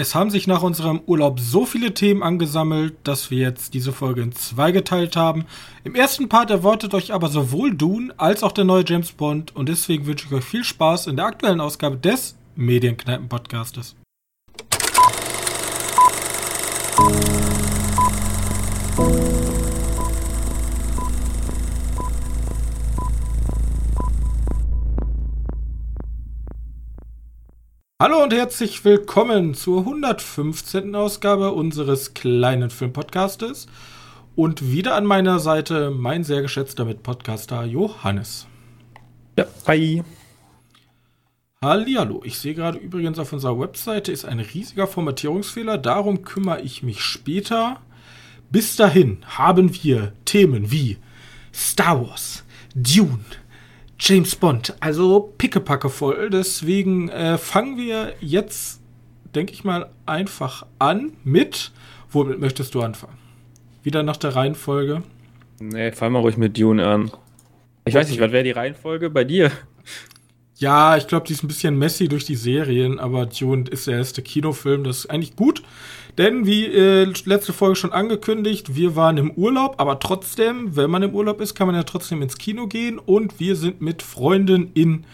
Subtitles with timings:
[0.00, 4.22] Es haben sich nach unserem Urlaub so viele Themen angesammelt, dass wir jetzt diese Folge
[4.22, 5.44] in zwei geteilt haben.
[5.82, 9.68] Im ersten Part erwartet euch aber sowohl Dune als auch der neue James Bond und
[9.68, 13.96] deswegen wünsche ich euch viel Spaß in der aktuellen Ausgabe des Medienkneipen-Podcastes.
[28.00, 30.94] Hallo und herzlich willkommen zur 115.
[30.94, 33.66] Ausgabe unseres kleinen Filmpodcastes.
[34.36, 38.46] Und wieder an meiner Seite mein sehr geschätzter Mitpodcaster Johannes.
[39.36, 40.04] Ja, hi.
[41.60, 42.22] Hallihallo.
[42.22, 45.76] Ich sehe gerade übrigens auf unserer Webseite ist ein riesiger Formatierungsfehler.
[45.76, 47.80] Darum kümmere ich mich später.
[48.48, 50.98] Bis dahin haben wir Themen wie
[51.52, 52.44] Star Wars,
[52.76, 53.24] Dune,
[53.98, 54.74] James Bond.
[54.80, 56.30] Also pickepacke voll.
[56.30, 58.80] Deswegen äh, fangen wir jetzt,
[59.34, 61.72] denke ich mal, einfach an mit.
[62.10, 63.18] Womit möchtest du anfangen?
[63.82, 65.02] Wieder nach der Reihenfolge?
[65.60, 67.10] Nee, fang mal ruhig mit Dune an.
[67.84, 69.50] Ich weiß nicht, was wäre die Reihenfolge bei dir?
[70.56, 73.98] Ja, ich glaube, die ist ein bisschen messy durch die Serien, aber Dune ist der
[73.98, 75.62] erste Kinofilm, das ist eigentlich gut.
[76.18, 81.04] Denn wie äh, letzte Folge schon angekündigt, wir waren im Urlaub, aber trotzdem, wenn man
[81.04, 84.72] im Urlaub ist, kann man ja trotzdem ins Kino gehen und wir sind mit Freunden
[84.74, 85.04] in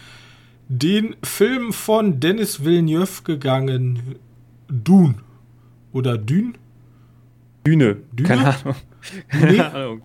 [0.68, 4.16] den Film von Dennis Villeneuve gegangen.
[4.68, 5.16] Dune.
[5.92, 6.54] Oder Dune?
[7.66, 7.98] Düne.
[8.12, 8.28] Düne?
[8.28, 8.74] Keine Ahnung.
[9.28, 10.02] Keine Ahnung.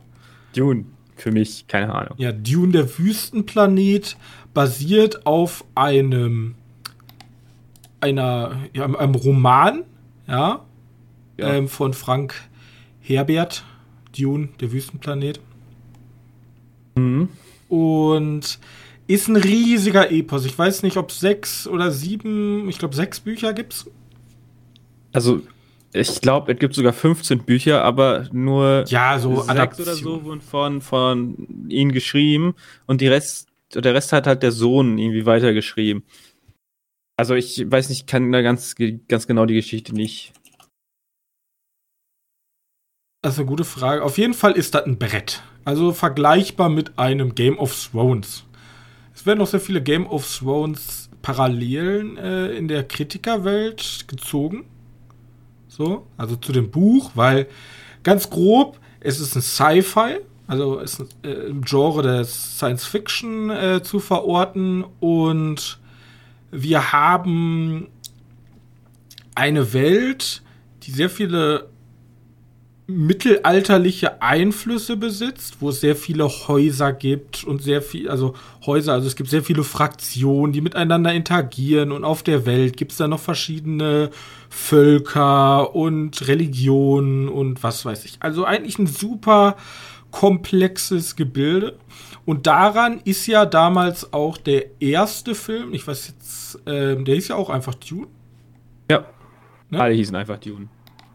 [0.54, 0.86] Dune.
[1.16, 2.16] Für mich, keine Ahnung.
[2.18, 4.16] Ja, Dune, der Wüstenplanet,
[4.54, 6.56] basiert auf einem
[8.00, 9.84] einer, ja, einem Roman,
[10.28, 10.62] ja,
[11.40, 11.54] ja.
[11.54, 12.36] Ähm, von Frank
[13.02, 13.64] Herbert,
[14.18, 15.40] Dune, der Wüstenplanet.
[16.96, 17.30] Mhm.
[17.68, 18.60] Und
[19.08, 20.46] ist ein riesiger Epos.
[20.46, 23.90] Ich weiß nicht, ob sechs oder sieben, ich glaube sechs Bücher gibt's.
[25.12, 25.42] Also
[25.94, 30.42] ich glaube, es gibt sogar 15 Bücher, aber nur ja, so sechs oder so wurden
[30.42, 32.54] von, von ihnen geschrieben
[32.86, 36.04] und die Rest, der Rest hat halt der Sohn irgendwie weitergeschrieben.
[37.18, 38.76] Also ich weiß nicht, kann da ganz,
[39.08, 40.34] ganz genau die Geschichte nicht
[43.22, 44.04] das ist eine gute Frage.
[44.04, 45.44] Auf jeden Fall ist das ein Brett.
[45.66, 48.46] Also vergleichbar mit einem Game of Thrones.
[49.14, 54.66] Es werden noch sehr viele Game of Thrones Parallelen äh, in der Kritikerwelt gezogen.
[55.68, 57.48] So, also zu dem Buch, weil
[58.04, 63.84] ganz grob, es ist ein Sci-Fi, also ist äh, im Genre der Science Fiction äh,
[63.84, 65.80] zu verorten und
[66.52, 67.88] wir haben
[69.36, 70.42] eine Welt,
[70.84, 71.70] die sehr viele
[72.90, 78.34] mittelalterliche Einflüsse besitzt, wo es sehr viele Häuser gibt und sehr viel, also
[78.66, 82.92] Häuser, also es gibt sehr viele Fraktionen, die miteinander interagieren und auf der Welt gibt
[82.92, 84.10] es da noch verschiedene
[84.50, 88.18] Völker und Religionen und was weiß ich.
[88.22, 89.56] Also eigentlich ein super
[90.10, 91.78] komplexes Gebilde.
[92.26, 97.28] Und daran ist ja damals auch der erste Film, ich weiß jetzt, äh, der hieß
[97.30, 98.08] ja auch einfach Dune.
[98.90, 99.06] Ja.
[99.70, 99.80] Ne?
[99.80, 100.68] Alle hießen einfach Dune.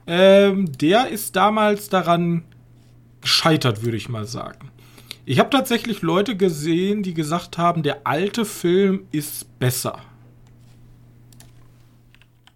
[0.07, 2.45] Ähm, der ist damals daran
[3.21, 4.71] gescheitert, würde ich mal sagen.
[5.27, 9.99] Ich habe tatsächlich Leute gesehen, die gesagt haben, der alte Film ist besser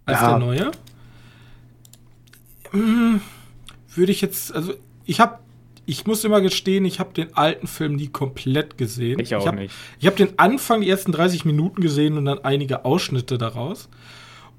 [0.08, 0.28] als ja.
[0.30, 0.70] der neue.
[2.70, 3.20] Hm,
[3.94, 4.74] würde ich jetzt, also
[5.06, 5.38] ich habe,
[5.86, 9.20] ich muss immer gestehen, ich habe den alten Film nie komplett gesehen.
[9.20, 9.74] Ich auch ich hab, nicht.
[10.00, 13.88] Ich habe den Anfang, die ersten 30 Minuten gesehen und dann einige Ausschnitte daraus.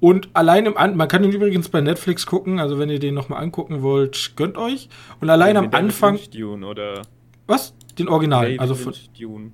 [0.00, 3.14] Und allein im An man kann ihn übrigens bei Netflix gucken, also wenn ihr den
[3.14, 4.88] nochmal angucken wollt, gönnt euch.
[5.20, 6.18] Und allein am Anfang.
[6.32, 7.02] Dune oder
[7.46, 7.74] was?
[7.98, 9.52] Den Original, David also von Dune.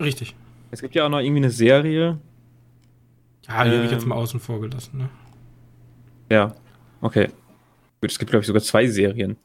[0.00, 0.34] Richtig.
[0.70, 2.18] Es gibt ja auch noch irgendwie eine Serie.
[3.46, 5.08] Ja, die ähm, habe ich jetzt mal außen vor gelassen, ne?
[6.30, 6.54] Ja,
[7.00, 7.28] okay.
[8.00, 9.36] Gut, es gibt, glaube ich, sogar zwei Serien.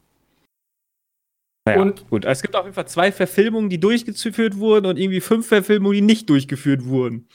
[1.66, 2.26] Naja, und gut.
[2.26, 6.02] Es gibt auf jeden Fall zwei Verfilmungen, die durchgeführt wurden und irgendwie fünf Verfilmungen, die
[6.02, 7.26] nicht durchgeführt wurden.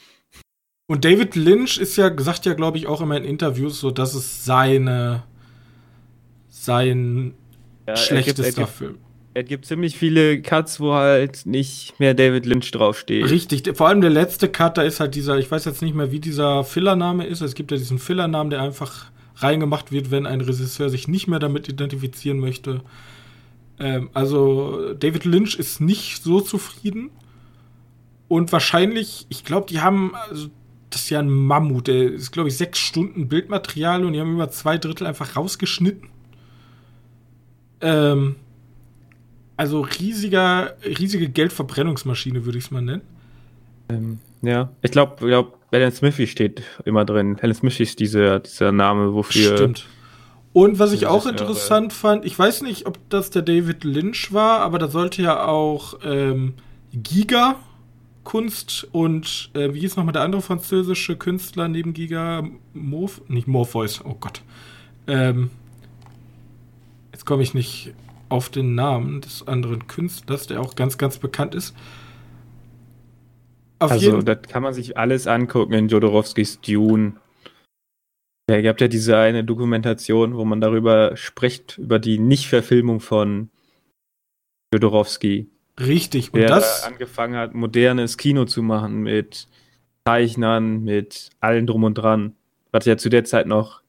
[0.90, 4.12] Und David Lynch ist ja, gesagt ja, glaube ich, auch immer in Interviews, so dass
[4.12, 5.22] es seine
[6.48, 7.34] sein
[7.86, 8.98] ja, schlechtester er gibt, er gibt, Film.
[9.34, 13.30] Es gibt ziemlich viele Cuts, wo halt nicht mehr David Lynch draufsteht.
[13.30, 16.10] Richtig, vor allem der letzte Cut, da ist halt dieser, ich weiß jetzt nicht mehr,
[16.10, 17.40] wie dieser Fillername ist.
[17.40, 21.38] Es gibt ja diesen Fillernamen, der einfach reingemacht wird, wenn ein Regisseur sich nicht mehr
[21.38, 22.80] damit identifizieren möchte.
[23.78, 27.10] Ähm, also David Lynch ist nicht so zufrieden.
[28.26, 30.48] Und wahrscheinlich, ich glaube, die haben, also
[30.90, 31.86] das ist ja ein Mammut.
[31.86, 36.08] Der ist, glaube ich, sechs Stunden Bildmaterial und die haben über zwei Drittel einfach rausgeschnitten.
[37.80, 38.36] Ähm,
[39.56, 43.02] also riesiger, riesige Geldverbrennungsmaschine, würde ich es mal nennen.
[43.88, 47.38] Ähm, Ja, ich glaube, glaub, Alan Smithy steht immer drin.
[47.40, 49.56] Alan Smithy ist dieser, dieser Name, wofür.
[49.56, 49.86] Stimmt.
[50.52, 54.60] Und was ich auch interessant fand, ich weiß nicht, ob das der David Lynch war,
[54.60, 56.54] aber da sollte ja auch ähm,
[56.92, 57.56] Giga
[58.24, 62.48] Kunst und äh, wie hieß nochmal der andere französische Künstler neben Giga?
[62.74, 64.42] Morph nicht Morpheus, oh Gott.
[65.06, 65.50] Ähm,
[67.12, 67.94] jetzt komme ich nicht
[68.28, 71.74] auf den Namen des anderen Künstlers, der auch ganz, ganz bekannt ist.
[73.80, 77.14] Auf also, das kann man sich alles angucken in Jodorowskis Dune.
[78.50, 83.48] Ja, ihr habt ja diese eine Dokumentation, wo man darüber spricht, über die Nichtverfilmung von
[84.74, 85.48] Jodorowsky.
[85.80, 89.48] Richtig, und der das angefangen hat, modernes Kino zu machen mit
[90.04, 92.34] Zeichnern, mit allem drum und dran,
[92.72, 93.82] was ja zu der Zeit noch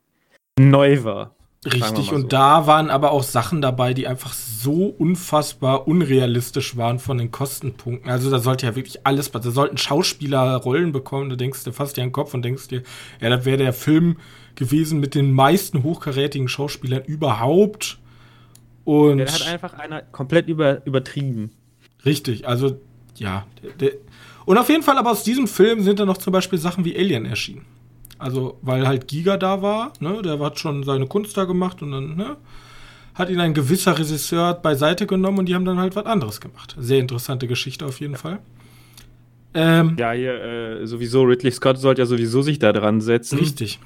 [0.57, 1.35] neu war.
[1.63, 2.15] Richtig, so.
[2.15, 7.29] und da waren aber auch Sachen dabei, die einfach so unfassbar unrealistisch waren von den
[7.29, 8.09] Kostenpunkten.
[8.09, 11.97] Also da sollte ja wirklich alles, da sollten Schauspieler Rollen bekommen, du denkst dir fast
[11.97, 12.81] dir den Kopf und denkst dir,
[13.19, 14.17] ja, das wäre der Film
[14.55, 17.99] gewesen mit den meisten hochkarätigen Schauspielern überhaupt.
[18.83, 21.51] Und der hat einfach einer komplett über, übertrieben.
[22.05, 22.79] Richtig, also
[23.15, 23.45] ja.
[24.45, 26.97] Und auf jeden Fall aber aus diesem Film sind dann noch zum Beispiel Sachen wie
[26.97, 27.65] Alien erschienen.
[28.17, 31.91] Also, weil halt Giga da war, ne, der hat schon seine Kunst da gemacht und
[31.91, 32.37] dann, ne,
[33.15, 36.75] hat ihn ein gewisser Regisseur beiseite genommen und die haben dann halt was anderes gemacht.
[36.79, 38.39] Sehr interessante Geschichte auf jeden Fall.
[39.53, 43.39] Ähm, ja, hier äh, sowieso, Ridley Scott sollte ja sowieso sich da dran setzen.
[43.39, 43.79] Richtig.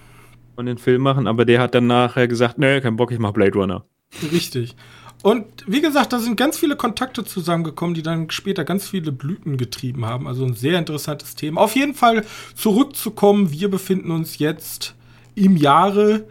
[0.55, 3.31] Und den Film machen, aber der hat dann nachher gesagt, nee, kein Bock, ich mach
[3.31, 3.85] Blade Runner.
[4.31, 4.75] Richtig.
[5.23, 9.57] Und wie gesagt, da sind ganz viele Kontakte zusammengekommen, die dann später ganz viele Blüten
[9.57, 10.27] getrieben haben.
[10.27, 11.61] Also ein sehr interessantes Thema.
[11.61, 12.23] Auf jeden Fall
[12.53, 14.93] zurückzukommen, wir befinden uns jetzt
[15.33, 16.25] im Jahre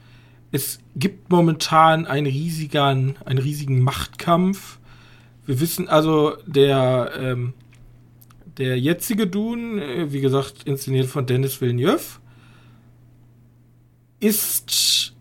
[0.52, 4.78] es gibt momentan einen riesigen, einen riesigen Machtkampf.
[5.46, 7.54] Wir wissen also, der, ähm,
[8.58, 12.19] der jetzige Dune, äh, wie gesagt, inszeniert von Dennis Villeneuve,
[14.20, 15.14] ist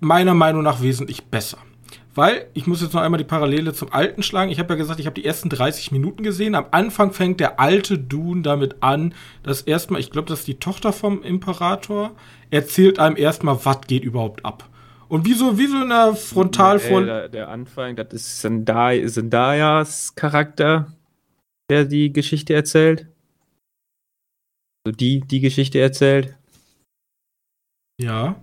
[0.00, 1.58] meiner Meinung nach wesentlich besser.
[2.14, 4.52] Weil, ich muss jetzt noch einmal die Parallele zum alten schlagen.
[4.52, 6.54] Ich habe ja gesagt, ich habe die ersten 30 Minuten gesehen.
[6.54, 10.60] Am Anfang fängt der alte Dune damit an, dass erstmal, ich glaube, das ist die
[10.60, 12.12] Tochter vom Imperator,
[12.50, 14.68] erzählt einem erstmal, was geht überhaupt ab.
[15.08, 17.06] Und wie so, wie so in der Frontalfolge.
[17.06, 20.92] Der, der Anfang, das ist Zendayas Charakter,
[21.68, 23.08] der die Geschichte erzählt.
[24.84, 26.36] Also die, die Geschichte erzählt.
[27.98, 28.36] Ja.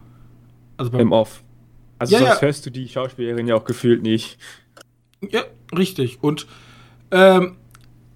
[0.78, 1.44] Also beim Im Off.
[2.00, 2.42] Also ja, sonst ja.
[2.42, 4.38] hörst du die Schauspielerin ja auch gefühlt nicht.
[5.30, 5.44] Ja,
[5.76, 6.24] richtig.
[6.24, 6.48] Und
[7.12, 7.58] ähm,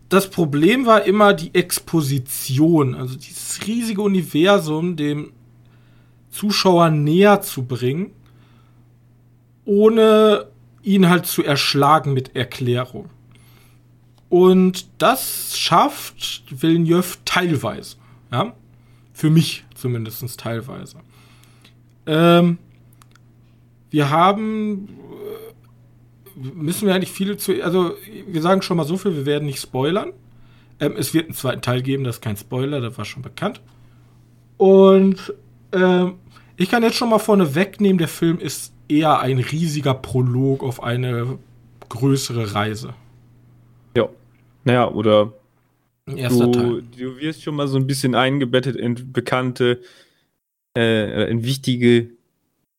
[0.09, 5.33] das Problem war immer die Exposition, also dieses riesige Universum dem
[6.29, 8.11] Zuschauer näher zu bringen,
[9.65, 10.47] ohne
[10.83, 13.09] ihn halt zu erschlagen mit Erklärung.
[14.29, 17.97] Und das schafft Villeneuve teilweise.
[18.31, 18.53] Ja?
[19.13, 20.97] Für mich zumindest teilweise.
[22.07, 22.57] Ähm,
[23.89, 24.89] wir haben,
[26.35, 27.93] äh, müssen wir eigentlich viel zu, also
[28.27, 30.13] wir sagen schon mal so viel, wir werden nicht spoilern.
[30.79, 33.61] Ähm, es wird einen zweiten Teil geben, das ist kein Spoiler, das war schon bekannt.
[34.57, 35.33] Und
[35.71, 36.15] ähm,
[36.57, 40.83] ich kann jetzt schon mal vorne wegnehmen, der Film ist eher ein riesiger Prolog auf
[40.83, 41.37] eine
[41.89, 42.93] größere Reise.
[43.95, 44.09] Ja.
[44.63, 45.33] Naja, oder
[46.05, 46.83] Erster du, Teil.
[46.97, 49.81] du wirst schon mal so ein bisschen eingebettet in bekannte
[50.77, 52.11] äh, in wichtige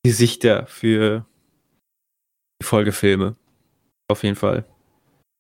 [0.05, 1.27] Gesichter für
[2.61, 3.37] die Folgefilme.
[4.09, 4.65] Auf jeden Fall.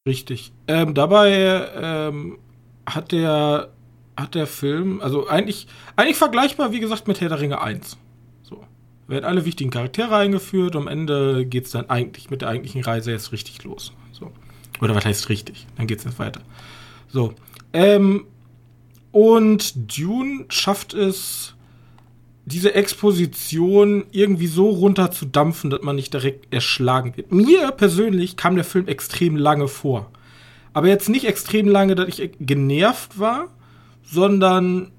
[0.06, 0.52] Richtig.
[0.68, 2.38] Ähm, dabei ähm,
[2.86, 3.72] hat der
[4.16, 7.98] hat der Film, also eigentlich, eigentlich vergleichbar, wie gesagt, mit Herr der Ringe 1.
[8.42, 8.64] So.
[9.08, 13.12] Werden alle wichtigen Charaktere eingeführt, am Ende geht es dann eigentlich mit der eigentlichen Reise
[13.12, 13.92] erst richtig los.
[14.12, 14.32] So.
[14.80, 15.66] Oder was heißt richtig?
[15.76, 16.40] Dann geht es jetzt weiter.
[17.08, 17.34] So.
[17.72, 18.26] Ähm,
[19.12, 21.54] und Dune schafft es,
[22.46, 27.32] diese Exposition irgendwie so runter zu dampfen, dass man nicht direkt erschlagen wird.
[27.32, 30.10] Mir persönlich kam der Film extrem lange vor.
[30.72, 33.48] Aber jetzt nicht extrem lange, dass ich genervt war,
[34.04, 34.92] sondern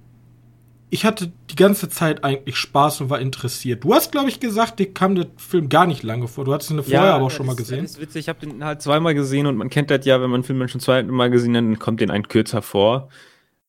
[0.89, 3.85] ich hatte die ganze Zeit eigentlich Spaß und war interessiert.
[3.85, 6.43] Du hast, glaube ich, gesagt, dir kam der Film gar nicht lange vor.
[6.43, 7.83] Du hattest ihn vorher ja, aber auch schon mal gesehen.
[7.83, 10.29] Das ist witzig, ich habe den halt zweimal gesehen und man kennt das ja, wenn
[10.29, 13.07] man einen Film schon zweimal gesehen hat, dann kommt den ein kürzer vor.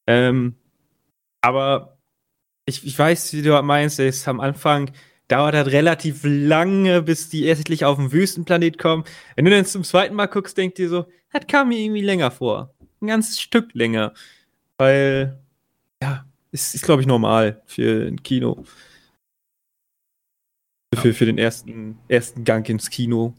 [0.06, 0.54] Ähm,
[1.42, 1.97] aber
[2.68, 4.90] ich, ich weiß, wie du meinst, ist am Anfang
[5.28, 9.04] dauert das relativ lange, bis die endlich auf den Wüstenplanet kommen.
[9.36, 12.30] Wenn du dann zum zweiten Mal guckst, denkst dir so, das kam mir irgendwie länger
[12.30, 12.74] vor.
[13.00, 14.14] Ein ganzes Stück länger.
[14.78, 15.38] Weil,
[16.02, 18.64] ja, ist, ist glaube ich, normal für ein Kino.
[20.94, 21.00] Ja.
[21.02, 23.34] Für, für den ersten, ersten Gang ins Kino.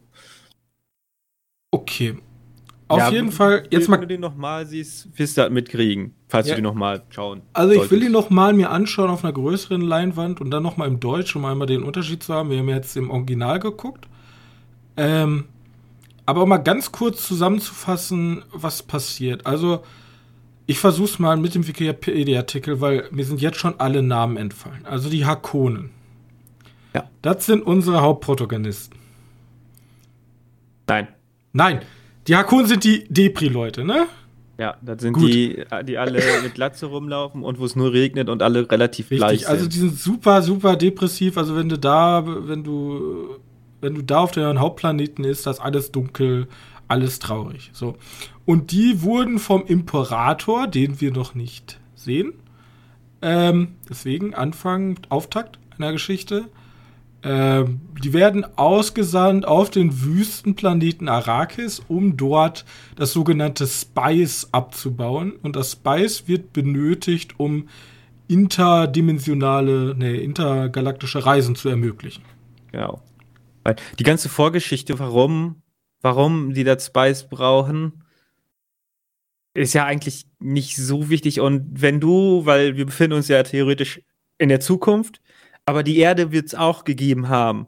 [1.71, 2.17] Okay.
[2.89, 3.97] Auf ja, jeden Fall, jetzt mal.
[3.97, 6.55] Wenn du den nochmal siehst, wirst du halt mitkriegen, falls ja.
[6.55, 7.41] du den nochmal schauen.
[7.53, 10.99] Also, ich will ihn nochmal mir anschauen auf einer größeren Leinwand und dann nochmal im
[10.99, 12.49] Deutsch, um einmal den Unterschied zu haben.
[12.49, 14.07] Wir haben jetzt im Original geguckt.
[14.97, 15.45] Ähm,
[16.25, 19.45] aber um mal ganz kurz zusammenzufassen, was passiert.
[19.45, 19.83] Also,
[20.65, 24.85] ich versuch's mal mit dem Wikipedia-Artikel, weil mir sind jetzt schon alle Namen entfallen.
[24.85, 25.91] Also die Hakonen.
[26.95, 27.09] Ja.
[27.21, 28.97] Das sind unsere Hauptprotagonisten.
[30.87, 31.07] Nein.
[31.53, 31.81] Nein.
[32.29, 34.05] Die Hakonen sind die Depri-Leute, ne?
[34.59, 35.33] Ja, das sind Gut.
[35.33, 39.17] die, die alle mit Glatze rumlaufen und wo es nur regnet und alle relativ Richtig,
[39.17, 39.49] gleich sind.
[39.49, 41.39] Also die sind super, super depressiv.
[41.39, 43.37] Also wenn du da, wenn du,
[43.81, 46.47] wenn du da auf deinem Hauptplaneten ist, das alles dunkel,
[46.87, 47.71] alles traurig.
[47.73, 47.95] So.
[48.45, 52.33] Und die wurden vom Imperator, den wir noch nicht sehen,
[53.23, 56.45] ähm, deswegen Anfang, Auftakt einer Geschichte,
[57.23, 65.33] ähm, die werden ausgesandt auf den Wüstenplaneten Arrakis, um dort das sogenannte Spice abzubauen.
[65.41, 67.67] Und das Spice wird benötigt, um
[68.27, 72.23] interdimensionale, nee, intergalaktische Reisen zu ermöglichen.
[72.71, 73.01] Genau.
[73.63, 75.61] Weil die ganze Vorgeschichte, warum
[76.01, 78.03] warum die das Spice brauchen,
[79.53, 81.39] ist ja eigentlich nicht so wichtig.
[81.39, 84.01] Und wenn du, weil wir befinden uns ja theoretisch
[84.37, 85.21] in der Zukunft,
[85.69, 87.67] aber die Erde wird es auch gegeben haben.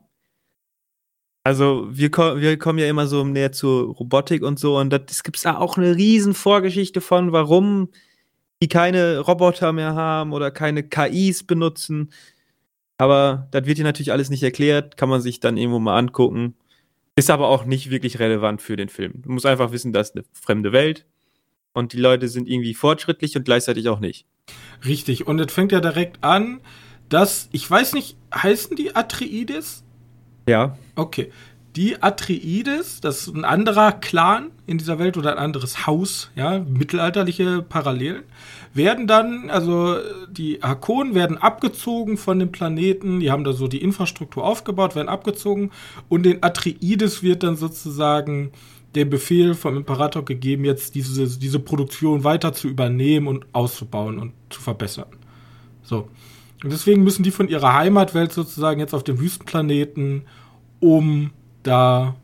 [1.44, 5.44] Also wir, wir kommen ja immer so näher zur Robotik und so und es gibt
[5.46, 7.90] da auch eine riesen Vorgeschichte von, warum
[8.60, 12.12] die keine Roboter mehr haben oder keine KIs benutzen.
[12.98, 16.56] Aber das wird hier natürlich alles nicht erklärt, kann man sich dann irgendwo mal angucken.
[17.16, 19.22] Ist aber auch nicht wirklich relevant für den Film.
[19.22, 21.06] Du musst einfach wissen, das ist eine fremde Welt
[21.74, 24.26] und die Leute sind irgendwie fortschrittlich und gleichzeitig auch nicht.
[24.86, 26.62] Richtig, und es fängt ja direkt an,
[27.12, 29.84] dass, ich weiß nicht, heißen die Atreides?
[30.48, 30.78] Ja.
[30.96, 31.32] Okay.
[31.76, 36.60] Die Atreides, das ist ein anderer Clan in dieser Welt oder ein anderes Haus, ja,
[36.60, 38.24] mittelalterliche Parallelen,
[38.74, 39.98] werden dann, also
[40.30, 45.08] die Hakonen werden abgezogen von dem Planeten, die haben da so die Infrastruktur aufgebaut, werden
[45.08, 45.72] abgezogen
[46.10, 48.52] und den Atreides wird dann sozusagen
[48.96, 54.34] der Befehl vom Imperator gegeben, jetzt diese, diese Produktion weiter zu übernehmen und auszubauen und
[54.50, 55.08] zu verbessern.
[55.84, 56.10] So.
[56.64, 60.24] Und deswegen müssen die von ihrer Heimatwelt sozusagen jetzt auf dem Wüstenplaneten,
[60.80, 61.32] um
[61.64, 62.16] da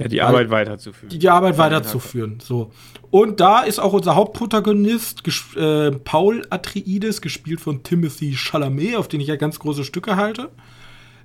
[0.00, 1.10] ja, die Arbeit weiterzuführen.
[1.10, 2.70] Die, die Arbeit weiterzuführen, so.
[3.10, 5.22] Und da ist auch unser Hauptprotagonist,
[5.56, 10.48] äh, Paul Atreides, gespielt von Timothy Chalamet, auf den ich ja ganz große Stücke halte.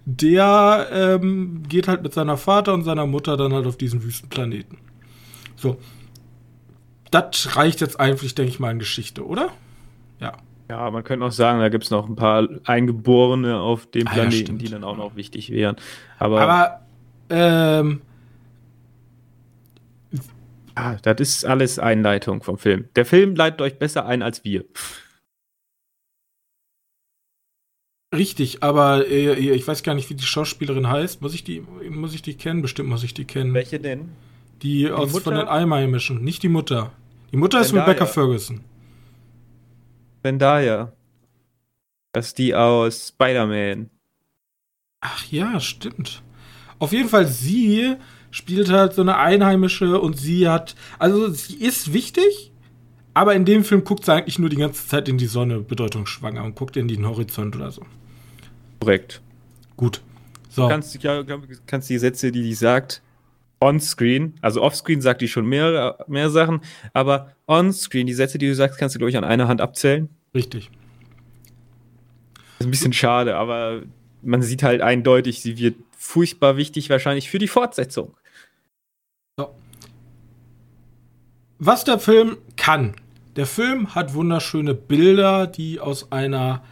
[0.05, 4.77] Der ähm, geht halt mit seiner Vater und seiner Mutter dann halt auf diesen Wüstenplaneten.
[5.55, 5.77] So.
[7.11, 9.51] Das reicht jetzt eigentlich, denke ich mal, in Geschichte, oder?
[10.19, 10.33] Ja.
[10.69, 14.51] Ja, man könnte auch sagen, da gibt es noch ein paar Eingeborene auf dem Planeten,
[14.51, 15.75] ah, ja, die dann auch noch wichtig wären.
[16.17, 16.85] Aber, Aber
[17.29, 18.01] ähm,
[20.73, 22.85] ah, das ist alles Einleitung vom Film.
[22.95, 24.65] Der Film leitet euch besser ein als wir.
[28.15, 31.21] Richtig, aber äh, ich weiß gar nicht, wie die Schauspielerin heißt.
[31.21, 32.61] Muss ich die, muss ich die kennen?
[32.61, 33.53] Bestimmt muss ich die kennen.
[33.53, 34.09] Welche denn?
[34.61, 35.25] Die, die aus Mutter?
[35.25, 36.91] von den Einheimischen, nicht die Mutter.
[37.31, 38.61] Die Mutter ist Rebecca Ferguson.
[40.25, 40.91] Zendaya.
[42.11, 43.91] Das ist die aus Spider-Man.
[44.99, 46.23] Ach ja, stimmt.
[46.79, 47.95] Auf jeden Fall, sie
[48.31, 52.51] spielt halt so eine Einheimische und sie hat, also sie ist wichtig,
[53.13, 56.43] aber in dem Film guckt sie eigentlich nur die ganze Zeit in die Sonne, bedeutungsschwanger,
[56.43, 57.85] und guckt in den Horizont oder so.
[58.79, 59.21] Korrekt.
[59.77, 60.01] Gut.
[60.49, 60.63] So.
[60.63, 61.23] Du kannst, ja,
[61.67, 63.03] kannst die Sätze, die die sagt,
[63.61, 66.61] on-screen, also off-screen sagt die schon mehr, mehr Sachen,
[66.93, 70.09] aber on-screen, die Sätze, die du sagst, kannst du, glaube ich, an einer Hand abzählen.
[70.33, 70.69] Richtig.
[72.33, 73.83] Das ist ein bisschen schade, aber
[74.21, 78.15] man sieht halt eindeutig, sie wird furchtbar wichtig wahrscheinlich für die Fortsetzung.
[79.37, 79.55] So.
[81.59, 82.95] Was der Film kann.
[83.35, 86.63] Der Film hat wunderschöne Bilder, die aus einer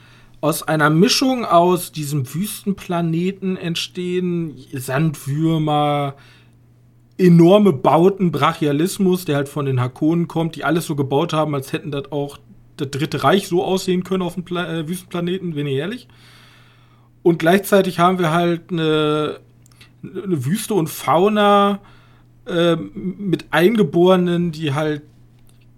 [0.44, 6.16] aus einer Mischung aus diesem Wüstenplaneten entstehen, Sandwürmer,
[7.24, 11.72] enorme Bauten, Brachialismus, der halt von den Hakonen kommt, die alles so gebaut haben, als
[11.72, 12.38] hätten das auch
[12.77, 16.08] das Dritte Reich so aussehen können auf dem Pla äh, Wüstenplaneten, wenn ihr ehrlich.
[17.22, 19.39] Und gleichzeitig haben wir halt eine,
[20.03, 21.80] eine Wüste und Fauna
[22.46, 25.03] äh, mit Eingeborenen, die halt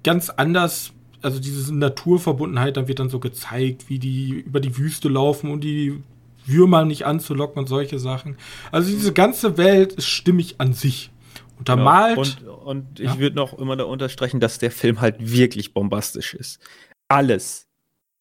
[0.03, 5.09] ganz anders, also diese Naturverbundenheit, da wird dann so gezeigt, wie die über die Wüste
[5.09, 6.01] laufen und die
[6.47, 8.37] Würmer nicht anzulocken und solche Sachen.
[8.71, 11.11] Also diese ganze Welt ist stimmig an sich.
[11.57, 12.17] Untermalt.
[12.17, 13.19] Und, und ich ja.
[13.19, 16.59] würde noch immer da unterstreichen, dass der Film halt wirklich bombastisch ist.
[17.07, 17.67] Alles.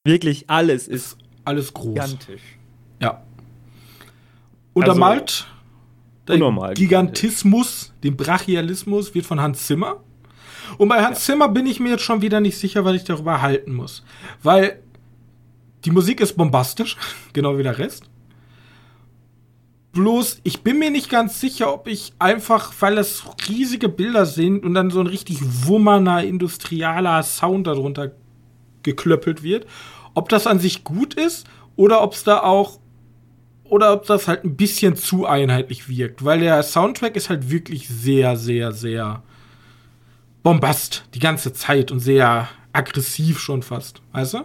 [0.04, 1.94] Wirklich alles ist alles groß.
[1.94, 2.42] Gigantisch.
[3.00, 3.22] Ja.
[4.72, 5.46] Untermalt.
[6.26, 6.74] Der Unnormal.
[6.74, 10.02] Gigantismus, den Brachialismus wird von Hans Zimmer.
[10.78, 11.34] Und bei Hans ja.
[11.34, 14.04] Zimmer bin ich mir jetzt schon wieder nicht sicher, was ich darüber halten muss.
[14.42, 14.82] Weil
[15.84, 16.96] die Musik ist bombastisch,
[17.34, 18.04] genau wie der Rest.
[19.94, 24.64] Bloß, ich bin mir nicht ganz sicher, ob ich einfach, weil das riesige Bilder sind
[24.64, 28.10] und dann so ein richtig wummerner, industrialer Sound darunter
[28.82, 29.66] geklöppelt wird,
[30.14, 31.46] ob das an sich gut ist
[31.76, 32.80] oder ob es da auch
[33.64, 37.88] oder ob das halt ein bisschen zu einheitlich wirkt, weil der Soundtrack ist halt wirklich
[37.88, 39.22] sehr, sehr, sehr
[40.42, 44.38] bombast die ganze Zeit und sehr aggressiv schon fast, weißt du?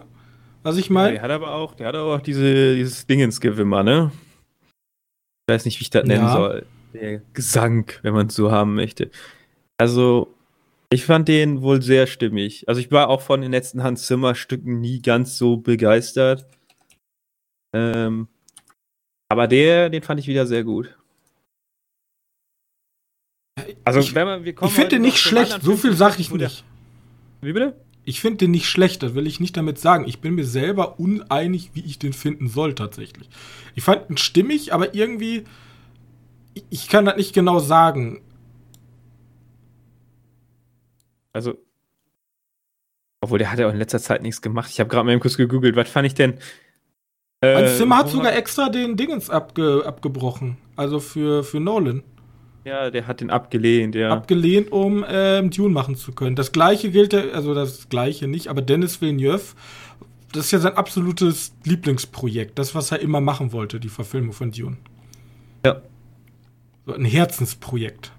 [0.62, 1.08] Was ich meine?
[1.08, 4.12] Ja, der hat aber auch, der hat aber auch diese, dieses Dingensgewimmer, ne?
[5.50, 6.32] Ich weiß nicht, wie ich das nennen ja.
[6.32, 6.66] soll.
[6.94, 9.10] Der Gesang, wenn man es so haben möchte.
[9.78, 10.32] Also,
[10.90, 12.68] ich fand den wohl sehr stimmig.
[12.68, 16.46] Also, ich war auch von den letzten Hans Zimmer Stücken nie ganz so begeistert.
[17.74, 18.28] Ähm,
[19.28, 20.96] aber der, den fand ich wieder sehr gut.
[23.82, 26.30] Also, ich, wenn man, wir kommen Ich finde den nicht schlecht, so viel sage ich
[26.30, 26.64] nicht.
[27.40, 27.74] Wie bitte?
[28.04, 30.06] Ich finde den nicht schlecht, das will ich nicht damit sagen.
[30.08, 33.28] Ich bin mir selber uneinig, wie ich den finden soll, tatsächlich.
[33.74, 35.44] Ich fand ihn stimmig, aber irgendwie.
[36.70, 38.20] Ich kann das nicht genau sagen.
[41.32, 41.58] Also.
[43.22, 44.70] Obwohl, der hat ja auch in letzter Zeit nichts gemacht.
[44.70, 46.38] Ich habe gerade mal kurz gegoogelt, was fand ich denn
[47.42, 50.58] äh, Hans Zimmer hat sogar extra den Dingens abge, abgebrochen.
[50.76, 52.02] Also für, für Nolan.
[52.64, 54.10] Ja, der hat den abgelehnt, ja.
[54.10, 56.36] Abgelehnt, um ähm, Dune machen zu können.
[56.36, 59.54] Das gleiche gilt, also das gleiche nicht, aber Dennis Villeneuve,
[60.32, 62.58] das ist ja sein absolutes Lieblingsprojekt.
[62.58, 64.76] Das, was er immer machen wollte, die Verfilmung von Dune.
[65.64, 65.80] Ja.
[66.86, 68.12] So ein Herzensprojekt.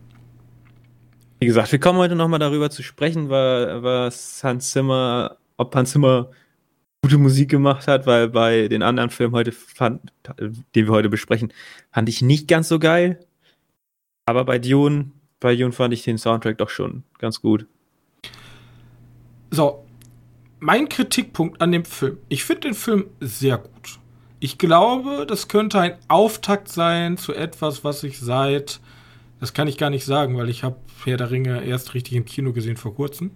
[1.40, 6.30] Wie gesagt, wir kommen heute nochmal darüber zu sprechen, was Hans Zimmer, ob Hans Zimmer
[7.04, 10.02] gute Musik gemacht hat, weil bei den anderen Filmen heute fand,
[10.76, 11.52] den wir heute besprechen,
[11.92, 13.26] fand ich nicht ganz so geil.
[14.26, 17.66] Aber bei Dune, bei Dune fand ich den Soundtrack doch schon ganz gut.
[19.50, 19.86] So,
[20.60, 22.18] mein Kritikpunkt an dem Film.
[22.30, 24.00] Ich finde den Film sehr gut.
[24.40, 28.80] Ich glaube, das könnte ein Auftakt sein zu etwas, was ich seit,
[29.40, 32.26] das kann ich gar nicht sagen, weil ich habe Herr der Ringe erst richtig im
[32.26, 33.32] Kino gesehen vor kurzem.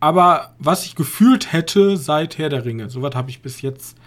[0.00, 3.97] Aber was ich gefühlt hätte seit Herr der Ringe, sowas habe ich bis jetzt.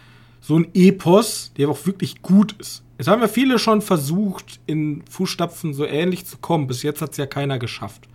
[0.42, 2.84] So ein Epos, der auch wirklich gut ist.
[2.98, 6.68] Es haben ja viele schon versucht, in Fußstapfen so ähnlich zu kommen.
[6.68, 8.08] Bis jetzt hat es ja keiner geschafft.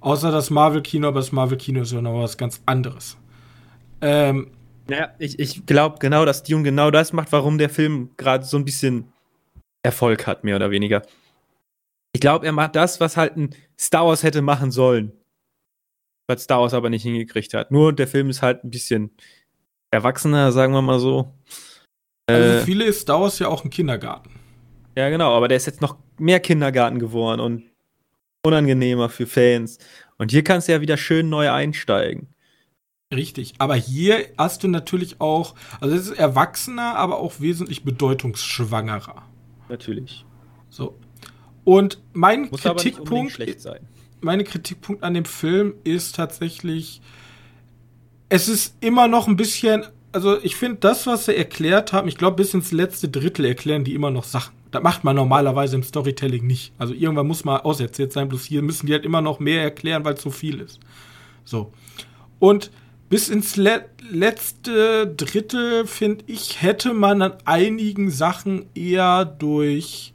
[0.00, 3.16] Außer das Marvel-Kino, aber das Marvel-Kino ist ja noch was ganz anderes.
[4.00, 4.52] Ähm,
[4.88, 8.56] naja, ich, ich glaube genau, dass Dune genau das macht, warum der Film gerade so
[8.56, 9.12] ein bisschen
[9.82, 11.02] Erfolg hat, mehr oder weniger.
[12.12, 15.12] Ich glaube, er macht das, was halt ein Star Wars hätte machen sollen.
[16.28, 17.70] Was Star Wars aber nicht hingekriegt hat.
[17.70, 19.10] Nur der Film ist halt ein bisschen
[19.96, 21.32] erwachsener, sagen wir mal so.
[22.26, 24.30] Also äh, viele ist Star Wars ja auch ein Kindergarten.
[24.96, 27.64] Ja, genau, aber der ist jetzt noch mehr Kindergarten geworden und
[28.44, 29.78] unangenehmer für Fans.
[30.18, 32.28] Und hier kannst du ja wieder schön neu einsteigen.
[33.14, 39.22] Richtig, aber hier hast du natürlich auch, also es ist erwachsener, aber auch wesentlich bedeutungsschwangerer.
[39.68, 40.24] Natürlich.
[40.70, 40.96] So.
[41.64, 43.38] Und mein Muss Kritikpunkt,
[44.20, 47.00] meine Kritikpunkt an dem Film ist tatsächlich,
[48.28, 52.16] es ist immer noch ein bisschen, also ich finde das, was sie erklärt haben, ich
[52.16, 54.54] glaube bis ins letzte Drittel erklären die immer noch Sachen.
[54.70, 56.72] Das macht man normalerweise im Storytelling nicht.
[56.76, 60.04] Also irgendwann muss man auserzählt sein, bloß hier müssen die halt immer noch mehr erklären,
[60.04, 60.80] weil es so viel ist.
[61.44, 61.72] So.
[62.38, 62.70] Und
[63.08, 70.12] bis ins le letzte Drittel, finde ich, hätte man an einigen Sachen eher durch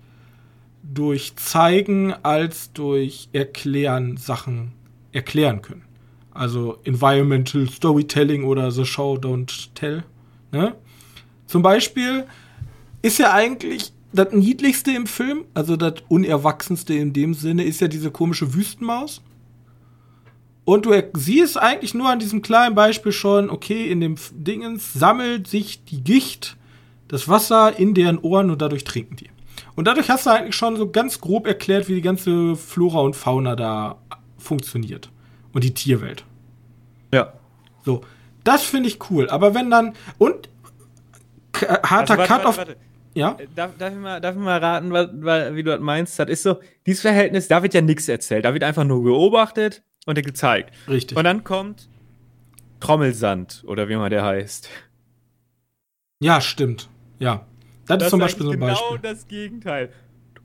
[0.83, 4.73] durch Zeigen als durch Erklären Sachen
[5.11, 5.83] erklären können.
[6.41, 10.03] Also Environmental Storytelling oder The Show Don't Tell.
[10.51, 10.73] Ne?
[11.45, 12.25] Zum Beispiel
[13.03, 17.87] ist ja eigentlich das Niedlichste im Film, also das Unerwachsenste in dem Sinne, ist ja
[17.87, 19.21] diese komische Wüstenmaus.
[20.65, 25.45] Und du siehst eigentlich nur an diesem kleinen Beispiel schon, okay, in dem Dingens sammelt
[25.45, 26.57] sich die Gicht,
[27.07, 29.29] das Wasser in deren Ohren und dadurch trinken die.
[29.75, 33.15] Und dadurch hast du eigentlich schon so ganz grob erklärt, wie die ganze Flora und
[33.15, 33.99] Fauna da
[34.39, 35.11] funktioniert.
[35.53, 36.25] Und die Tierwelt.
[37.11, 37.33] Ja.
[37.83, 38.01] So.
[38.43, 39.29] Das finde ich cool.
[39.29, 39.93] Aber wenn dann.
[40.17, 40.49] Und.
[41.53, 42.65] Harter also, Cut auf.
[43.13, 43.37] Ja?
[43.37, 45.09] Äh, darf, darf, ich mal, darf ich mal raten, was,
[45.53, 46.17] wie du das meinst?
[46.17, 48.45] Das ist so, dieses Verhältnis, da wird ja nichts erzählt.
[48.45, 50.73] Da wird einfach nur beobachtet und gezeigt.
[50.87, 51.17] Richtig.
[51.17, 51.89] Und dann kommt
[52.79, 54.69] Trommelsand oder wie immer der heißt.
[56.19, 56.89] Ja, stimmt.
[57.19, 57.45] Ja.
[57.85, 58.99] Das, das ist zum Beispiel so ein genau Beispiel.
[59.01, 59.91] das Gegenteil.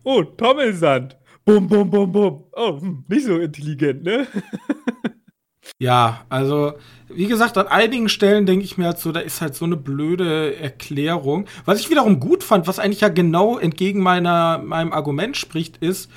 [0.02, 1.16] Oh, Trommelsand.
[1.44, 2.44] Bum, bum, bum, bum.
[2.52, 4.26] Oh, hm, nicht so intelligent, ne?
[5.78, 6.74] Ja, also
[7.08, 9.76] wie gesagt, an einigen Stellen denke ich mir halt so, da ist halt so eine
[9.76, 11.46] blöde Erklärung.
[11.64, 16.10] Was ich wiederum gut fand, was eigentlich ja genau entgegen meiner, meinem Argument spricht, ist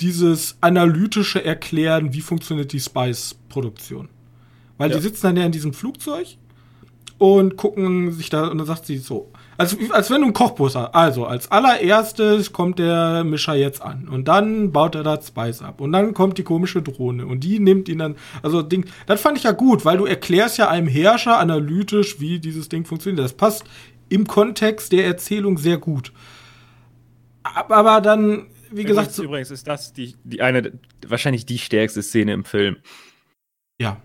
[0.00, 4.08] dieses analytische Erklären, wie funktioniert die Spice-Produktion.
[4.78, 4.96] Weil ja.
[4.96, 6.36] die sitzen dann ja in diesem Flugzeug
[7.18, 10.74] und gucken sich da, und dann sagt sie so, als, als wenn du einen Kochbus
[10.74, 10.94] hast.
[10.94, 14.08] Also, als allererstes kommt der Mischer jetzt an.
[14.08, 15.80] Und dann baut er da Spice ab.
[15.80, 17.26] Und dann kommt die komische Drohne.
[17.26, 18.16] Und die nimmt ihn dann.
[18.42, 18.86] Also, Ding.
[19.06, 22.84] Das fand ich ja gut, weil du erklärst ja einem Herrscher analytisch, wie dieses Ding
[22.84, 23.24] funktioniert.
[23.24, 23.64] Das passt
[24.08, 26.12] im Kontext der Erzählung sehr gut.
[27.42, 29.18] Aber dann, wie übrigens, gesagt.
[29.18, 30.72] Übrigens ist das die, die eine,
[31.06, 32.76] wahrscheinlich die stärkste Szene im Film.
[33.80, 34.00] Ja.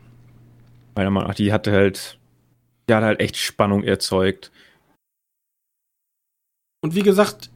[0.96, 2.18] Meiner Meinung nach, die hatte halt.
[2.90, 4.52] Die hat halt echt Spannung erzeugt.
[6.82, 7.52] Und wie gesagt,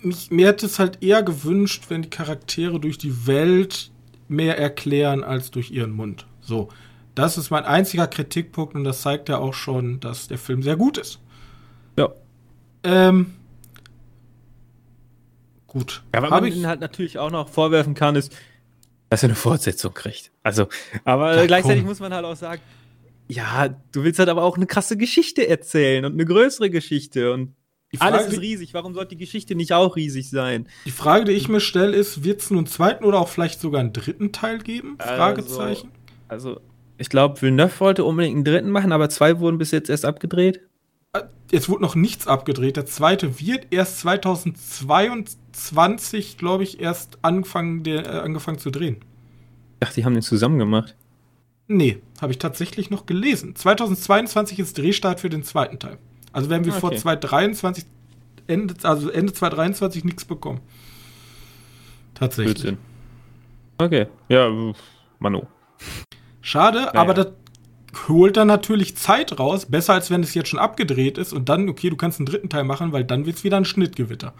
[0.00, 3.90] mich, mir hätte es halt eher gewünscht, wenn die Charaktere durch die Welt
[4.28, 6.26] mehr erklären als durch ihren Mund.
[6.40, 6.68] So,
[7.14, 10.76] das ist mein einziger Kritikpunkt und das zeigt ja auch schon, dass der Film sehr
[10.76, 11.20] gut ist.
[11.96, 12.10] Ja.
[12.84, 13.34] Ähm,
[15.66, 16.04] gut.
[16.14, 18.32] Ja, was man ich halt natürlich auch noch vorwerfen kann, ist,
[19.10, 20.30] dass er eine Fortsetzung kriegt.
[20.44, 20.68] Also,
[21.04, 21.88] aber ja, gleichzeitig komm.
[21.88, 22.62] muss man halt auch sagen,
[23.26, 27.54] ja, du willst halt aber auch eine krasse Geschichte erzählen und eine größere Geschichte und
[27.96, 28.74] Frage, Alles ist riesig.
[28.74, 30.68] Warum sollte die Geschichte nicht auch riesig sein?
[30.84, 33.60] Die Frage, die ich mir stelle, ist: Wird es nun einen zweiten oder auch vielleicht
[33.60, 34.96] sogar einen dritten Teil geben?
[34.98, 35.90] Also, Fragezeichen.
[36.28, 36.60] Also,
[36.98, 40.60] ich glaube, Villeneuve wollte unbedingt einen dritten machen, aber zwei wurden bis jetzt erst abgedreht.
[41.50, 42.76] Jetzt äh, wurde noch nichts abgedreht.
[42.76, 48.96] Der zweite wird erst 2022, glaube ich, erst angefangen, der, äh, angefangen zu drehen.
[48.96, 50.94] Ich dachte, die haben den zusammen gemacht.
[51.68, 53.54] Nee, habe ich tatsächlich noch gelesen.
[53.54, 55.96] 2022 ist Drehstart für den zweiten Teil.
[56.32, 56.80] Also werden wir okay.
[56.80, 57.84] vor 2023,
[58.46, 60.60] Ende, also Ende 2023 nichts bekommen.
[62.14, 62.54] Tatsächlich.
[62.54, 62.78] Blödsinn.
[63.78, 64.50] Okay, ja,
[65.18, 65.42] Manu.
[66.40, 66.94] Schade, naja.
[66.94, 67.28] aber das
[68.08, 69.66] holt dann natürlich Zeit raus.
[69.66, 72.48] Besser als wenn es jetzt schon abgedreht ist und dann, okay, du kannst einen dritten
[72.48, 74.34] Teil machen, weil dann wird es wieder ein Schnittgewitter.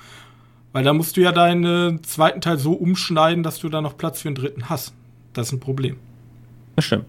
[0.72, 4.20] Weil da musst du ja deinen zweiten Teil so umschneiden, dass du da noch Platz
[4.20, 4.94] für einen dritten hast.
[5.32, 5.96] Das ist ein Problem.
[6.76, 7.06] Das stimmt.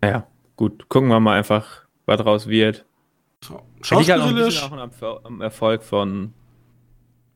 [0.00, 2.84] Naja, gut, gucken wir mal einfach, was draus wird.
[3.82, 4.62] Schauspielerisch.
[4.62, 6.32] Halt auch am Erfolg von,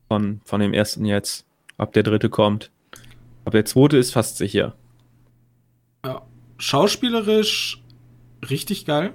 [0.07, 1.45] von, von dem ersten jetzt.
[1.77, 2.71] Ob der dritte kommt.
[3.45, 4.75] Aber der zweite ist fast sicher.
[6.03, 6.23] Ja.
[6.57, 7.83] Schauspielerisch
[8.49, 9.13] richtig geil.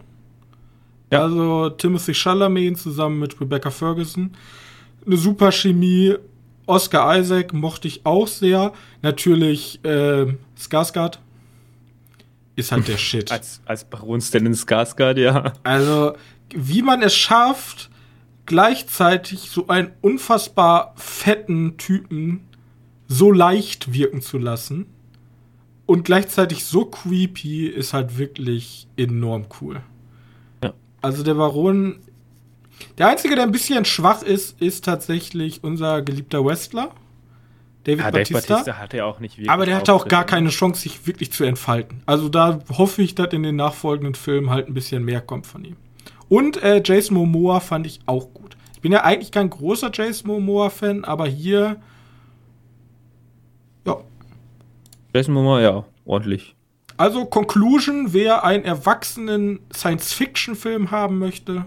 [1.10, 1.22] Ja.
[1.22, 4.36] Also Timothy Chalamet zusammen mit Rebecca Ferguson.
[5.04, 6.14] Eine super Chemie.
[6.66, 8.72] Oscar Isaac mochte ich auch sehr.
[9.02, 10.26] Natürlich äh,
[10.56, 11.18] Skarsgård
[12.56, 13.32] ist halt der Shit.
[13.32, 15.52] als, als Baron Stanley Skarsgård, ja.
[15.62, 16.14] Also
[16.54, 17.90] wie man es schafft,
[18.46, 22.48] gleichzeitig so einen unfassbar fetten Typen
[23.08, 24.86] so leicht wirken zu lassen
[25.86, 29.82] und gleichzeitig so creepy ist halt wirklich enorm cool.
[30.62, 30.72] Ja.
[31.02, 32.00] Also der Baron,
[32.98, 36.92] der einzige, der ein bisschen schwach ist, ist tatsächlich unser geliebter Wrestler.
[37.84, 38.54] David ja, Batista.
[38.54, 41.32] Batista hatte ja auch nicht wirklich Aber der hatte auch gar keine Chance, sich wirklich
[41.32, 42.02] zu entfalten.
[42.06, 45.64] Also da hoffe ich, dass in den nachfolgenden Filmen halt ein bisschen mehr kommt von
[45.64, 45.76] ihm.
[46.32, 48.56] Und äh, Jason Momoa fand ich auch gut.
[48.72, 51.76] Ich bin ja eigentlich kein großer Jason Momoa-Fan, aber hier.
[53.86, 53.98] Ja.
[55.14, 56.56] Jason Momoa, ja, ordentlich.
[56.96, 61.66] Also, Conclusion: wer einen erwachsenen Science-Fiction-Film haben möchte,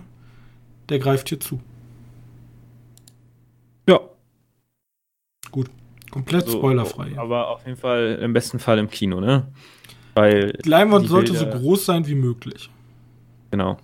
[0.89, 1.59] der greift hier zu.
[3.87, 3.99] Ja.
[5.51, 5.69] Gut.
[6.09, 7.11] Komplett also, spoilerfrei.
[7.17, 9.45] Aber auf jeden Fall im besten Fall im Kino, ne?
[10.15, 10.57] Weil.
[10.65, 12.71] Leinwand sollte so groß sein wie möglich.
[13.51, 13.77] Genau.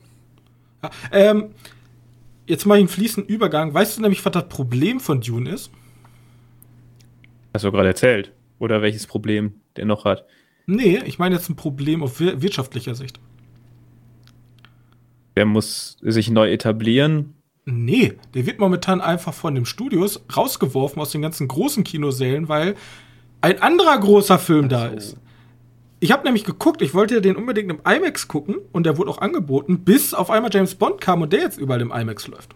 [0.83, 1.51] Ja, ähm,
[2.47, 3.73] jetzt mal einen fließenden Übergang.
[3.73, 5.71] Weißt du nämlich, was das Problem von Dune ist?
[7.53, 8.31] Hast du gerade erzählt.
[8.59, 10.25] Oder welches Problem der noch hat?
[10.67, 13.19] Nee, ich meine jetzt ein Problem auf wirtschaftlicher Sicht.
[15.35, 17.33] Der muss sich neu etablieren.
[17.65, 22.75] Nee, der wird momentan einfach von den Studios rausgeworfen aus den ganzen großen Kinosälen, weil
[23.41, 25.17] ein anderer großer Film da ist.
[26.03, 29.19] Ich habe nämlich geguckt, ich wollte den unbedingt im IMAX gucken und der wurde auch
[29.19, 32.55] angeboten, bis auf einmal James Bond kam und der jetzt überall im IMAX läuft.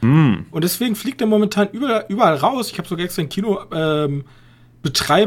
[0.00, 0.44] Mm.
[0.52, 2.70] Und deswegen fliegt er momentan überall, überall raus.
[2.70, 4.24] Ich habe sogar extra den Kinobetreiber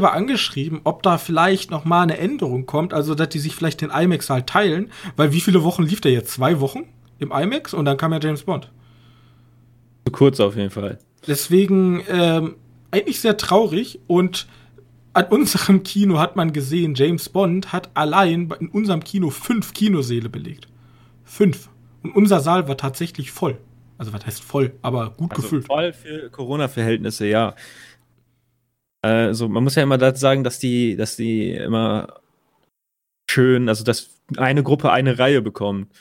[0.07, 3.81] ähm, angeschrieben, ob da vielleicht noch mal eine Änderung kommt, also dass die sich vielleicht
[3.81, 6.31] den IMAX halt teilen, weil wie viele Wochen lief der jetzt?
[6.31, 6.85] Zwei Wochen
[7.19, 8.71] im IMAX und dann kam ja James Bond.
[10.05, 10.99] Zu kurz auf jeden Fall.
[11.27, 12.55] Deswegen ähm,
[12.91, 14.47] eigentlich sehr traurig und
[15.13, 20.29] an unserem Kino hat man gesehen, James Bond hat allein in unserem Kino fünf Kinosäle
[20.29, 20.67] belegt.
[21.23, 21.69] Fünf.
[22.03, 23.57] Und unser Saal war tatsächlich voll.
[23.97, 25.67] Also was heißt voll, aber gut also gefüllt.
[25.67, 27.55] Voll für Corona-Verhältnisse, ja.
[29.01, 32.21] Also man muss ja immer dazu sagen, dass die, dass die immer
[33.29, 35.91] schön, also dass eine Gruppe eine Reihe bekommt.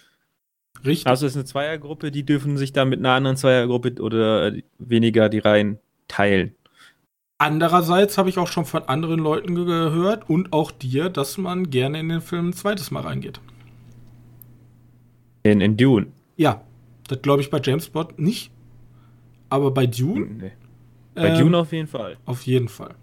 [0.85, 1.07] Richtig.
[1.07, 5.29] Also es ist eine Zweiergruppe, die dürfen sich dann mit einer anderen Zweiergruppe oder weniger
[5.29, 6.55] die Reihen teilen.
[7.39, 12.01] Andererseits habe ich auch schon von anderen Leuten gehört und auch dir, dass man gerne
[12.01, 13.41] in den Film ein zweites Mal reingeht.
[15.45, 16.09] In, in Dune?
[16.37, 16.63] Ja,
[17.07, 18.51] das glaube ich bei James Bond nicht.
[19.51, 20.27] Aber bei Dune?
[20.27, 20.53] Nee.
[21.15, 22.17] Bei ähm, Dune auf jeden Fall.
[22.27, 22.97] Auf jeden Fall.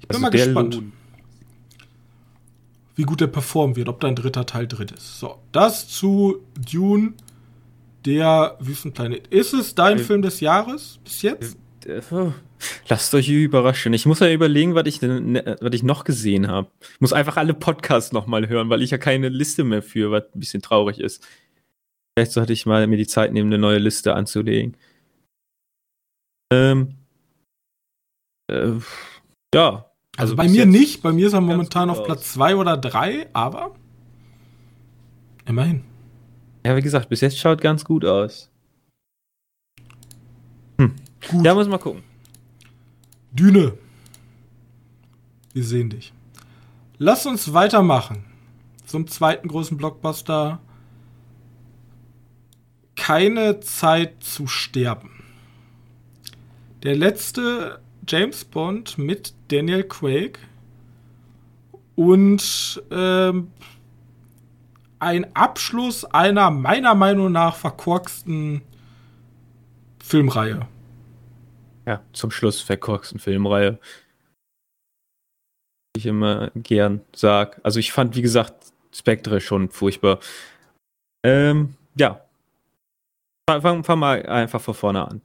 [0.00, 0.92] Ich bin also mal gespannt, Lohn.
[2.94, 5.18] wie gut der performen wird, ob da ein dritter Teil drin ist.
[5.18, 7.14] So, das zu Dune,
[8.04, 9.28] der Wüstenplanet.
[9.28, 11.56] Ist es dein äh, Film des Jahres bis jetzt?
[11.86, 12.32] Äh, äh
[12.88, 13.92] Lasst euch überraschen.
[13.92, 16.70] Ich muss ja überlegen, was ich, denn, ne, was ich noch gesehen habe.
[16.80, 20.24] Ich muss einfach alle Podcasts nochmal hören, weil ich ja keine Liste mehr führe, was
[20.34, 21.26] ein bisschen traurig ist.
[22.16, 24.76] Vielleicht sollte ich mal mir die Zeit nehmen, eine neue Liste anzulegen.
[26.52, 26.94] Ähm.
[28.50, 28.72] Äh,
[29.54, 29.90] ja.
[30.16, 31.02] Also, also bei mir nicht.
[31.02, 33.74] Bei mir ist er momentan auf Platz 2 oder 3, aber
[35.44, 35.84] immerhin.
[36.64, 38.50] Ja, wie gesagt, bis jetzt schaut ganz gut aus.
[40.78, 40.94] Hm.
[41.30, 41.44] Gut.
[41.44, 42.02] Ja, muss mal gucken.
[43.36, 43.74] Düne.
[45.52, 46.12] Wir sehen dich.
[46.98, 48.24] Lass uns weitermachen.
[48.86, 50.60] Zum zweiten großen Blockbuster.
[52.94, 55.10] Keine Zeit zu sterben.
[56.82, 60.38] Der letzte James Bond mit Daniel Craig
[61.94, 63.50] und ähm,
[64.98, 68.62] ein Abschluss einer meiner Meinung nach verkorksten
[69.98, 70.66] Filmreihe
[71.86, 73.78] ja, zum Schluss verkorksten Filmreihe.
[75.96, 77.60] Ich immer gern sag.
[77.62, 80.18] Also ich fand, wie gesagt, Spectre schon furchtbar.
[81.24, 82.20] Ähm, ja.
[83.48, 85.22] Fang, fang mal einfach von vorne an.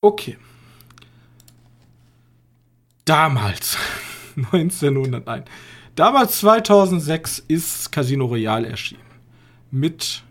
[0.00, 0.38] Okay.
[3.04, 3.76] Damals,
[4.36, 5.44] 1901.
[5.94, 9.02] Damals 2006 ist Casino Royale erschienen.
[9.70, 10.22] Mit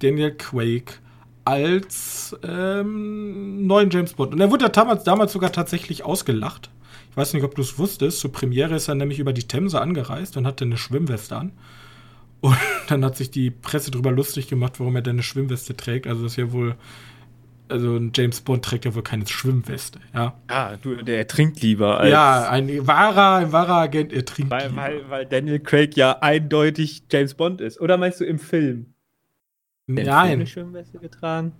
[0.00, 0.98] Daniel Quake
[1.44, 4.32] als ähm, neuen James Bond.
[4.32, 6.70] Und er wurde damals, damals sogar tatsächlich ausgelacht.
[7.10, 8.20] Ich weiß nicht, ob du es wusstest.
[8.20, 11.52] Zur Premiere ist er nämlich über die Themse angereist und hatte eine Schwimmweste an.
[12.40, 12.56] Und
[12.88, 16.06] dann hat sich die Presse darüber lustig gemacht, warum er denn eine Schwimmweste trägt.
[16.06, 16.76] Also das ist ja wohl,
[17.68, 20.34] also ein James Bond trägt ja wohl keine Schwimmweste, ja.
[20.48, 22.10] Ah, du, der trinkt lieber als.
[22.10, 24.82] Ja, ein wahrer, ein wahrer Agent, er trinkt weil, lieber.
[24.82, 27.80] Weil, weil Daniel Craig ja eindeutig James Bond ist.
[27.80, 28.91] Oder meinst du im Film?
[29.86, 30.08] Nein.
[30.08, 31.52] eine Schwimmweste getragen?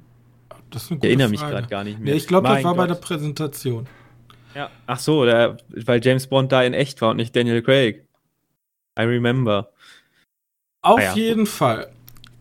[0.70, 2.12] Das ist eine gute ich erinnere mich gerade gar nicht mehr.
[2.12, 2.76] Nee, ich glaube, das war Gott.
[2.76, 3.86] bei der Präsentation.
[4.54, 4.70] Ja.
[4.86, 8.06] Ach so, der, weil James Bond da in echt war und nicht Daniel Craig.
[8.98, 9.70] I remember.
[10.82, 11.14] Auf ah, ja.
[11.14, 11.90] jeden Fall.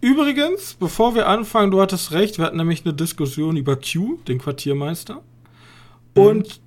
[0.01, 4.39] Übrigens, bevor wir anfangen, du hattest recht, wir hatten nämlich eine Diskussion über Q, den
[4.39, 5.21] Quartiermeister.
[6.15, 6.21] Mhm.
[6.21, 6.61] Und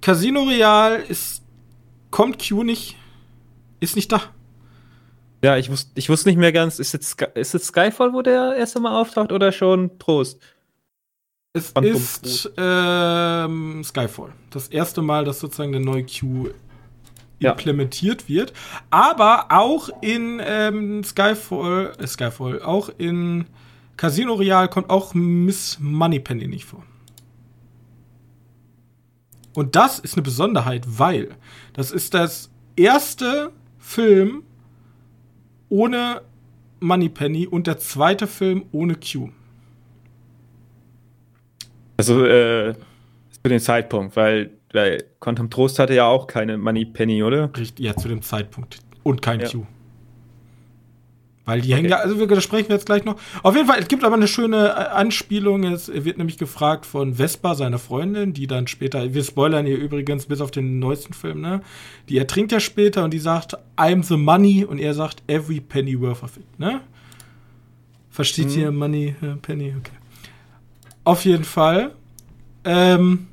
[0.00, 1.42] Casino Real ist,
[2.10, 2.96] kommt Q nicht,
[3.80, 4.22] ist nicht da.
[5.42, 8.54] Ja, ich wusste, ich wusste nicht mehr ganz, ist jetzt, ist jetzt Skyfall, wo der
[8.56, 10.40] erste Mal auftaucht oder schon Trost?
[11.52, 14.32] Es Phantom ist ähm, Skyfall.
[14.50, 16.50] Das erste Mal, dass sozusagen der neue Q
[17.40, 18.28] implementiert ja.
[18.28, 18.52] wird.
[18.90, 23.46] Aber auch in ähm, Skyfall, äh, Skyfall, auch in
[23.96, 26.82] Casino Real kommt auch Miss Moneypenny nicht vor.
[29.54, 31.36] Und das ist eine Besonderheit, weil
[31.74, 34.44] das ist das erste Film,
[35.72, 36.20] ohne
[36.80, 39.30] Moneypenny und der zweite Film ohne Q.
[41.96, 47.50] Also, äh, zu dem Zeitpunkt, weil, weil Quantum Trost hatte ja auch keine Moneypenny, oder?
[47.56, 48.80] Richtig, ja, zu dem Zeitpunkt.
[49.02, 49.48] Und kein ja.
[49.48, 49.66] Q.
[51.44, 51.78] Weil die okay.
[51.78, 53.16] hängen ja, also wir, sprechen wir jetzt gleich noch.
[53.42, 55.64] Auf jeden Fall, es gibt aber eine schöne äh, Anspielung.
[55.64, 60.26] Es wird nämlich gefragt von Vespa, seiner Freundin, die dann später, wir spoilern hier übrigens
[60.26, 61.62] bis auf den neuesten Film, ne?
[62.08, 66.00] Die ertrinkt ja später und die sagt, I'm the money und er sagt, every penny
[66.00, 66.80] worth of it, ne?
[68.12, 68.58] Versteht mhm.
[68.58, 69.74] ihr Money, äh, Penny?
[69.76, 69.96] Okay.
[71.02, 71.92] Auf jeden Fall.
[72.62, 73.26] Ähm,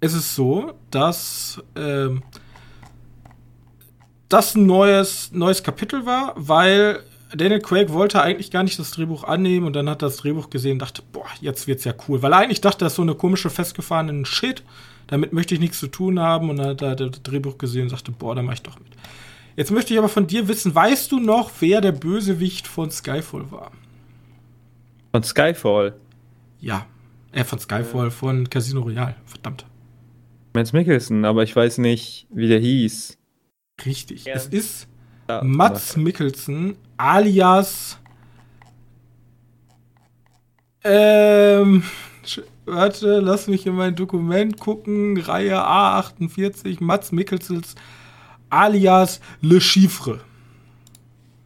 [0.00, 2.22] es ist so, dass ähm,
[4.28, 7.02] das ein neues, neues Kapitel war, weil
[7.34, 10.50] Daniel Craig wollte eigentlich gar nicht das Drehbuch annehmen und dann hat er das Drehbuch
[10.50, 12.22] gesehen und dachte, boah, jetzt wird's ja cool.
[12.22, 14.62] Weil er eigentlich dachte, das ist so eine komische festgefahrene Shit,
[15.06, 17.88] damit möchte ich nichts zu tun haben und dann hat er das Drehbuch gesehen und
[17.90, 18.88] sagte, boah, da mach ich doch mit.
[19.56, 23.50] Jetzt möchte ich aber von dir wissen, weißt du noch, wer der Bösewicht von Skyfall
[23.50, 23.72] war?
[25.12, 25.96] Von Skyfall?
[26.60, 26.86] Ja.
[27.32, 29.66] Äh, von Skyfall, von Casino Royale, verdammt.
[30.54, 33.17] Mads Mikkelsen, aber ich weiß nicht, wie der hieß.
[33.84, 34.24] Richtig.
[34.24, 34.34] Ja.
[34.34, 34.88] Es ist
[35.28, 37.98] ja, Mats Mikkelsen alias.
[40.84, 41.82] Ähm.
[42.66, 45.16] Warte, lass mich in mein Dokument gucken.
[45.18, 47.74] Reihe A48, Mats Mikkelsens
[48.50, 50.20] alias Le Chiffre.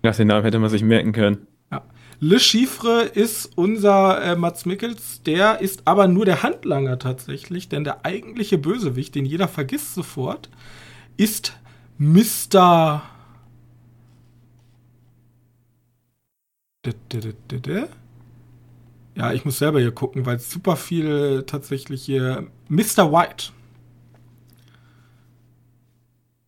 [0.03, 1.47] Ja, den Namen hätte man sich merken können.
[1.71, 1.85] Ja.
[2.19, 7.85] Le Chiffre ist unser äh, Mats Mickels, der ist aber nur der Handlanger tatsächlich, denn
[7.85, 10.51] der eigentliche Bösewicht, den jeder vergisst sofort,
[11.17, 11.57] ist
[11.99, 13.03] Mr.
[19.15, 22.49] Ja, ich muss selber hier gucken, weil es super viel tatsächlich hier.
[22.69, 23.13] Mr.
[23.13, 23.53] White.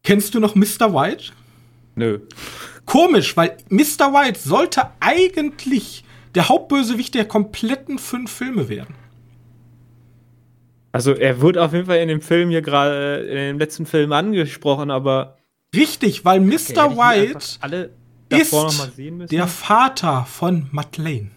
[0.02, 0.92] Kennst du noch Mr.
[0.92, 1.32] White?
[1.94, 2.20] Nö.
[2.84, 4.12] Komisch, weil Mr.
[4.12, 6.04] White sollte eigentlich
[6.34, 8.94] der Hauptbösewicht der kompletten fünf Filme werden.
[10.94, 14.12] Also er wird auf jeden Fall in dem Film hier gerade, in dem letzten Film
[14.12, 15.38] angesprochen, aber.
[15.74, 16.86] Richtig, weil Mr.
[16.86, 17.38] Okay, White
[18.30, 21.32] ist der Vater von Madeleine.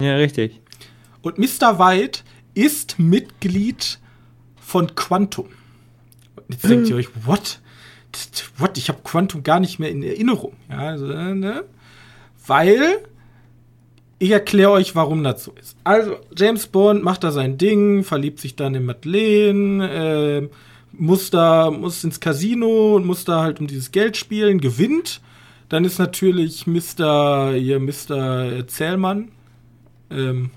[0.00, 0.62] Ja, richtig.
[1.20, 1.78] Und Mr.
[1.78, 2.20] White
[2.54, 3.98] ist Mitglied
[4.58, 5.48] von Quantum.
[6.36, 7.60] Und jetzt denkt ihr euch, what?
[8.56, 8.78] What?
[8.78, 10.56] Ich habe Quantum gar nicht mehr in Erinnerung.
[10.70, 11.64] Ja, also, ne?
[12.46, 13.07] Weil
[14.18, 15.76] ich erkläre euch, warum das so ist.
[15.84, 19.90] Also, James Bond macht da sein Ding, verliebt sich dann in Madeleine,
[20.42, 20.48] äh,
[20.92, 25.20] muss da, muss ins Casino und muss da halt um dieses Geld spielen, gewinnt.
[25.68, 27.52] Dann ist natürlich Mr.
[27.54, 28.66] hier, Mr.
[28.66, 29.30] Zählmann,
[30.10, 30.50] ähm,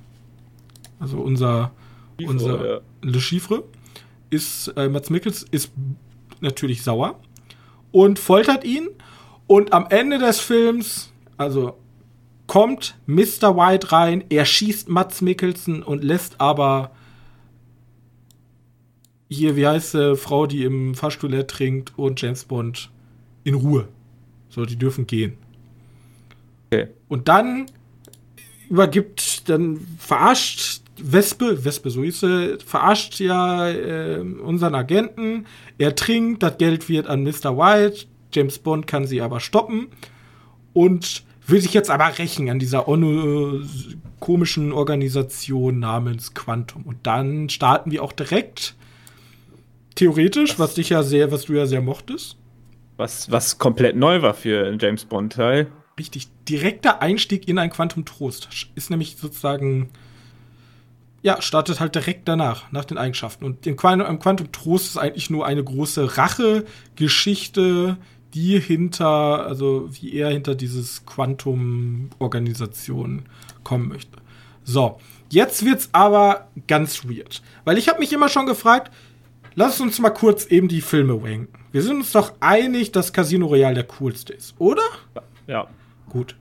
[0.99, 1.71] also unser,
[2.17, 2.79] Chiffre, unser ja.
[3.01, 3.63] Le Chiffre,
[4.29, 5.71] ist, äh, Mats Mikkels ist
[6.39, 7.19] natürlich sauer
[7.91, 8.87] und foltert ihn.
[9.47, 11.75] Und am Ende des Films, also
[12.51, 13.55] kommt Mr.
[13.55, 16.91] White rein, er schießt Mats Mikkelsen und lässt aber
[19.29, 22.89] hier, wie heißt die Frau, die im Fahrstuhl ertrinkt und James Bond
[23.45, 23.87] in Ruhe.
[24.49, 25.37] So, die dürfen gehen.
[26.65, 26.87] Okay.
[27.07, 27.67] Und dann
[28.69, 35.45] übergibt, dann verarscht Wespe, Wespe, so hieß sie, verarscht ja äh, unseren Agenten.
[35.77, 37.57] Er trinkt, das Geld wird an Mr.
[37.57, 38.07] White.
[38.33, 39.87] James Bond kann sie aber stoppen
[40.73, 43.61] und will sich jetzt aber rächen an dieser ono
[44.19, 46.83] komischen Organisation namens Quantum.
[46.83, 48.75] Und dann starten wir auch direkt
[49.95, 52.37] theoretisch, was dich ja sehr, was du ja sehr mochtest.
[52.97, 55.67] Was, was komplett neu war für einen James Bond-Teil.
[55.99, 58.47] Richtig, direkter Einstieg in ein Quantum Trost.
[58.75, 59.89] Ist nämlich sozusagen,
[61.21, 63.43] ja, startet halt direkt danach, nach den Eigenschaften.
[63.43, 67.97] Und im Quantum, Quantum Trost ist eigentlich nur eine große Rache-Geschichte,
[68.33, 73.23] die hinter, also wie er hinter dieses Quantum-Organisation
[73.63, 74.17] kommen möchte.
[74.63, 77.41] So, jetzt wird's aber ganz weird.
[77.65, 78.91] Weil ich habe mich immer schon gefragt,
[79.55, 81.59] lass uns mal kurz eben die Filme wanken.
[81.71, 84.83] Wir sind uns doch einig, dass Casino Royale der coolste ist, oder?
[85.47, 85.67] Ja.
[86.09, 86.35] Gut.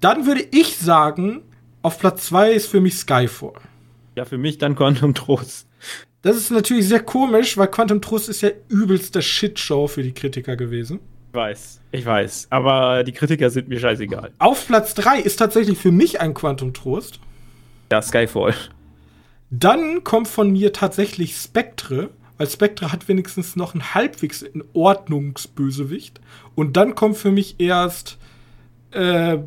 [0.00, 1.42] Dann würde ich sagen,
[1.82, 3.52] auf Platz 2 ist für mich Skyfall.
[4.16, 5.68] Ja, für mich dann Quantum Trost.
[6.22, 10.56] Das ist natürlich sehr komisch, weil Quantum Trost ist ja übelste Shitshow für die Kritiker
[10.56, 11.00] gewesen.
[11.30, 12.48] Ich weiß, ich weiß.
[12.50, 14.32] Aber die Kritiker sind mir scheißegal.
[14.38, 17.20] Auf Platz 3 ist tatsächlich für mich ein Quantum Trost.
[17.92, 18.54] Ja, Skyfall.
[19.50, 26.20] Dann kommt von mir tatsächlich Spectre, weil Spectre hat wenigstens noch einen halbwegs in Ordnungsbösewicht.
[26.56, 28.18] Und dann kommt für mich erst
[28.90, 29.38] äh,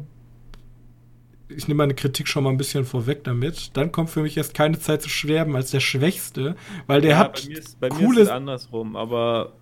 [1.56, 3.72] ich nehme meine Kritik schon mal ein bisschen vorweg damit.
[3.74, 6.56] Dann kommt für mich erst keine Zeit zu schwerben als der Schwächste,
[6.88, 8.08] weil der ja, hat bei mir ist, bei cooles.
[8.08, 9.54] Mir ist es andersrum, aber.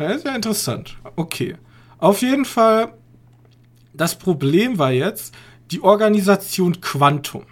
[0.00, 0.96] Ja, ist ja interessant.
[1.14, 1.56] Okay.
[1.98, 2.94] Auf jeden Fall,
[3.92, 5.34] das Problem war jetzt
[5.70, 7.44] die Organisation Quantum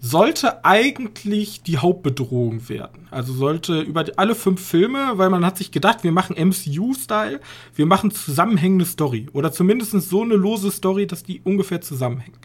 [0.00, 3.06] sollte eigentlich die Hauptbedrohung werden.
[3.10, 7.40] Also sollte über alle fünf Filme, weil man hat sich gedacht, wir machen MCU-Style,
[7.74, 9.28] wir machen zusammenhängende Story.
[9.34, 12.38] Oder zumindest so eine lose Story, dass die ungefähr zusammenhängen.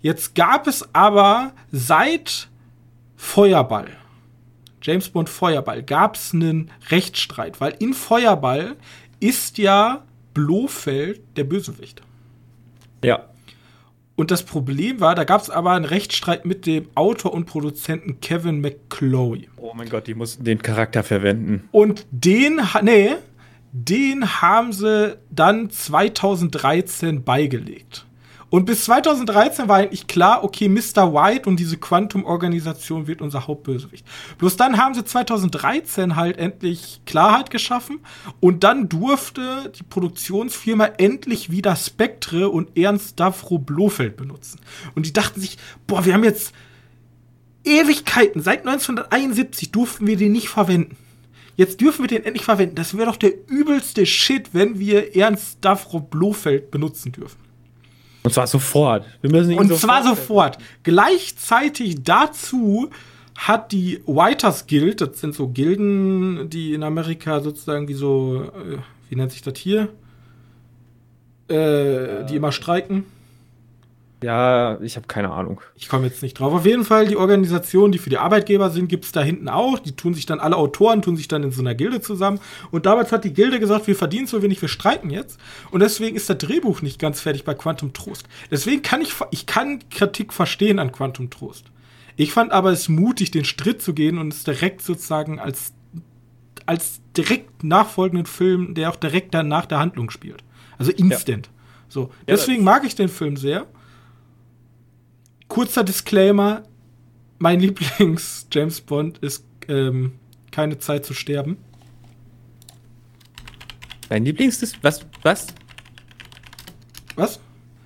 [0.00, 2.48] Jetzt gab es aber seit
[3.16, 3.88] Feuerball,
[4.82, 8.76] James Bond Feuerball, gab es einen Rechtsstreit, weil in Feuerball
[9.20, 12.02] ist ja Blofeld der Bösewicht.
[13.04, 13.24] Ja.
[14.16, 18.20] Und das Problem war, da gab es aber einen Rechtsstreit mit dem Autor und Produzenten
[18.20, 19.48] Kevin McCloy.
[19.56, 21.68] Oh mein Gott, die mussten den Charakter verwenden.
[21.70, 23.10] Und den, nee,
[23.70, 28.06] den haben sie dann 2013 beigelegt.
[28.50, 31.12] Und bis 2013 war eigentlich klar, okay, Mr.
[31.12, 34.06] White und diese Quantum-Organisation wird unser Hauptbösewicht.
[34.38, 38.00] Bloß dann haben sie 2013 halt endlich Klarheit geschaffen
[38.40, 44.60] und dann durfte die Produktionsfirma endlich wieder Spectre und Ernst Davro Blofeld benutzen.
[44.94, 46.54] Und die dachten sich, boah, wir haben jetzt
[47.64, 50.96] Ewigkeiten, seit 1971 durften wir den nicht verwenden.
[51.56, 52.76] Jetzt dürfen wir den endlich verwenden.
[52.76, 57.47] Das wäre doch der übelste Shit, wenn wir Ernst Davro Blofeld benutzen dürfen.
[58.28, 59.06] Und zwar sofort.
[59.22, 60.58] Wir müssen ihn Und sofort zwar sofort.
[60.82, 62.90] Gleichzeitig dazu
[63.34, 68.76] hat die Whiters Guild, das sind so Gilden, die in Amerika sozusagen wie so, äh,
[69.08, 69.88] wie nennt sich das hier?
[71.48, 73.04] Äh, die immer streiken.
[74.22, 75.60] Ja, ich habe keine Ahnung.
[75.76, 76.52] Ich komme jetzt nicht drauf.
[76.52, 79.78] Auf jeden Fall, die Organisationen, die für die Arbeitgeber sind, gibt es da hinten auch.
[79.78, 82.40] Die tun sich dann, alle Autoren tun sich dann in so einer Gilde zusammen.
[82.72, 85.38] Und damals hat die Gilde gesagt, wir verdienen so wenig, wir streiken jetzt.
[85.70, 88.26] Und deswegen ist das Drehbuch nicht ganz fertig bei Quantum Trost.
[88.50, 91.66] Deswegen kann ich, ich kann Kritik verstehen an Quantum Trost.
[92.16, 95.72] Ich fand aber es mutig, den Schritt zu gehen und es direkt sozusagen als,
[96.66, 100.42] als direkt nachfolgenden Film, der auch direkt dann nach der Handlung spielt.
[100.76, 101.46] Also instant.
[101.46, 101.52] Ja.
[101.88, 102.10] So.
[102.26, 103.66] Deswegen mag ich den Film sehr
[105.48, 106.62] kurzer Disclaimer:
[107.38, 110.12] Mein Lieblings-James Bond ist ähm,
[110.50, 111.58] Keine Zeit zu sterben.
[114.08, 114.82] Dein Lieblings ist.
[114.82, 115.04] Was?
[115.22, 115.48] Was?
[117.14, 117.40] Was?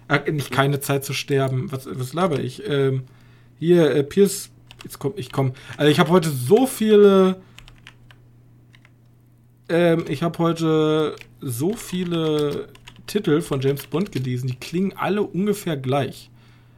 [0.08, 1.72] Äh, nicht keine Zeit zu sterben.
[1.72, 2.62] Was, was laber ich?
[2.68, 3.04] Ähm,
[3.58, 4.50] hier, äh, Pierce.
[4.84, 5.52] Jetzt komm, ich komm.
[5.76, 7.40] Also ich habe heute so viele.
[9.68, 12.68] Ähm, ich habe heute so viele
[13.06, 16.30] Titel von James Bond gelesen, die klingen alle ungefähr gleich.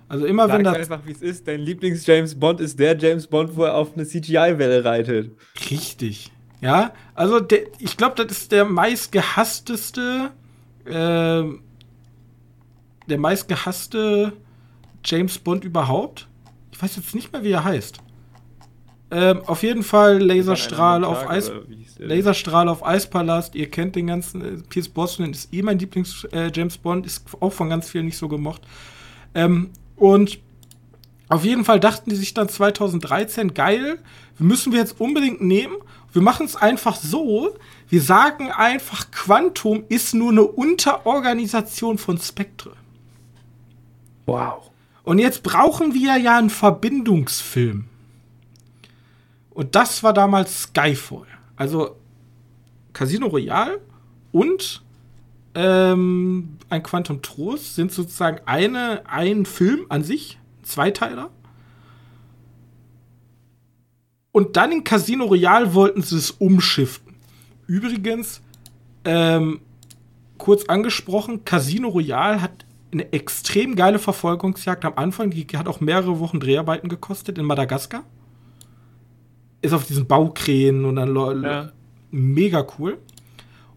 [0.09, 0.77] Also immer Sag wenn das.
[0.77, 1.49] einfach, wie es ist.
[1.49, 5.33] Dein Lieblings-James Bond ist der James Bond, wo er auf eine CGI-Welle reitet.
[5.71, 6.31] Richtig.
[6.61, 10.31] Ja, also der, ich glaube, das ist der meistgehassteste,
[10.87, 11.59] äh, der
[13.19, 14.33] meistgehasste
[15.05, 16.29] James Bond überhaupt.
[16.73, 17.99] Ich weiß jetzt nicht mehr, wie er heißt.
[19.11, 21.53] Ähm, auf jeden Fall Laserstrahl auf Eis.
[21.99, 23.55] Laserstrahl auf Eispalast.
[23.55, 24.43] Ihr kennt den ganzen.
[24.43, 26.51] Äh, Pierce Brosnan ist eh mein Lieblings äh,
[26.83, 28.63] Bond, ist auch von ganz vielen nicht so gemocht.
[29.35, 29.71] Ähm,
[30.05, 30.39] und
[31.31, 33.99] auf jeden Fall dachten die sich dann 2013, geil,
[34.39, 35.77] müssen wir jetzt unbedingt nehmen.
[36.13, 37.57] Wir machen es einfach so,
[37.89, 42.73] wir sagen einfach, Quantum ist nur eine Unterorganisation von Spectre.
[44.27, 44.71] Wow.
[45.05, 47.87] Und jetzt brauchen wir ja einen Verbindungsfilm.
[49.49, 51.27] Und das war damals Skyfall.
[51.57, 51.97] Also
[52.93, 53.81] Casino Royale
[54.33, 54.84] und
[55.55, 61.31] ähm, ein Quantum Trost sind sozusagen eine, ein Film an sich, Zweiteiler.
[64.33, 67.15] Und dann in Casino Royale wollten sie es umschiften.
[67.69, 68.43] Übrigens,
[69.05, 69.61] ähm,
[70.39, 75.31] kurz angesprochen, Casino Royale hat eine extrem geile Verfolgungsjagd am Anfang.
[75.31, 78.05] Die hat auch mehrere Wochen Dreharbeiten gekostet in Madagaskar.
[79.63, 81.73] Ist auf diesen Baukränen und dann ja.
[82.11, 82.99] mega cool.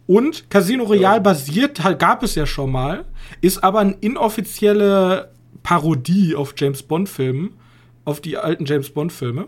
[0.07, 3.05] Und Casino Royale basiert, halt, gab es ja schon mal,
[3.41, 5.31] ist aber eine inoffizielle
[5.63, 7.53] Parodie auf James Bond-Filmen,
[8.05, 9.47] auf die alten James Bond-Filme.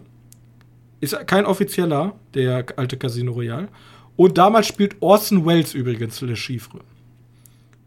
[0.99, 3.69] Ist kein offizieller, der alte Casino Royale.
[4.17, 6.81] Und damals spielt Orson Welles übrigens Le Chiffre.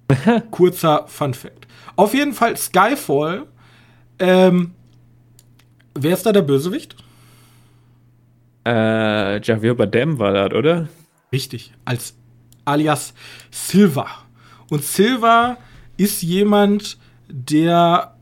[0.51, 1.67] Kurzer Fun Fact.
[1.95, 3.45] Auf jeden Fall Skyfall.
[4.19, 4.73] Ähm,
[5.95, 6.97] wer ist da der Bösewicht?
[8.65, 10.89] Äh, Javier Bardem war das, oder?
[11.33, 11.75] Richtig.
[11.85, 12.15] Als
[12.65, 13.15] alias
[13.51, 14.07] Silva.
[14.71, 15.59] Und Silva
[15.97, 16.99] ist jemand,
[17.29, 18.17] der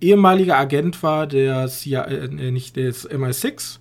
[0.00, 3.78] ehemaliger Agent war, der CIA, äh, nicht des MI6,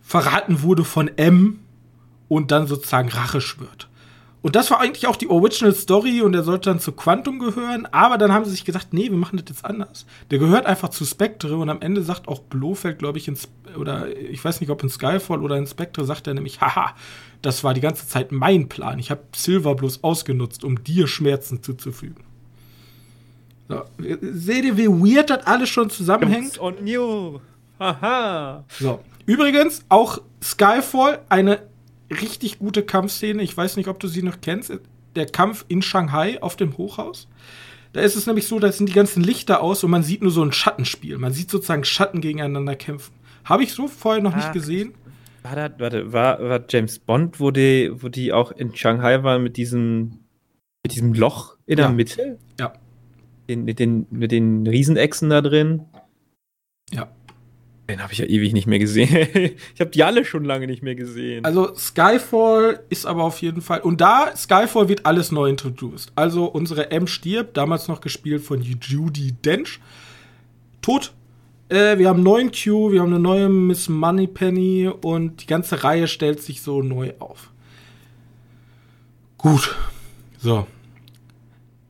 [0.00, 1.60] verraten wurde von M
[2.28, 3.88] und dann sozusagen Rache schwört.
[4.44, 7.88] Und das war eigentlich auch die Original Story und der sollte dann zu Quantum gehören,
[7.92, 10.04] aber dann haben sie sich gedacht, nee, wir machen das jetzt anders.
[10.30, 13.38] Der gehört einfach zu Spectre und am Ende sagt auch Blofeld, glaube ich, in,
[13.78, 16.94] oder ich weiß nicht, ob in Skyfall oder in Spectre, sagt er nämlich, haha,
[17.40, 18.98] das war die ganze Zeit mein Plan.
[18.98, 22.22] Ich habe Silver bloß ausgenutzt, um dir Schmerzen zuzufügen.
[23.70, 23.80] So.
[24.20, 26.60] Seht ihr, wie weird das alles schon zusammenhängt?
[26.60, 27.38] On you.
[27.80, 28.64] Haha.
[28.78, 29.00] So.
[29.24, 31.62] Übrigens, auch Skyfall, eine
[32.10, 33.42] richtig gute Kampfszene.
[33.42, 34.72] Ich weiß nicht, ob du sie noch kennst.
[35.16, 37.28] Der Kampf in Shanghai auf dem Hochhaus.
[37.92, 40.32] Da ist es nämlich so, da sind die ganzen Lichter aus und man sieht nur
[40.32, 41.16] so ein Schattenspiel.
[41.18, 43.14] Man sieht sozusagen Schatten gegeneinander kämpfen.
[43.44, 44.94] Habe ich so vorher noch ah, nicht gesehen.
[45.44, 49.42] War das, warte, war, war James Bond, wo die, wo die auch in Shanghai waren
[49.42, 50.24] mit diesem,
[50.82, 52.38] mit diesem Loch in der Mitte?
[52.58, 52.72] Ja.
[53.48, 55.82] Den, mit, den, mit den Riesenechsen da drin?
[56.90, 57.08] Ja.
[57.88, 59.08] Den habe ich ja ewig nicht mehr gesehen.
[59.74, 61.44] ich habe die alle schon lange nicht mehr gesehen.
[61.44, 63.80] Also Skyfall ist aber auf jeden Fall.
[63.80, 66.12] Und da, Skyfall wird alles neu introduced.
[66.14, 69.80] Also unsere M stirbt, damals noch gespielt von Judy Dench.
[70.80, 71.12] Tot
[71.68, 75.82] äh, wir haben einen neuen Q, wir haben eine neue Miss Moneypenny und die ganze
[75.82, 77.50] Reihe stellt sich so neu auf.
[79.38, 79.74] Gut.
[80.38, 80.66] So.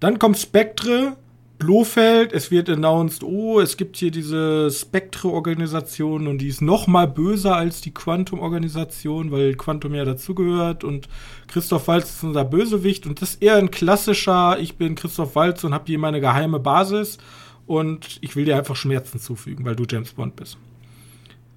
[0.01, 1.17] Dann kommt Spectre,
[1.59, 7.07] Blofeld, es wird announced, oh, es gibt hier diese Spectre-Organisation und die ist noch mal
[7.07, 11.09] böser als die Quantum-Organisation, weil Quantum ja dazugehört und
[11.47, 15.63] Christoph Waltz ist unser Bösewicht und das ist eher ein klassischer, ich bin Christoph Waltz
[15.63, 17.19] und habe hier meine geheime Basis
[17.67, 20.59] und ich will dir einfach Schmerzen zufügen, weil du James Bond bist.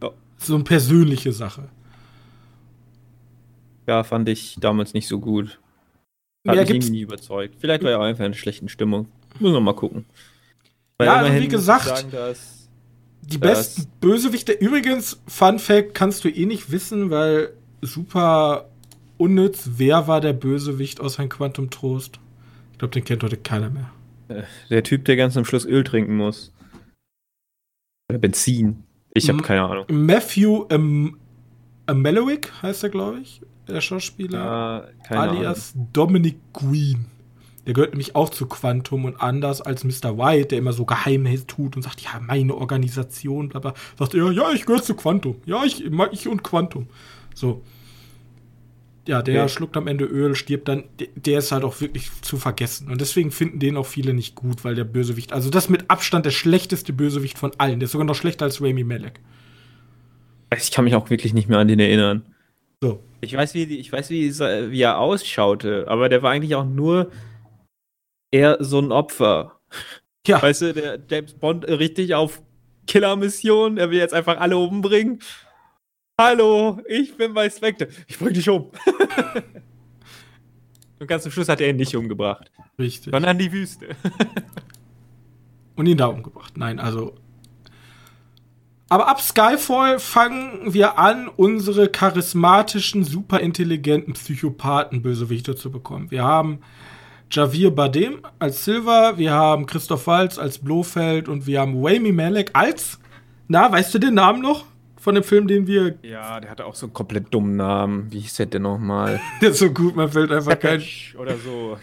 [0.02, 0.12] Ja.
[0.38, 1.70] So eine persönliche Sache.
[3.88, 5.60] Ja, fand ich damals nicht so gut.
[6.46, 7.56] Hat Mehr mich irgendwie nie überzeugt.
[7.58, 9.08] Vielleicht war er auch einfach in einer schlechten Stimmung.
[9.40, 10.06] Müssen wir mal gucken.
[10.98, 12.70] Weil ja, also wie gesagt, sagen, dass,
[13.22, 14.52] die dass besten Bösewichte.
[14.54, 18.70] Übrigens, Fun Fact, kannst du eh nicht wissen, weil super
[19.18, 19.70] unnütz.
[19.78, 22.20] Wer war der Bösewicht aus ein Quantum Trost?
[22.72, 23.92] Ich glaube, den kennt heute keiner mehr.
[24.28, 26.52] Äh, der Typ, der ganz am Schluss Öl trinken muss.
[28.10, 28.84] Oder Benzin.
[29.14, 29.86] Ich habe keine Ahnung.
[29.90, 31.18] Matthew ähm,
[31.92, 34.90] Malowick heißt er, glaube ich, der Schauspieler.
[35.10, 35.90] Äh, alias Ahnung.
[35.94, 37.06] Dominic Green.
[37.68, 40.18] Der gehört nämlich auch zu Quantum und anders als Mr.
[40.18, 44.32] White, der immer so Geheimnis tut und sagt, ja, meine Organisation, bla bla, sagt er,
[44.32, 45.36] ja, ich gehöre zu Quantum.
[45.46, 46.88] Ja, ich, ich und Quantum.
[47.36, 47.62] So.
[49.06, 49.52] Ja, der okay.
[49.52, 50.86] schluckt am Ende Öl, stirbt dann.
[51.16, 52.90] Der ist halt auch wirklich zu vergessen.
[52.90, 56.26] Und deswegen finden den auch viele nicht gut, weil der Bösewicht, also das mit Abstand
[56.26, 57.82] der schlechteste Bösewicht von allen.
[57.82, 59.20] Der ist sogar noch schlechter als Rami Malek.
[60.58, 62.24] Ich kann mich auch wirklich nicht mehr an den erinnern.
[62.82, 63.04] So.
[63.20, 67.12] Ich weiß, wie, ich weiß wie, wie er ausschaute, aber der war eigentlich auch nur
[68.32, 69.60] eher so ein Opfer.
[70.26, 70.42] Ja.
[70.42, 72.42] Weißt du, der James Bond richtig auf
[72.86, 75.20] Killermission, er will jetzt einfach alle umbringen.
[76.20, 77.88] Hallo, ich bin bei Spectre.
[78.08, 78.72] Ich bring dich um.
[81.00, 82.52] Und ganz zum Schluss hat er ihn nicht umgebracht.
[82.80, 83.12] Richtig.
[83.12, 83.90] Sondern die Wüste.
[85.76, 86.58] Und ihn da umgebracht.
[86.58, 87.14] Nein, also.
[88.90, 96.10] Aber ab Skyfall fangen wir an, unsere charismatischen, superintelligenten Psychopathen-Bösewichte zu bekommen.
[96.10, 96.62] Wir haben
[97.30, 102.52] Javier Bardem als Silver, wir haben Christoph Waltz als Blofeld und wir haben Wayme Malek
[102.54, 103.00] als.
[103.48, 104.66] Na, weißt du den Namen noch?
[105.08, 105.96] von dem Film, den wir.
[106.02, 108.12] Ja, der hatte auch so einen komplett dummen Namen.
[108.12, 109.22] Wie hieß der denn nochmal?
[109.42, 110.84] der ist so gut, man fällt einfach kein.
[111.18, 111.78] Oder so.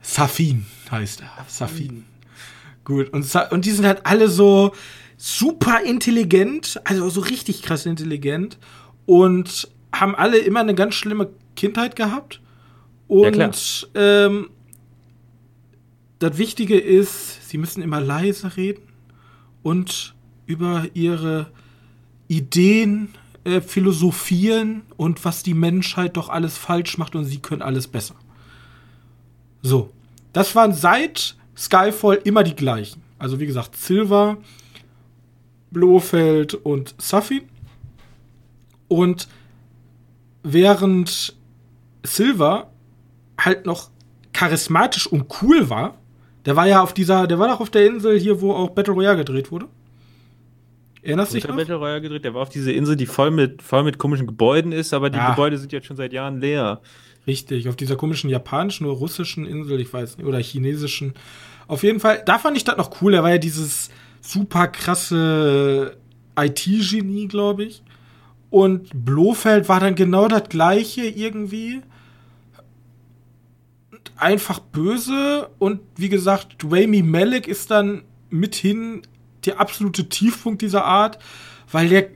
[0.00, 1.44] Safin heißt er.
[1.48, 2.06] Safin.
[2.82, 3.10] Gut.
[3.10, 4.72] Und, und die sind halt alle so
[5.18, 8.56] super intelligent, also so richtig krass intelligent
[9.04, 12.40] und haben alle immer eine ganz schlimme Kindheit gehabt.
[13.06, 13.50] Und ja,
[14.26, 14.48] ähm,
[16.18, 18.82] das Wichtige ist, sie müssen immer leise reden
[19.62, 20.14] und
[20.46, 21.50] über ihre
[22.28, 23.10] Ideen
[23.44, 28.14] äh, philosophieren und was die Menschheit doch alles falsch macht und sie können alles besser.
[29.62, 29.92] So,
[30.32, 33.02] das waren seit Skyfall immer die gleichen.
[33.18, 34.38] Also wie gesagt, Silver,
[35.70, 37.42] Blofeld und Safi.
[38.88, 39.28] Und
[40.42, 41.36] während
[42.04, 42.70] Silver
[43.38, 43.90] halt noch
[44.32, 45.98] charismatisch und cool war,
[46.46, 48.94] der war ja auf dieser, der war doch auf der Insel hier, wo auch Battle
[48.94, 49.66] Royale gedreht wurde.
[51.02, 51.56] Erinnerst du dich noch?
[51.56, 54.72] Battle Royale gedreht, der war auf dieser Insel, die voll mit, voll mit komischen Gebäuden
[54.72, 55.30] ist, aber die ja.
[55.30, 56.80] Gebäude sind jetzt schon seit Jahren leer.
[57.26, 61.14] Richtig, auf dieser komischen japanischen oder russischen Insel, ich weiß nicht, oder chinesischen.
[61.66, 63.14] Auf jeden Fall, da fand ich das noch cool.
[63.14, 63.90] Er war ja dieses
[64.20, 65.96] super krasse
[66.38, 67.82] IT-Genie, glaube ich.
[68.50, 71.82] Und Blofeld war dann genau das gleiche irgendwie.
[74.16, 75.50] Einfach böse.
[75.58, 79.02] Und wie gesagt, Dwayne Malek ist dann mithin
[79.44, 81.18] der absolute Tiefpunkt dieser Art,
[81.70, 82.08] weil der,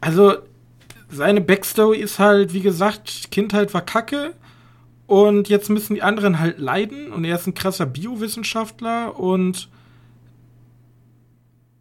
[0.00, 0.34] also
[1.08, 4.34] seine Backstory ist halt, wie gesagt, Kindheit war Kacke
[5.06, 9.68] und jetzt müssen die anderen halt leiden und er ist ein krasser Biowissenschaftler und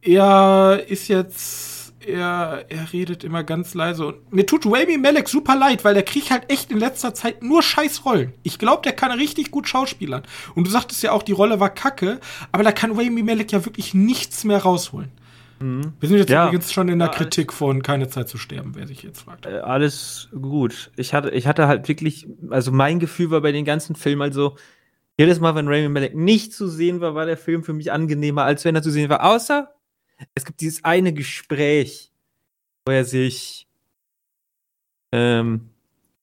[0.02, 1.79] er ist jetzt
[2.10, 4.08] er, er redet immer ganz leise.
[4.08, 7.44] Und mir tut Rami Malek super leid, weil der kriegt halt echt in letzter Zeit
[7.44, 8.34] nur scheiß Rollen.
[8.44, 10.24] Ich glaube, der kann richtig gut schauspielern.
[10.56, 12.20] Und du sagtest ja auch, die Rolle war kacke,
[12.52, 15.12] aber da kann Rami Malek ja wirklich nichts mehr rausholen.
[15.60, 15.94] Mhm.
[16.00, 16.48] Wir sind jetzt ja.
[16.48, 19.46] übrigens schon in der ja, Kritik von Keine Zeit zu sterben, wer sich jetzt fragt.
[19.46, 20.92] Äh, alles gut.
[20.96, 24.56] Ich hatte, ich hatte halt wirklich, also mein Gefühl war bei den ganzen Filmen also,
[25.18, 28.44] jedes Mal, wenn Rami Malek nicht zu sehen war, war der Film für mich angenehmer,
[28.44, 29.26] als wenn er zu sehen war.
[29.26, 29.70] Außer
[30.34, 32.12] es gibt dieses eine Gespräch,
[32.86, 33.68] wo er sich,
[35.12, 35.70] ähm,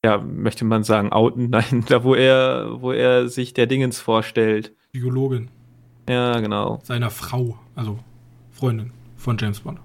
[0.05, 4.73] ja, möchte man sagen, outen, nein, da wo er, wo er sich der Dingens vorstellt.
[4.93, 5.49] Biologin.
[6.09, 6.81] Ja, genau.
[6.85, 7.99] Seiner Frau, also
[8.53, 9.81] Freundin von James Bond.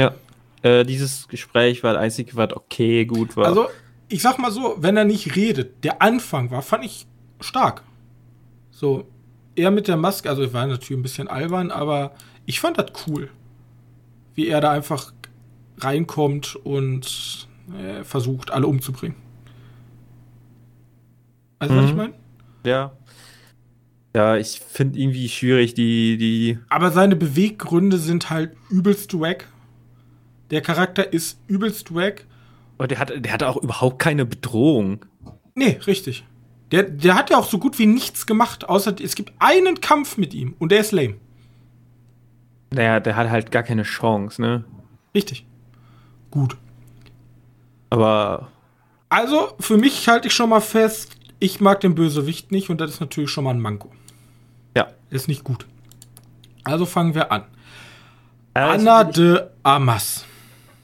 [0.00, 0.14] Ja,
[0.62, 3.46] äh, dieses Gespräch war das einzige, was okay, gut war.
[3.46, 3.68] Also,
[4.08, 7.06] ich sag mal so, wenn er nicht redet, der Anfang war, fand ich
[7.40, 7.82] stark.
[8.70, 9.06] So,
[9.56, 12.12] er mit der Maske, also war natürlich ein bisschen albern, aber
[12.48, 13.28] ich fand das cool,
[14.34, 15.12] wie er da einfach
[15.76, 17.46] reinkommt und
[17.78, 19.18] äh, versucht, alle umzubringen.
[21.58, 21.78] Also, mhm.
[21.78, 21.96] was ich mhm.
[21.98, 22.14] meine?
[22.64, 22.92] Ja.
[24.16, 26.58] Ja, ich finde irgendwie schwierig, die, die.
[26.70, 29.46] Aber seine Beweggründe sind halt übelst wack.
[30.50, 32.24] Der Charakter ist übelst wack.
[32.78, 35.04] Aber der hat, der hat auch überhaupt keine Bedrohung.
[35.54, 36.24] Nee, richtig.
[36.72, 40.16] Der, der hat ja auch so gut wie nichts gemacht, außer es gibt einen Kampf
[40.16, 41.16] mit ihm und der ist lame.
[42.70, 44.64] Naja, der hat halt gar keine Chance, ne?
[45.14, 45.46] Richtig.
[46.30, 46.56] Gut.
[47.90, 48.48] Aber.
[49.08, 52.90] Also, für mich halte ich schon mal fest, Ich mag den Bösewicht nicht und das
[52.90, 53.90] ist natürlich schon mal ein Manko.
[54.76, 54.88] Ja.
[55.10, 55.66] Ist nicht gut.
[56.64, 57.44] Also fangen wir an.
[58.54, 60.24] Also Anna de Amas.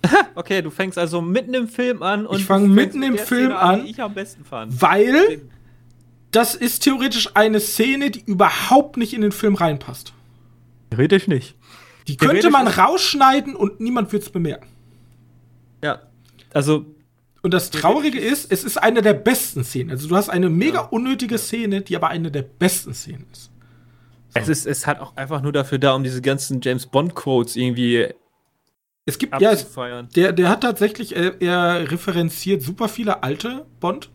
[0.34, 3.58] okay, du fängst also mitten im Film an und ich fange mitten im Film Szene
[3.58, 4.80] an, die ich am besten fand.
[4.80, 5.42] Weil
[6.30, 10.12] das ist theoretisch eine Szene, die überhaupt nicht in den Film reinpasst.
[10.90, 11.56] Theoretisch nicht.
[12.06, 14.68] Die könnte man rausschneiden und niemand wird es bemerken.
[15.82, 16.02] Ja.
[16.52, 16.86] Also.
[17.42, 19.90] Und das Traurige ist, es ist eine der besten Szenen.
[19.90, 23.50] Also du hast eine mega unnötige Szene, die aber eine der besten Szenen ist.
[24.28, 24.40] So.
[24.40, 27.56] Es ist, es hat auch einfach nur dafür da, um diese ganzen James Bond Quotes
[27.56, 28.08] irgendwie
[29.06, 29.54] es gibt ja,
[30.16, 34.08] der, der hat tatsächlich, er, er, referenziert super viele alte Bond,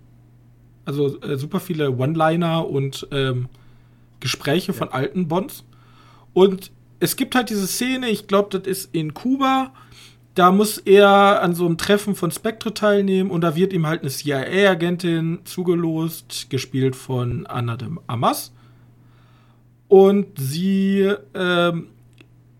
[0.85, 3.49] also äh, super viele One-Liner und ähm,
[4.19, 4.77] Gespräche ja.
[4.77, 5.63] von alten Bonds.
[6.33, 9.73] Und es gibt halt diese Szene, ich glaube, das ist in Kuba.
[10.35, 14.01] Da muss er an so einem Treffen von Spectre teilnehmen und da wird ihm halt
[14.01, 18.53] eine CIA-Agentin zugelost, gespielt von Anna de Amas.
[19.87, 21.87] Und sie ähm,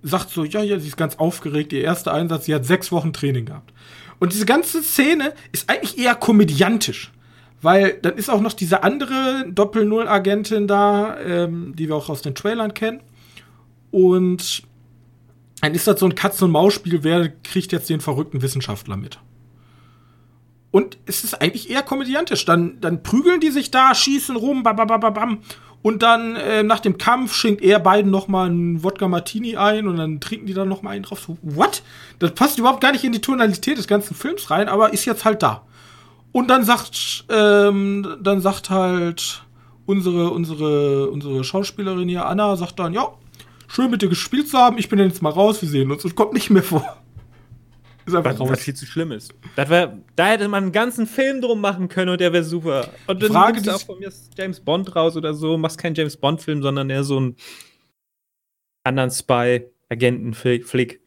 [0.01, 3.13] sagt so, ja, ja, sie ist ganz aufgeregt, ihr erster Einsatz, sie hat sechs Wochen
[3.13, 3.71] Training gehabt.
[4.19, 7.11] Und diese ganze Szene ist eigentlich eher komödiantisch.
[7.61, 12.35] Weil dann ist auch noch diese andere Doppel-Null-Agentin da, ähm, die wir auch aus den
[12.35, 13.01] Trailern kennen.
[13.91, 14.63] Und
[15.61, 19.19] dann ist das so ein Katz-und-Maus-Spiel, wer kriegt jetzt den verrückten Wissenschaftler mit.
[20.71, 22.45] Und es ist eigentlich eher komödiantisch.
[22.45, 25.39] Dann, dann prügeln die sich da, schießen rum, babababam.
[25.81, 29.87] Und dann äh, nach dem Kampf schenkt er beiden noch mal einen Wodka Martini ein
[29.87, 31.21] und dann trinken die dann noch mal einen drauf.
[31.21, 31.83] So, what?
[32.19, 35.23] Das passt überhaupt gar nicht in die Tonalität des ganzen Films rein, aber ist jetzt
[35.23, 35.63] halt da.
[36.31, 39.43] Und dann sagt, ähm, dann sagt halt
[39.85, 43.07] unsere, unsere, unsere Schauspielerin hier, Anna, sagt dann, ja,
[43.69, 46.15] schön mit dir gespielt zu haben, ich bin jetzt mal raus, wir sehen uns und
[46.15, 46.97] kommt nicht mehr vor.
[48.05, 48.49] Ist einfach was, raus.
[48.49, 49.35] Was viel zu schlimm ist.
[49.55, 52.89] Wär, da hätte man einen ganzen Film drum machen können und der wäre super.
[53.05, 56.17] Und dann Frage, du auch von mir James Bond raus oder so, machst keinen James
[56.17, 57.35] Bond-Film, sondern eher so einen
[58.83, 61.01] anderen Spy-Agenten-Flick.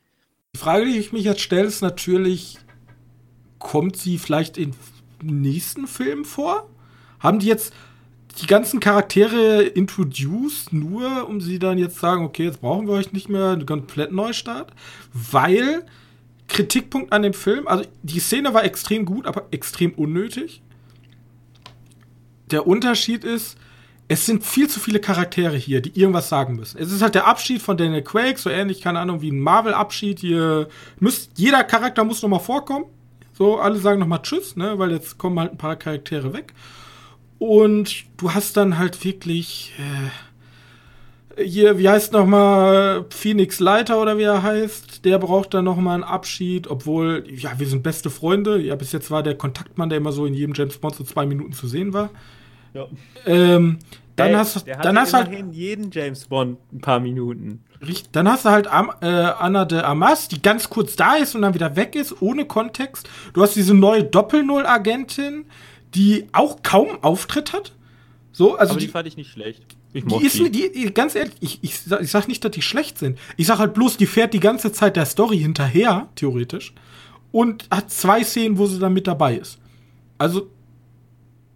[0.54, 2.58] Die Frage, die ich mich jetzt stelle, ist natürlich,
[3.58, 4.72] kommt sie vielleicht in
[5.22, 6.70] nächsten Film vor?
[7.18, 7.72] Haben die jetzt
[8.41, 13.12] die ganzen Charaktere introduced, nur um sie dann jetzt sagen, okay, jetzt brauchen wir euch
[13.12, 14.72] nicht mehr, einen komplett Neustart?
[15.12, 15.85] Weil
[16.49, 20.62] Kritikpunkt an dem Film, also die Szene war extrem gut, aber extrem unnötig.
[22.51, 23.57] Der Unterschied ist,
[24.09, 26.78] es sind viel zu viele Charaktere hier, die irgendwas sagen müssen.
[26.78, 30.20] Es ist halt der Abschied von Daniel Craig, so ähnlich, keine Ahnung, wie ein Marvel-Abschied.
[30.20, 32.85] Jeder Charakter muss nochmal vorkommen.
[33.33, 36.53] So, alle sagen nochmal Tschüss, ne, weil jetzt kommen halt ein paar Charaktere weg.
[37.43, 39.72] Und du hast dann halt wirklich.
[39.76, 45.95] Äh, hier, wie heißt nochmal Phoenix Leiter oder wie er heißt, der braucht dann nochmal
[45.95, 48.61] einen Abschied, obwohl, ja, wir sind beste Freunde.
[48.61, 51.26] Ja, bis jetzt war der Kontaktmann, der immer so in jedem James Bond so zwei
[51.26, 52.11] Minuten zu sehen war.
[52.74, 52.86] Ja.
[53.26, 53.78] Ähm,
[54.14, 57.64] dann Ey, hast, der dann hast halt jeden James Bond ein paar Minuten.
[58.12, 61.43] Dann hast du halt Am, äh, Anna de Amas, die ganz kurz da ist und
[61.43, 63.09] dann wieder weg ist, ohne Kontext.
[63.32, 65.47] Du hast diese neue Doppel-Null-Agentin,
[65.95, 67.72] die auch kaum Auftritt hat.
[68.32, 69.62] So, also Aber die, die fand ich nicht schlecht.
[69.93, 70.72] Ich die ist, die.
[70.72, 73.18] Die, ganz ehrlich, ich, ich, ich sag nicht, dass die schlecht sind.
[73.36, 76.72] Ich sag halt bloß, die fährt die ganze Zeit der Story hinterher, theoretisch,
[77.30, 79.59] und hat zwei Szenen, wo sie dann mit dabei ist.
[80.16, 80.49] Also,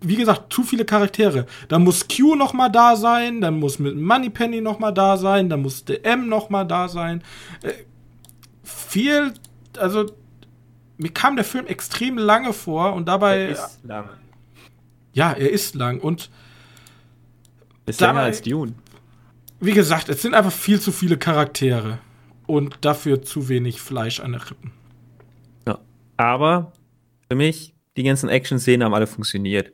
[0.03, 1.47] wie gesagt, zu viele Charaktere.
[1.69, 5.49] Da muss Q noch mal da sein, dann muss mit Moneypenny noch mal da sein,
[5.49, 7.23] dann muss der M noch mal da sein.
[7.63, 7.73] Äh,
[8.63, 9.33] viel,
[9.79, 10.11] also
[10.99, 13.39] mir kam der Film extrem lange vor und dabei.
[13.39, 14.09] Er ist lang.
[15.17, 16.29] Ja, er ist lang und
[17.87, 18.75] ist länger als Dune.
[19.61, 21.99] Wie gesagt, es sind einfach viel zu viele Charaktere
[22.47, 24.73] und dafür zu wenig Fleisch an den Rippen.
[25.67, 25.79] Ja,
[26.19, 26.73] aber
[27.31, 29.73] für mich, die ganzen Action-Szenen haben alle funktioniert.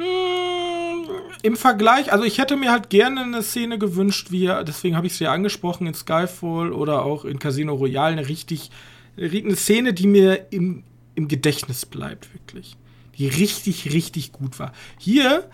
[0.00, 1.08] Hm,
[1.42, 5.14] Im Vergleich, also ich hätte mir halt gerne eine Szene gewünscht, wie, deswegen habe ich
[5.14, 8.70] es ja angesprochen, in Skyfall oder auch in Casino Royale, eine richtig,
[9.16, 10.84] eine Szene, die mir im,
[11.16, 12.76] im Gedächtnis bleibt, wirklich.
[13.18, 14.72] Die richtig, richtig gut war.
[14.98, 15.48] Hier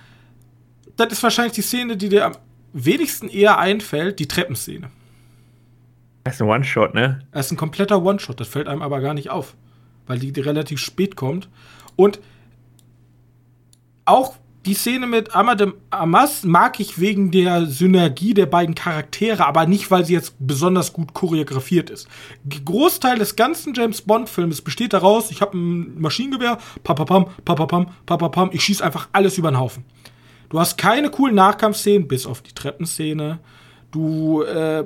[1.00, 2.36] das ist wahrscheinlich die Szene, die dir am
[2.72, 4.90] wenigsten eher einfällt, die Treppenszene.
[6.24, 7.20] Das ist ein One-Shot, ne?
[7.32, 9.56] Das ist ein kompletter One-Shot, das fällt einem aber gar nicht auf,
[10.06, 11.48] weil die, die relativ spät kommt.
[11.96, 12.20] Und
[14.04, 14.36] auch
[14.66, 19.90] die Szene mit Amadem Amas mag ich wegen der Synergie der beiden Charaktere, aber nicht,
[19.90, 22.08] weil sie jetzt besonders gut choreografiert ist.
[22.64, 28.62] Großteil des ganzen James Bond-Films besteht daraus, ich habe ein Maschinengewehr, papapam, papapam, papapam, ich
[28.62, 29.84] schieße einfach alles über den Haufen.
[30.50, 33.38] Du hast keine coolen Nachkampfszenen, bis auf die Treppenszene.
[33.92, 34.84] Du, äh,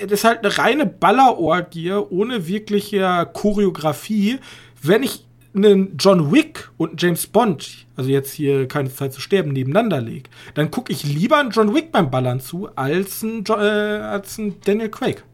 [0.00, 4.38] das ist halt eine reine Ballerorgie ohne wirkliche Choreografie.
[4.82, 9.20] Wenn ich einen John Wick und einen James Bond, also jetzt hier keine Zeit zu
[9.20, 13.44] sterben, nebeneinander lege, dann gucke ich lieber einen John Wick beim Ballern zu, als einen,
[13.46, 15.24] äh, als einen Daniel Craig.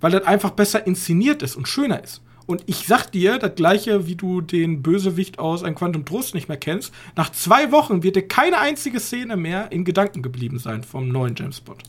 [0.00, 2.22] Weil das einfach besser inszeniert ist und schöner ist.
[2.46, 6.48] Und ich sag dir, das gleiche, wie du den Bösewicht aus Ein Quantum Trost nicht
[6.48, 10.82] mehr kennst, nach zwei Wochen wird dir keine einzige Szene mehr in Gedanken geblieben sein
[10.82, 11.84] vom neuen James Bond.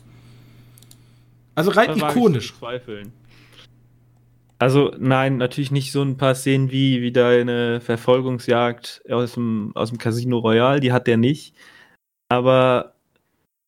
[1.54, 2.54] Also rein ikonisch.
[2.58, 3.12] Zweifeln.
[4.62, 9.88] Also nein, natürlich nicht so ein paar Szenen wie, wie deine Verfolgungsjagd aus dem, aus
[9.88, 11.56] dem Casino Royale, die hat der nicht.
[12.28, 12.94] Aber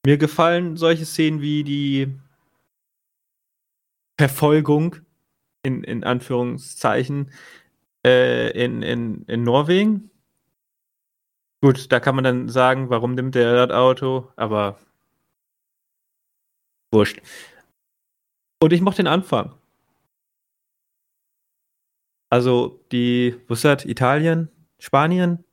[0.07, 2.17] mir gefallen solche Szenen wie die
[4.21, 4.99] Verfolgung,
[5.65, 7.33] in, in Anführungszeichen,
[8.07, 10.11] äh, in, in, in Norwegen.
[11.61, 14.79] Gut, da kann man dann sagen, warum nimmt der das Auto, aber
[16.93, 17.21] wurscht.
[18.63, 19.59] Und ich mochte den Anfang.
[22.35, 23.85] Also die, wo ist das?
[23.85, 24.49] Italien?
[24.81, 25.45] Spanien?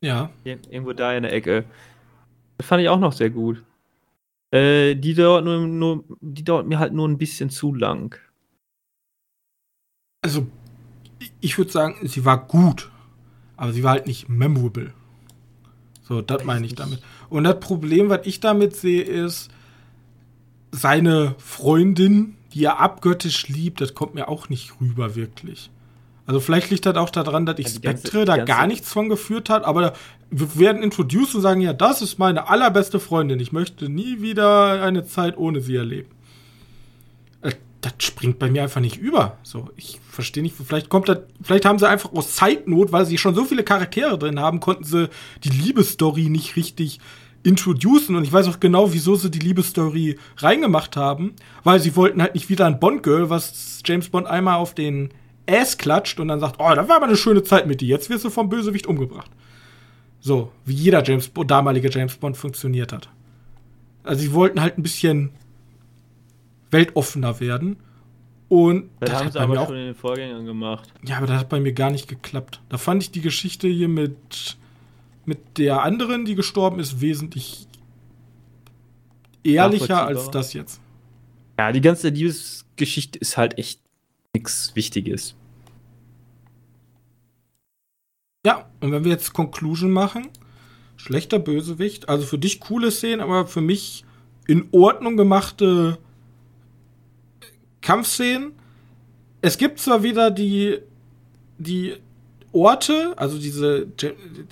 [0.00, 0.30] Ja.
[0.44, 1.64] Irgendwo da in der Ecke.
[2.56, 3.64] Das fand ich auch noch sehr gut.
[4.52, 8.16] Äh, die dauert nur, nur, die dauert mir halt nur ein bisschen zu lang.
[10.22, 10.46] Also,
[11.40, 12.88] ich würde sagen, sie war gut,
[13.56, 14.92] aber sie war halt nicht memorable.
[16.02, 17.02] So, das meine ich damit.
[17.30, 19.50] Und das Problem, was ich damit sehe, ist,
[20.70, 25.72] seine Freundin, die er abgöttisch liebt, das kommt mir auch nicht rüber, wirklich.
[26.28, 29.64] Also vielleicht liegt das auch daran, dass ich Spectre da gar nichts von geführt hat,
[29.64, 29.94] aber
[30.30, 33.40] wir werden introduced und sagen, ja, das ist meine allerbeste Freundin.
[33.40, 36.10] Ich möchte nie wieder eine Zeit ohne sie erleben.
[37.40, 39.38] Äh, das springt bei mir einfach nicht über.
[39.42, 43.16] So, ich verstehe nicht, vielleicht kommt das, vielleicht haben sie einfach aus Zeitnot, weil sie
[43.16, 45.08] schon so viele Charaktere drin haben, konnten sie
[45.44, 47.00] die Liebesstory nicht richtig
[47.42, 52.20] introducen und ich weiß auch genau, wieso sie die Liebesstory reingemacht haben, weil sie wollten
[52.20, 55.08] halt nicht wieder ein Bond-Girl, was James Bond einmal auf den
[55.48, 58.10] Ass klatscht und dann sagt, oh, das war aber eine schöne Zeit mit dir, jetzt
[58.10, 59.30] wirst du vom Bösewicht umgebracht.
[60.20, 63.08] So, wie jeder James damalige James Bond funktioniert hat.
[64.02, 65.30] Also sie wollten halt ein bisschen
[66.70, 67.76] weltoffener werden.
[68.48, 70.92] Und das, das haben sie aber auch, schon in den Vorgängern gemacht.
[71.06, 72.62] Ja, aber das hat bei mir gar nicht geklappt.
[72.68, 74.56] Da fand ich die Geschichte hier mit,
[75.26, 77.66] mit der anderen, die gestorben ist, wesentlich
[79.44, 80.80] ehrlicher als das jetzt.
[81.58, 83.80] Ja, die ganze Liebesgeschichte ist halt echt
[84.34, 85.34] nichts Wichtiges.
[88.48, 90.28] Ja, und wenn wir jetzt Conclusion machen,
[90.96, 94.06] schlechter Bösewicht, also für dich coole Szenen, aber für mich
[94.46, 95.98] in Ordnung gemachte
[97.82, 98.52] Kampfszenen.
[99.42, 100.78] Es gibt zwar wieder die,
[101.58, 101.96] die
[102.50, 103.88] Orte, also diese,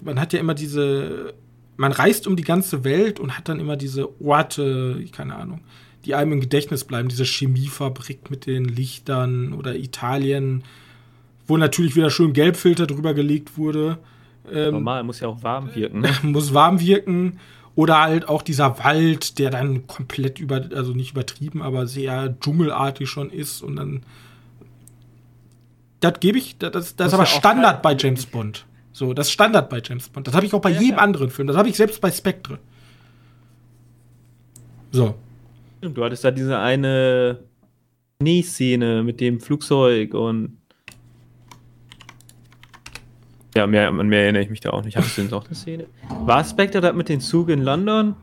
[0.04, 1.32] man hat ja immer diese,
[1.78, 5.62] man reist um die ganze Welt und hat dann immer diese Orte, keine Ahnung,
[6.04, 7.08] die einem im Gedächtnis bleiben.
[7.08, 10.64] Diese Chemiefabrik mit den Lichtern oder Italien,
[11.46, 13.98] wo natürlich wieder schön Gelbfilter drüber gelegt wurde.
[14.52, 16.04] Ähm, Normal, muss ja auch warm wirken.
[16.22, 17.38] muss warm wirken.
[17.74, 23.08] Oder halt auch dieser Wald, der dann komplett über, also nicht übertrieben, aber sehr dschungelartig
[23.08, 23.62] schon ist.
[23.62, 24.02] Und dann.
[26.00, 28.64] Das gebe ich, das, das, das ist aber Standard bei James Bond.
[28.92, 30.26] So, das ist Standard bei James Bond.
[30.26, 31.02] Das habe ich auch bei ja, jedem ja.
[31.02, 31.48] anderen Film.
[31.48, 32.58] Das habe ich selbst bei Spectre.
[34.90, 35.14] So.
[35.82, 37.40] Du hattest da diese eine
[38.20, 40.56] Nähszene mit dem Flugzeug und.
[43.56, 44.96] Ja, mehr, an mehr erinnere ich mich da auch nicht.
[44.96, 45.86] Hattest du denn noch eine Szene?
[46.08, 48.14] War Spectre da mit dem Zug in London?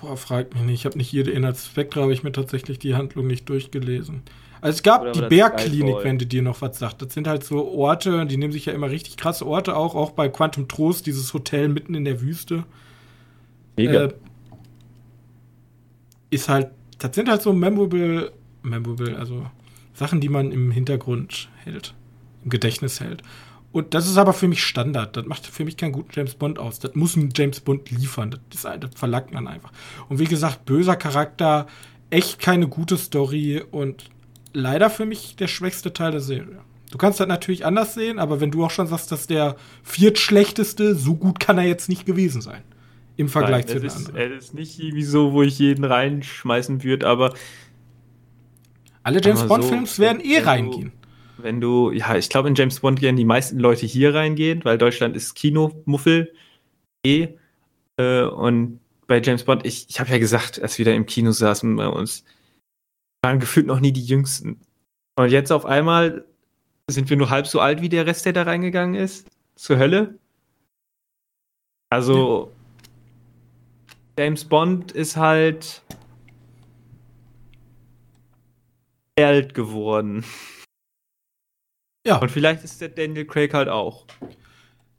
[0.00, 0.80] Boah, fragt mich nicht.
[0.80, 4.22] Ich habe nicht jede Inhalt Spectre, habe ich mir tatsächlich die Handlung nicht durchgelesen.
[4.62, 7.02] Also es gab Oder die Bergklinik, wenn du dir noch was sagt.
[7.02, 10.12] Das sind halt so Orte, die nehmen sich ja immer richtig krasse Orte auch, auch
[10.12, 12.64] bei Quantum Trost, dieses Hotel mitten in der Wüste.
[13.76, 14.04] Mega.
[14.04, 14.14] Äh,
[16.30, 19.44] ist halt, das sind halt so memorable, memorable, also
[19.92, 21.94] Sachen, die man im Hintergrund hält,
[22.42, 23.22] im Gedächtnis hält.
[23.74, 25.16] Und das ist aber für mich Standard.
[25.16, 26.78] Das macht für mich keinen guten James Bond aus.
[26.78, 28.30] Das muss ein James Bond liefern.
[28.30, 29.72] Das, ist, das verlangt man einfach.
[30.08, 31.66] Und wie gesagt, böser Charakter,
[32.08, 34.10] echt keine gute Story und
[34.52, 36.60] leider für mich der schwächste Teil der Serie.
[36.92, 40.94] Du kannst das natürlich anders sehen, aber wenn du auch schon sagst, dass der viertschlechteste,
[40.94, 42.62] so gut kann er jetzt nicht gewesen sein
[43.16, 44.32] im Vergleich Nein, zu den ist, anderen.
[44.34, 47.34] Es ist nicht irgendwie so, wo ich jeden reinschmeißen würde, aber.
[49.02, 50.92] Alle James Bond-Films so, werden eh reingehen.
[51.38, 54.78] Wenn du, ja, ich glaube, in James Bond werden die meisten Leute hier reingehen, weil
[54.78, 56.32] Deutschland ist Kinomuffel
[57.04, 57.28] eh.
[57.96, 61.32] Äh, und bei James Bond, ich, ich habe ja gesagt, als wir da im Kino
[61.32, 62.24] saßen bei uns,
[63.22, 64.60] waren gefühlt noch nie die Jüngsten.
[65.16, 66.24] Und jetzt auf einmal
[66.90, 69.28] sind wir nur halb so alt wie der Rest, der da reingegangen ist.
[69.56, 70.18] Zur Hölle.
[71.90, 72.52] Also,
[74.18, 75.82] James Bond ist halt
[79.18, 80.24] alt geworden.
[82.06, 82.18] Ja.
[82.18, 84.04] Und vielleicht ist der Daniel Craig halt auch.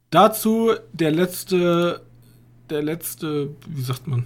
[0.10, 2.06] Dazu der letzte,
[2.70, 4.26] der letzte, wie sagt man,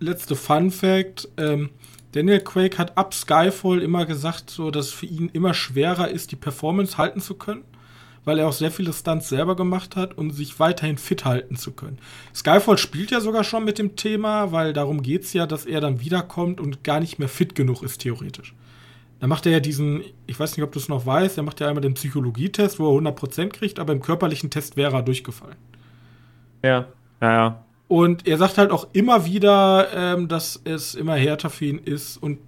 [0.00, 1.28] letzte Fun Fact.
[1.36, 1.70] Ähm,
[2.12, 6.32] Daniel Craig hat ab Skyfall immer gesagt, so, dass es für ihn immer schwerer ist,
[6.32, 7.64] die Performance halten zu können,
[8.24, 11.72] weil er auch sehr viele Stunts selber gemacht hat, um sich weiterhin fit halten zu
[11.72, 11.98] können.
[12.34, 15.80] Skyfall spielt ja sogar schon mit dem Thema, weil darum geht es ja, dass er
[15.80, 18.54] dann wiederkommt und gar nicht mehr fit genug ist, theoretisch.
[19.20, 21.60] Da macht er ja diesen, ich weiß nicht, ob du es noch weißt, er macht
[21.60, 25.56] ja einmal den Psychologietest, wo er 100% kriegt, aber im körperlichen Test wäre er durchgefallen.
[26.62, 26.86] Ja,
[27.20, 27.64] ja, ja.
[27.88, 32.16] Und er sagt halt auch immer wieder, ähm, dass es immer härter für ihn ist.
[32.18, 32.38] Und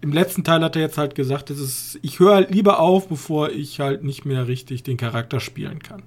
[0.00, 3.08] im letzten Teil hat er jetzt halt gesagt, dass es, ich höre halt lieber auf,
[3.08, 6.02] bevor ich halt nicht mehr richtig den Charakter spielen kann.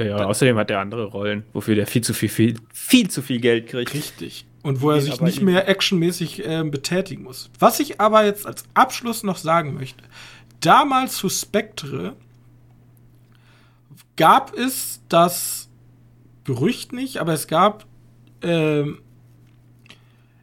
[0.00, 3.40] Ja, außerdem hat er andere Rollen, wofür der viel zu viel, viel, viel zu viel
[3.40, 3.92] Geld kriegt.
[3.92, 4.46] Richtig.
[4.62, 7.50] Und wo er sich nicht mehr actionmäßig äh, betätigen muss.
[7.58, 10.02] Was ich aber jetzt als Abschluss noch sagen möchte.
[10.60, 12.16] Damals zu Spectre
[14.16, 15.68] gab es das
[16.44, 17.86] Gerücht nicht, aber es gab
[18.40, 18.84] äh,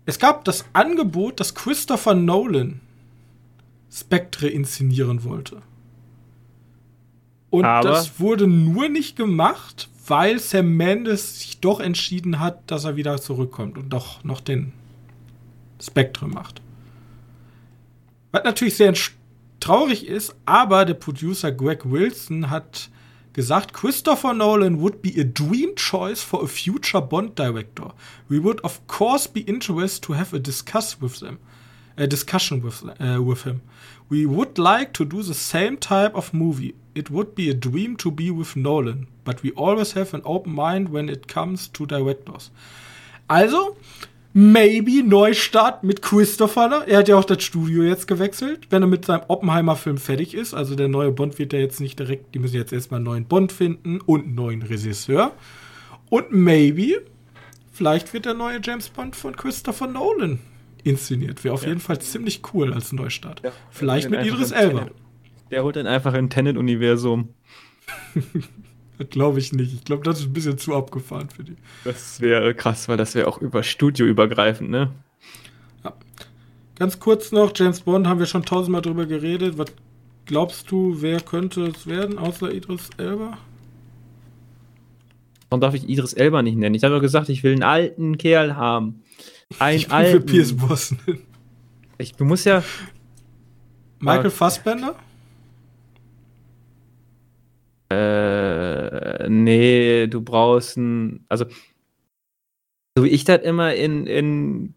[0.05, 2.79] es gab das Angebot, dass Christopher Nolan
[3.91, 5.61] Spectre inszenieren wollte.
[7.49, 12.85] Und aber das wurde nur nicht gemacht, weil Sam Mendes sich doch entschieden hat, dass
[12.85, 14.73] er wieder zurückkommt und doch noch den
[15.81, 16.61] Spectre macht.
[18.31, 18.93] Was natürlich sehr
[19.59, 22.89] traurig ist, aber der Producer Greg Wilson hat
[23.33, 27.93] gesagt, Christopher Nolan would be a dream choice for a future Bond director.
[28.29, 31.39] We would of course be interested to have a discuss with them,
[31.97, 33.61] a discussion with, uh, with him.
[34.07, 36.75] We would like to do the same type of movie.
[36.93, 40.53] It would be a dream to be with Nolan, but we always have an open
[40.53, 42.51] mind when it comes to directors.
[43.27, 43.75] Also,
[44.31, 46.83] maybe Neustart mit Christopher.
[46.87, 50.53] Er hat ja auch das Studio jetzt gewechselt, wenn er mit seinem Oppenheimer-Film fertig ist.
[50.53, 53.25] Also der neue Bond wird ja jetzt nicht direkt, die müssen jetzt erstmal einen neuen
[53.25, 55.31] Bond finden und einen neuen Regisseur.
[56.09, 57.01] Und maybe,
[57.71, 60.39] vielleicht wird der neue James Bond von Christopher Nolan
[60.85, 61.43] inszeniert.
[61.43, 61.69] Wäre auf ja.
[61.69, 63.41] jeden Fall ziemlich cool als Neustart.
[63.43, 64.87] Ja, Vielleicht mit Idris Elba.
[65.51, 67.29] Der holt dann einfach im Tenet-Universum.
[69.09, 69.73] glaube ich nicht.
[69.73, 71.55] Ich glaube, das ist ein bisschen zu abgefahren für die.
[71.83, 74.91] Das wäre krass, weil das wäre auch über Studio übergreifend, ne?
[75.83, 75.93] Ja.
[76.75, 79.57] Ganz kurz noch, James Bond haben wir schon tausendmal drüber geredet.
[79.57, 79.73] Was
[80.25, 83.37] glaubst du, wer könnte es werden, außer Idris Elba?
[85.49, 86.75] Warum darf ich Idris Elba nicht nennen?
[86.75, 89.03] Ich habe doch gesagt, ich will einen alten Kerl haben.
[89.59, 91.19] Ein ich bin für Pierce Brosnan.
[91.97, 92.63] Ich, du musst ja.
[93.99, 94.95] Michael Fassbender?
[97.89, 101.25] Äh, nee, du brauchst ein.
[101.29, 101.45] Also,
[102.97, 104.73] so wie ich das immer in, in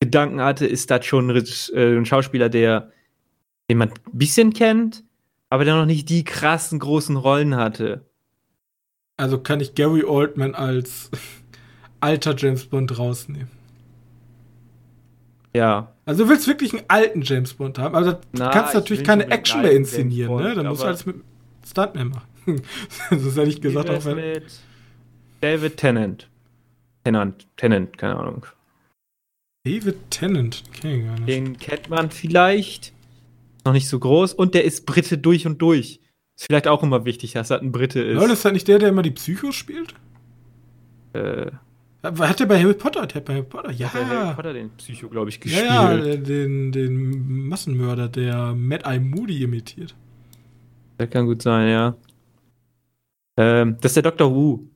[0.00, 1.44] Gedanken hatte, ist das schon ein,
[1.74, 2.92] äh, ein Schauspieler, der,
[3.68, 5.04] den man ein bisschen kennt,
[5.50, 8.06] aber der noch nicht die krassen großen Rollen hatte.
[9.16, 11.10] Also kann ich Gary Oldman als
[12.00, 13.57] alter James Bond rausnehmen.
[15.54, 15.92] Ja.
[16.04, 19.62] Also du willst wirklich einen alten James Bond haben, aber du kannst natürlich keine Action
[19.62, 20.54] mehr inszenieren, ne?
[20.54, 21.16] Dann musst du alles mit
[21.66, 22.28] Stuntman machen.
[23.10, 24.44] das ist ehrlich gesagt auch mit
[25.40, 26.28] David Tennant.
[27.04, 28.46] Tennant, Tennant, keine Ahnung.
[29.64, 31.28] David Tennant, okay, gar nicht.
[31.28, 32.92] Den kennt man vielleicht.
[33.64, 34.34] Noch nicht so groß.
[34.34, 36.00] Und der ist Brite durch und durch.
[36.36, 38.14] Ist vielleicht auch immer wichtig, dass er ein Brite ist.
[38.14, 39.94] Lol, ist das nicht der, der immer die Psychos spielt?
[41.12, 41.50] Äh.
[42.02, 43.02] Hat der bei Harry Potter?
[43.02, 43.72] Hat der bei Harry Potter?
[43.72, 43.92] Ja.
[43.92, 45.66] Hat Harry Potter den Psycho, glaube ich, gespielt.
[45.66, 49.96] Ja, ja, den, den Massenmörder, der Mad Eye Moody imitiert.
[50.98, 51.96] Der kann gut sein, ja.
[53.36, 54.32] Ähm, das ist der Dr.
[54.32, 54.68] Wu.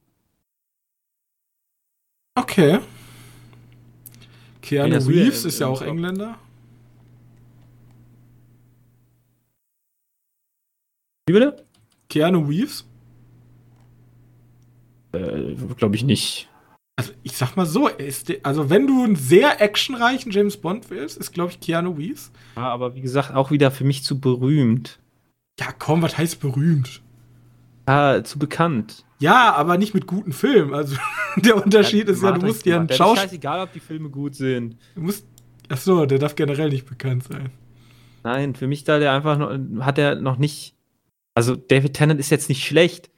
[2.34, 2.80] Okay.
[4.60, 6.38] Keanu hey, Reeves ist ja auch Engländer.
[11.26, 11.64] Wie bitte?
[12.08, 12.86] Keanu Reeves?
[15.12, 16.48] Äh, glaube ich nicht.
[16.96, 21.16] Also ich sag mal so, ist, also wenn du einen sehr actionreichen James Bond willst,
[21.16, 22.32] ist glaube ich Keanu Reeves.
[22.56, 25.00] Ja, aber wie gesagt, auch wieder für mich zu berühmt.
[25.58, 27.02] Ja, komm, was heißt berühmt?
[27.86, 29.04] Ah, zu bekannt.
[29.18, 30.74] Ja, aber nicht mit guten Filmen.
[30.74, 30.96] Also
[31.36, 33.12] der Unterschied ja, ist ja, du musst ja einen Schauspieler.
[33.12, 34.76] Ist scheißegal, ob die Filme gut sind.
[34.94, 35.26] Du musst.
[35.68, 37.50] Ach so, der darf generell nicht bekannt sein.
[38.24, 40.74] Nein, für mich da der einfach noch, hat er noch nicht.
[41.34, 43.10] Also David Tennant ist jetzt nicht schlecht,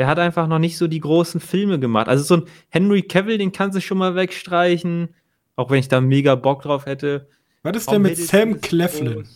[0.00, 2.08] der hat einfach noch nicht so die großen Filme gemacht.
[2.08, 5.14] Also so ein Henry Cavill, den kannst du schon mal wegstreichen,
[5.56, 7.28] auch wenn ich da mega Bock drauf hätte.
[7.64, 9.28] Was ist denn mit Sam Cleflin?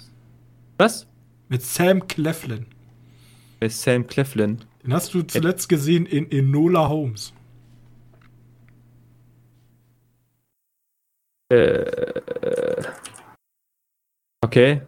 [0.79, 1.07] Was?
[1.51, 2.65] Mit Sam Cleflin.
[3.59, 4.65] Wer ist Sam Cleflin?
[4.83, 7.35] Den hast du zuletzt gesehen in Enola Holmes.
[11.51, 11.85] Äh,
[14.41, 14.81] okay.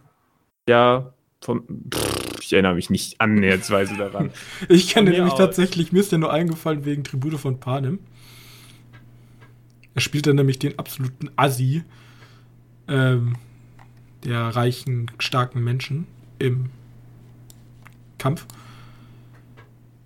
[0.67, 1.63] Ja, vom,
[1.93, 4.31] pff, ich erinnere mich nicht annäherungsweise daran.
[4.69, 5.37] ich kenne nämlich aus.
[5.37, 7.99] tatsächlich, mir ist der nur eingefallen wegen Tribute von Panem.
[9.93, 11.83] Er spielt dann nämlich den absoluten Assi
[12.87, 13.35] ähm,
[14.23, 16.07] der reichen, starken Menschen
[16.39, 16.69] im
[18.17, 18.45] Kampf.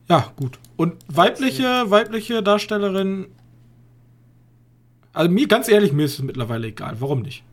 [0.09, 0.59] Ja, gut.
[0.75, 3.27] Und weibliche, weibliche Darstellerin.
[5.13, 6.97] Also mir, ganz ehrlich, mir ist es mittlerweile egal.
[6.99, 7.43] Warum nicht?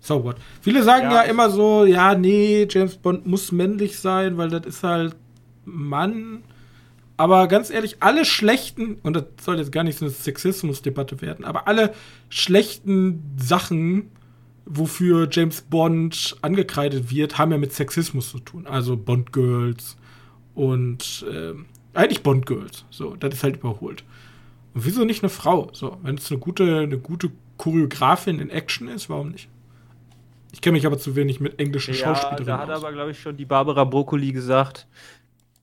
[0.00, 0.36] So what?
[0.60, 4.66] Viele sagen ja, ja immer so, ja, nee, James Bond muss männlich sein, weil das
[4.66, 5.16] ist halt
[5.64, 6.42] Mann.
[7.16, 11.44] Aber ganz ehrlich, alle schlechten, und das soll jetzt gar nicht so eine Sexismusdebatte werden,
[11.44, 11.92] aber alle
[12.28, 14.10] schlechten Sachen,
[14.66, 18.66] wofür James Bond angekreidet wird, haben ja mit Sexismus zu tun.
[18.66, 19.96] Also Bond Girls
[20.54, 21.54] und äh,
[21.94, 22.84] eigentlich Bond Girls.
[22.90, 24.04] So, das ist halt überholt.
[24.74, 25.70] Und wieso nicht eine Frau?
[25.72, 29.48] So, wenn es eine gute, eine gute Choreografin in Action ist, warum nicht?
[30.52, 32.46] Ich kenne mich aber zu wenig mit englischen ja, Schauspielerinnen.
[32.46, 32.82] Da hat aus.
[32.82, 34.86] aber, glaube ich, schon die Barbara Broccoli gesagt,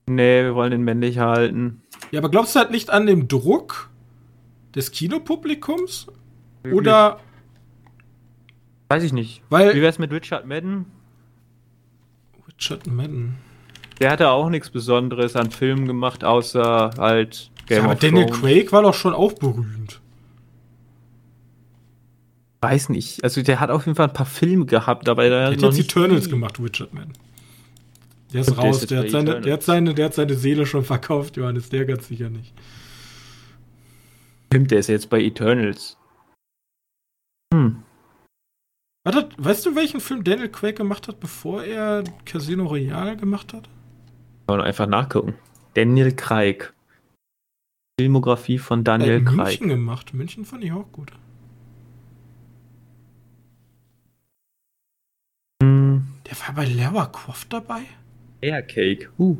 [0.08, 1.82] Nee, wir wollen ihn männlich halten.
[2.12, 3.90] Ja, aber glaubst du halt nicht an den Druck
[4.74, 6.06] des Kinopublikums?
[6.62, 6.80] Wirklich?
[6.80, 7.18] Oder.
[8.88, 9.42] Weiß ich nicht.
[9.50, 10.86] Weil, Wie wär's mit Richard Madden?
[12.46, 13.36] Richard Madden.
[13.98, 18.40] Der hatte auch nichts Besonderes an Filmen gemacht, außer halt Game ja, aber Daniel Thrones.
[18.40, 20.00] Craig war doch schon auch berühmt.
[22.66, 23.22] Weiß nicht.
[23.22, 25.78] Also der hat auf jeden Fall ein paar Filme gehabt, aber der, der hat jetzt
[25.78, 27.12] Eternals gemacht, Richard Madden.
[28.32, 31.36] Der ist raus, der, hat seine, der, hat seine, der hat seine Seele schon verkauft,
[31.36, 32.52] Johannes, der ganz sicher nicht.
[34.48, 35.96] Stimmt, der ist jetzt bei Eternals.
[37.54, 37.84] Hm.
[39.04, 43.68] Warte, weißt du, welchen Film Daniel Craig gemacht hat, bevor er Casino Royale gemacht hat?
[44.48, 45.34] Kann man einfach nachgucken.
[45.74, 46.72] Daniel Craig.
[48.00, 49.36] Filmografie von Daniel Craig.
[49.36, 50.14] München gemacht.
[50.14, 51.12] München fand ich auch gut.
[56.28, 57.82] Der war bei Lara Croft dabei?
[58.40, 59.08] Aircake.
[59.18, 59.36] Uh.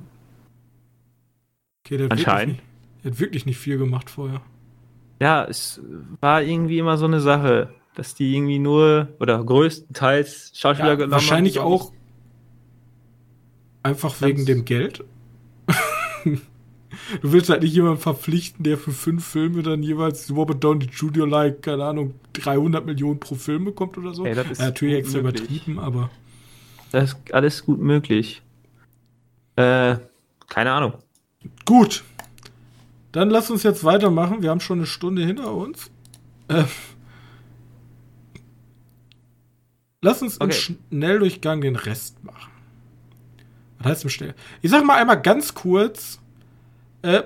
[1.85, 2.57] Okay, der Anscheinend.
[2.57, 2.65] Nicht,
[3.05, 4.41] der hat wirklich nicht viel gemacht vorher.
[5.21, 5.81] Ja, es
[6.21, 11.13] war irgendwie immer so eine Sache, dass die irgendwie nur oder größtenteils Schauspieler ja, genommen
[11.13, 11.93] Wahrscheinlich haben, auch
[13.83, 15.05] einfach wegen dem Geld.
[17.23, 21.27] du willst halt nicht jemanden verpflichten, der für fünf Filme dann jeweils Robert Downey Jr.
[21.27, 24.27] like, keine Ahnung, 300 Millionen pro Film bekommt oder so.
[24.27, 26.11] Ey, das ist ja, natürlich extra übertrieben, aber.
[26.93, 28.43] Das ist alles gut möglich.
[29.57, 29.97] Äh,
[30.49, 30.95] keine Ahnung.
[31.65, 32.05] Gut.
[33.13, 34.43] Dann lass uns jetzt weitermachen.
[34.43, 35.91] Wir haben schon eine Stunde hinter uns.
[36.49, 36.65] Äh,
[40.03, 40.45] lass uns okay.
[40.45, 42.53] im Schnelldurchgang den Rest machen.
[43.79, 44.35] Was heißt im Schnell?
[44.63, 46.21] Ich sag mal einmal ganz kurz:
[47.03, 47.23] äh,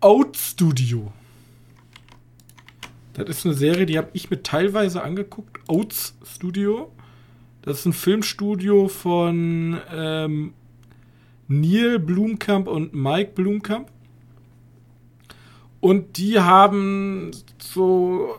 [0.00, 1.12] Out Studio.
[3.14, 5.60] Das ist eine Serie, die habe ich mir teilweise angeguckt.
[5.68, 6.92] Oats Studio.
[7.64, 10.52] Das ist ein Filmstudio von ähm,
[11.48, 13.90] Neil Blumkamp und Mike Blumkamp.
[15.80, 18.36] Und die haben so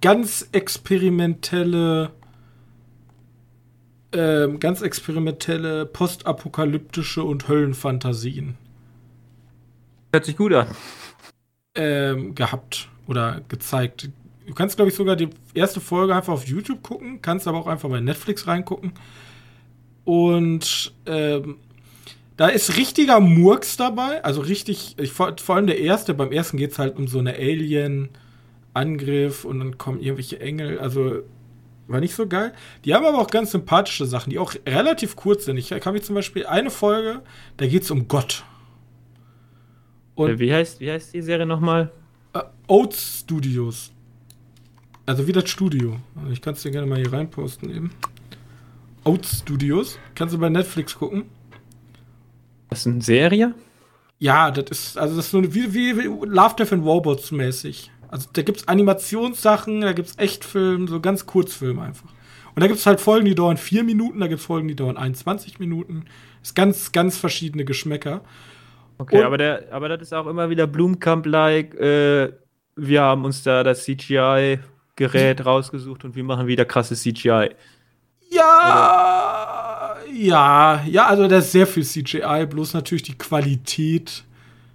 [0.00, 2.12] ganz experimentelle,
[4.12, 8.56] äh, ganz experimentelle postapokalyptische und Höllenfantasien.
[10.12, 10.68] Hört sich gut an.
[11.74, 14.10] Ähm, gehabt oder gezeigt.
[14.50, 17.68] Du kannst, glaube ich, sogar die erste Folge einfach auf YouTube gucken, kannst aber auch
[17.68, 18.90] einfach bei Netflix reingucken.
[20.02, 21.58] Und ähm,
[22.36, 24.24] da ist richtiger Murks dabei.
[24.24, 26.14] Also richtig, ich, vor, vor allem der erste.
[26.14, 30.80] Beim ersten geht es halt um so eine Alien-Angriff und dann kommen irgendwelche Engel.
[30.80, 31.22] Also
[31.86, 32.52] war nicht so geil.
[32.84, 35.58] Die haben aber auch ganz sympathische Sachen, die auch relativ kurz sind.
[35.58, 37.22] Ich habe zum Beispiel eine Folge,
[37.56, 38.44] da geht es um Gott.
[40.16, 41.92] Und äh, wie, heißt, wie heißt die Serie nochmal?
[42.32, 43.92] Äh, Oats Studios.
[45.10, 45.96] Also wie das Studio.
[46.30, 47.90] Ich kann es dir gerne mal hier reinposten eben.
[49.02, 49.98] Oats Studios.
[50.14, 51.24] Kannst du bei Netflix gucken.
[52.68, 53.54] Das ist eine Serie?
[54.20, 57.90] Ja, das ist, also das ist so wie, wie, wie Love, Death and Robots mäßig.
[58.06, 62.10] Also da gibt's Animationssachen, da gibt's Echtfilme, so ganz Kurzfilme einfach.
[62.54, 65.58] Und da gibt's halt Folgen, die dauern vier Minuten, da gibt's Folgen, die dauern 21
[65.58, 66.04] Minuten.
[66.38, 68.20] Das ist ganz, ganz verschiedene Geschmäcker.
[68.98, 71.74] Okay, aber, der, aber das ist auch immer wieder Blumkamp-like.
[71.74, 72.32] Äh,
[72.76, 73.84] wir haben uns da das
[75.00, 77.50] CGI-Gerät rausgesucht und wir machen wieder krasses CGI.
[78.30, 80.12] Ja, Oder?
[80.12, 84.24] ja, ja, also da ist sehr viel CGI, bloß natürlich die Qualität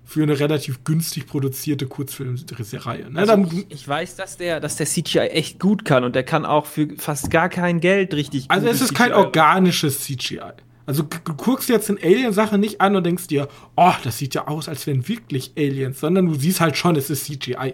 [0.04, 3.10] für eine relativ günstig produzierte Kurzfilmreihe.
[3.10, 3.20] Ne?
[3.20, 6.46] Also ich, ich, weiß, dass der, dass der CGI echt gut kann und der kann
[6.46, 8.46] auch für fast gar kein Geld richtig.
[8.50, 10.42] Also es ist CGI kein organisches CGI.
[10.86, 14.48] Also du guckst jetzt eine Alien-Sache nicht an und denkst dir, oh, das sieht ja
[14.48, 17.74] aus, als wären wirklich Aliens, sondern du siehst halt schon, es ist CGI.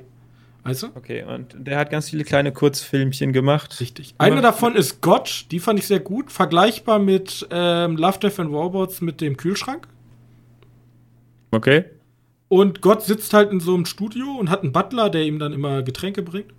[0.64, 0.88] Weißt du?
[0.93, 3.80] Okay, und der hat ganz viele kleine Kurzfilmchen gemacht.
[3.80, 4.14] Richtig.
[4.20, 6.32] Eine davon ist Gott, die fand ich sehr gut.
[6.32, 9.88] Vergleichbar mit ähm, Love, Death and Robots mit dem Kühlschrank.
[11.49, 11.86] Okay.
[12.47, 15.53] Und Gott sitzt halt in so einem Studio und hat einen Butler, der ihm dann
[15.53, 16.53] immer Getränke bringt.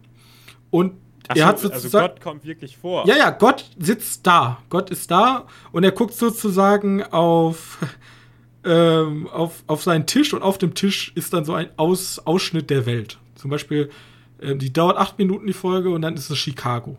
[0.71, 0.95] Und
[1.29, 2.05] Ach er hat sozusagen.
[2.05, 3.07] Also Gott kommt wirklich vor.
[3.07, 4.59] Ja, ja, Gott sitzt da.
[4.69, 7.79] Gott ist da und er guckt sozusagen auf,
[8.65, 12.71] ähm, auf, auf seinen Tisch und auf dem Tisch ist dann so ein Aus, Ausschnitt
[12.71, 13.19] der Welt.
[13.43, 13.91] Zum Beispiel,
[14.39, 16.97] äh, die dauert acht Minuten die Folge und dann ist es Chicago.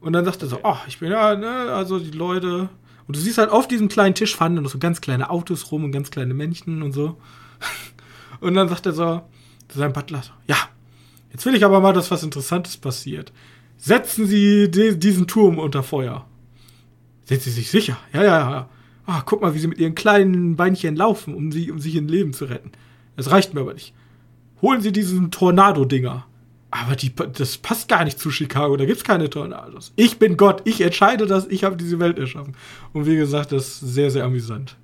[0.00, 2.70] Und dann sagt er so, ach, ich bin ja, ne, also die Leute.
[3.06, 5.84] Und du siehst halt auf diesem kleinen Tisch fanden noch so ganz kleine Autos rum
[5.84, 7.18] und ganz kleine Männchen und so.
[8.40, 9.22] und dann sagt er so
[9.66, 10.56] zu seinem Butler, ja,
[11.32, 13.32] Jetzt will ich aber mal, dass was Interessantes passiert.
[13.76, 16.26] Setzen Sie diesen Turm unter Feuer.
[17.24, 17.96] Sind Sie sich sicher?
[18.12, 18.68] Ja, ja, ja.
[19.06, 22.08] Ah, guck mal, wie Sie mit Ihren kleinen Beinchen laufen, um, sie, um sich in
[22.08, 22.72] Leben zu retten.
[23.16, 23.94] Das reicht mir aber nicht.
[24.62, 26.26] Holen Sie diesen Tornado-Dinger.
[26.70, 29.92] Aber die, das passt gar nicht zu Chicago, da gibt's keine Tornados.
[29.96, 32.54] Ich bin Gott, ich entscheide das, ich habe diese Welt erschaffen.
[32.92, 34.76] Und wie gesagt, das ist sehr, sehr amüsant.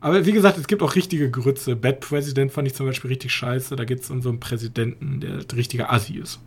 [0.00, 1.76] Aber wie gesagt, es gibt auch richtige Grütze.
[1.76, 3.76] Bad President fand ich zum Beispiel richtig scheiße.
[3.76, 6.40] Da geht es um so einen Präsidenten, der der richtige Assi ist.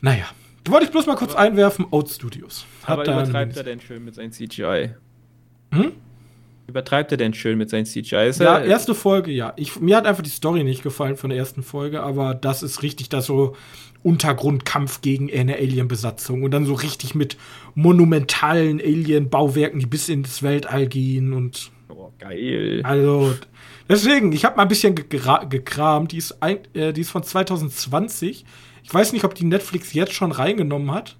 [0.00, 0.26] Naja.
[0.62, 2.64] Da wollte ich bloß mal kurz aber, einwerfen, Oat Studios.
[2.84, 4.94] Hat aber übertreibt er denn schön mit seinem CGI?
[5.72, 5.92] Hm?
[6.66, 8.28] Übertreibt er denn schön mit seinen CGI?
[8.28, 9.52] Ist ja, erste Folge, ja.
[9.56, 12.82] Ich, mir hat einfach die Story nicht gefallen von der ersten Folge, aber das ist
[12.82, 13.54] richtig, dass so
[14.02, 17.36] Untergrundkampf gegen eine Alien-Besatzung und dann so richtig mit
[17.74, 21.70] monumentalen Alien-Bauwerken, die bis ins Weltall gehen und
[22.18, 22.80] Geil.
[22.84, 23.34] Also,
[23.88, 26.12] deswegen, ich habe mal ein bisschen gekramt.
[26.12, 28.44] Die ist, ein, äh, die ist von 2020.
[28.82, 31.16] Ich weiß nicht, ob die Netflix jetzt schon reingenommen hat.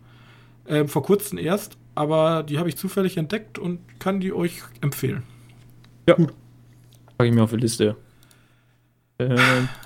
[0.64, 1.76] Äh, vor kurzem erst.
[1.94, 5.22] Aber die habe ich zufällig entdeckt und kann die euch empfehlen.
[6.06, 6.14] Ja.
[6.14, 6.32] Gut.
[7.16, 7.96] Packe ich mir auf die Liste.
[9.18, 9.36] Äh, ja,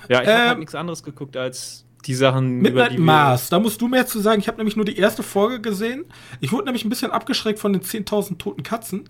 [0.09, 3.87] ich habe halt ähm, nichts anderes geguckt als die Sachen Midnight Mars, da musst du
[3.87, 4.39] mehr zu sagen.
[4.39, 6.05] Ich habe nämlich nur die erste Folge gesehen.
[6.39, 9.03] Ich wurde nämlich ein bisschen abgeschreckt von den 10.000 toten Katzen.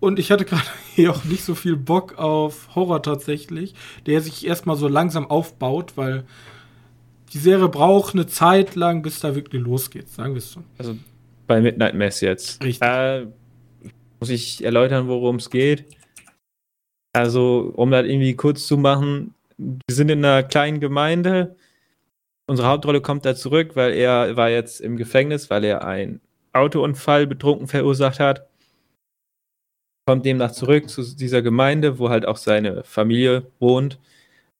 [0.00, 0.62] Und ich hatte gerade
[0.94, 3.74] hier auch nicht so viel Bock auf Horror tatsächlich,
[4.06, 6.24] der sich erstmal so langsam aufbaut, weil
[7.32, 10.62] die Serie braucht eine Zeit lang, bis da wirklich losgeht, sagen wir es so.
[10.78, 10.96] Also
[11.46, 12.62] bei Midnight Mass jetzt.
[12.62, 12.86] Richtig.
[12.86, 13.26] Äh,
[14.20, 15.86] muss ich erläutern, worum es geht?
[17.12, 21.56] Also, um das irgendwie kurz zu machen, wir sind in einer kleinen Gemeinde.
[22.46, 26.20] Unsere Hauptrolle kommt da zurück, weil er war jetzt im Gefängnis, weil er einen
[26.52, 28.46] Autounfall betrunken verursacht hat
[30.06, 33.98] kommt demnach zurück zu dieser Gemeinde, wo halt auch seine Familie wohnt.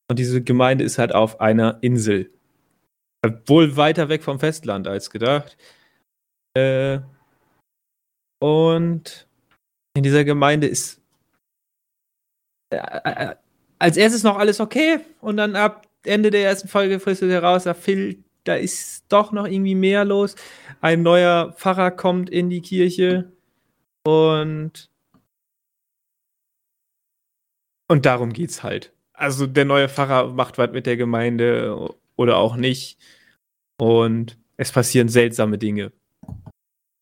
[0.08, 2.30] Und diese Gemeinde ist halt auf einer Insel.
[3.46, 5.56] Wohl weiter weg vom Festland als gedacht.
[6.56, 7.00] Äh,
[8.40, 9.28] und
[9.94, 11.01] in dieser Gemeinde ist
[12.76, 13.34] äh, äh,
[13.78, 17.74] als erstes noch alles okay und dann ab Ende der ersten Folge frisst heraus, da
[17.74, 20.34] Phil, da ist doch noch irgendwie mehr los.
[20.80, 23.30] Ein neuer Pfarrer kommt in die Kirche
[24.04, 24.90] und
[27.88, 28.92] und darum geht's halt.
[29.12, 32.98] Also der neue Pfarrer macht was mit der Gemeinde oder auch nicht.
[33.78, 35.92] Und es passieren seltsame Dinge.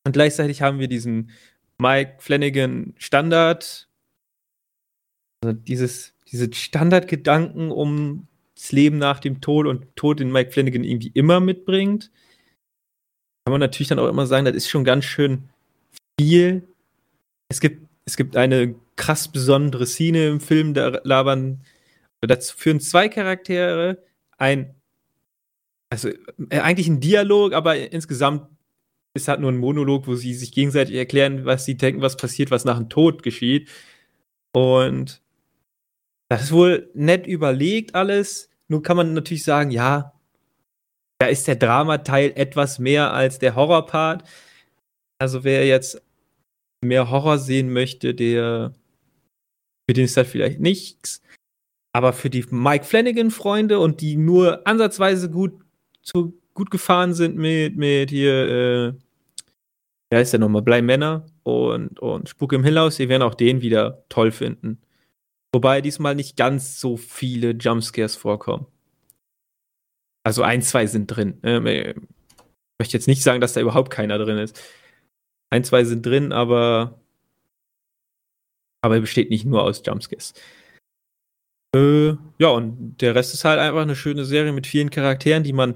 [0.05, 1.31] Und gleichzeitig haben wir diesen
[1.79, 3.90] Mike Flanagan Standard.
[5.43, 10.85] Also dieses, diese Standardgedanken um das Leben nach dem Tod und Tod, den Mike Flanagan
[10.85, 12.11] irgendwie immer mitbringt.
[13.45, 15.49] Kann man natürlich dann auch immer sagen, das ist schon ganz schön
[16.21, 16.69] viel.
[17.49, 21.63] Es gibt, es gibt eine krass besondere Szene im Film, da labern,
[22.21, 24.03] dazu führen zwei Charaktere
[24.37, 24.75] ein,
[25.91, 26.11] also
[26.51, 28.47] äh, eigentlich ein Dialog, aber insgesamt
[29.15, 32.51] ist halt nur ein Monolog, wo sie sich gegenseitig erklären, was sie denken, was passiert,
[32.51, 33.71] was nach dem Tod geschieht.
[34.53, 35.23] Und
[36.31, 38.49] das ist wohl nett überlegt alles.
[38.69, 40.13] Nun kann man natürlich sagen, ja,
[41.19, 44.23] da ist der Dramateil etwas mehr als der Horrorpart.
[45.19, 46.01] Also wer jetzt
[46.83, 48.75] mehr Horror sehen möchte, der
[49.89, 51.21] für den ist das vielleicht nichts.
[51.93, 55.61] Aber für die Mike Flanagan-Freunde und die nur ansatzweise gut,
[56.01, 58.93] zu, gut gefahren sind mit, mit hier, äh,
[60.11, 60.63] wer ist der nochmal?
[60.63, 64.81] Blei Männer und, und Spuk im Hillhaus, die werden auch den wieder toll finden.
[65.53, 68.67] Wobei diesmal nicht ganz so viele Jumpscares vorkommen.
[70.25, 71.41] Also ein, zwei sind drin.
[71.43, 71.97] Ähm, ich
[72.79, 74.61] möchte jetzt nicht sagen, dass da überhaupt keiner drin ist.
[75.51, 77.01] Ein, zwei sind drin, aber
[78.83, 80.33] aber er besteht nicht nur aus Jumpscares.
[81.75, 85.53] Äh, ja, und der Rest ist halt einfach eine schöne Serie mit vielen Charakteren, die
[85.53, 85.75] man,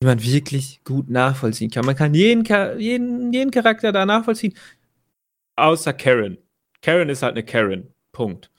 [0.00, 1.86] die man wirklich gut nachvollziehen kann.
[1.86, 2.44] Man kann jeden,
[2.78, 4.54] jeden, jeden Charakter da nachvollziehen.
[5.56, 6.38] Außer Karen.
[6.82, 7.92] Karen ist halt eine Karen.
[8.12, 8.50] Punkt.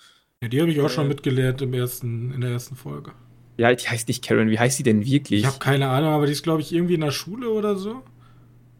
[0.42, 3.12] Ja, die habe ich auch äh, schon mitgelehrt im ersten, in der ersten Folge.
[3.58, 4.50] Ja, die heißt nicht Karen.
[4.50, 5.42] Wie heißt die denn wirklich?
[5.42, 8.04] Ich habe keine Ahnung, aber die ist, glaube ich, irgendwie in der Schule oder so.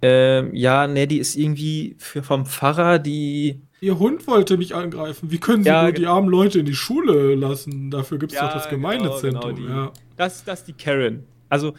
[0.02, 3.60] Ähm, ja, ne, die ist irgendwie für, vom Pfarrer, die.
[3.82, 5.32] Ihr Hund wollte mich angreifen.
[5.32, 7.92] Wie können Sie ja, nur die armen Leute in die Schule lassen?
[7.92, 9.56] Dafür gibt es ja, doch das genau, Gemeindezentrum.
[9.56, 9.94] Genau, genau ja.
[10.16, 11.26] Das, das ist die Karen.
[11.50, 11.74] Also,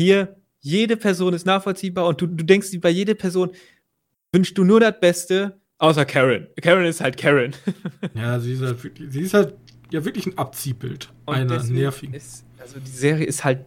[0.00, 3.50] hier, jede Person ist nachvollziehbar und du, du denkst bei jeder Person,
[4.32, 6.48] wünschst du nur das Beste, außer Karen.
[6.60, 7.54] Karen ist halt Karen.
[8.14, 9.54] ja, sie ist halt wirklich, sie ist halt
[9.90, 12.14] ja wirklich ein Abziehbild und einer nervigen.
[12.14, 13.64] Ist, also die Serie ist halt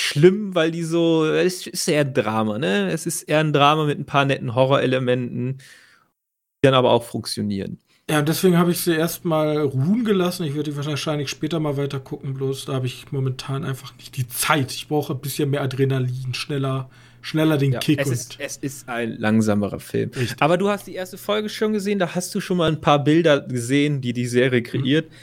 [0.00, 2.90] schlimm, weil die so, es ist eher ein Drama, ne?
[2.90, 5.62] Es ist eher ein Drama mit ein paar netten Horrorelementen, die
[6.62, 7.78] dann aber auch funktionieren.
[8.08, 10.44] Ja, deswegen habe ich sie erstmal ruhen gelassen.
[10.44, 14.16] Ich würde die wahrscheinlich später mal weiter gucken, bloß da habe ich momentan einfach nicht
[14.16, 14.72] die Zeit.
[14.72, 16.90] Ich brauche ein bisschen mehr Adrenalin, schneller,
[17.24, 18.00] schneller den ja, Kick.
[18.00, 20.10] Es ist, es ist ein langsamerer Film.
[20.14, 20.40] Richtig.
[20.40, 23.02] Aber du hast die erste Folge schon gesehen, da hast du schon mal ein paar
[23.02, 24.64] Bilder gesehen, die die Serie mhm.
[24.64, 25.10] kreiert.
[25.10, 25.14] Mhm.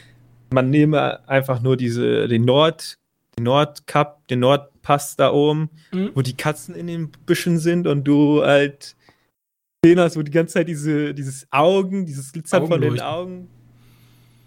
[0.54, 2.98] Man nehme einfach nur diese, den Nord,
[3.38, 6.12] den Nordkap, den Nordpass da oben, mhm.
[6.16, 8.96] wo die Katzen in den Büschen sind und du halt
[9.84, 13.48] gesehen hast, wo die ganze Zeit diese, dieses Augen, dieses Glitzern von den Augen.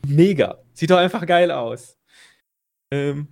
[0.07, 0.59] Mega.
[0.75, 1.97] Sieht doch einfach geil aus.
[2.91, 3.29] Ähm,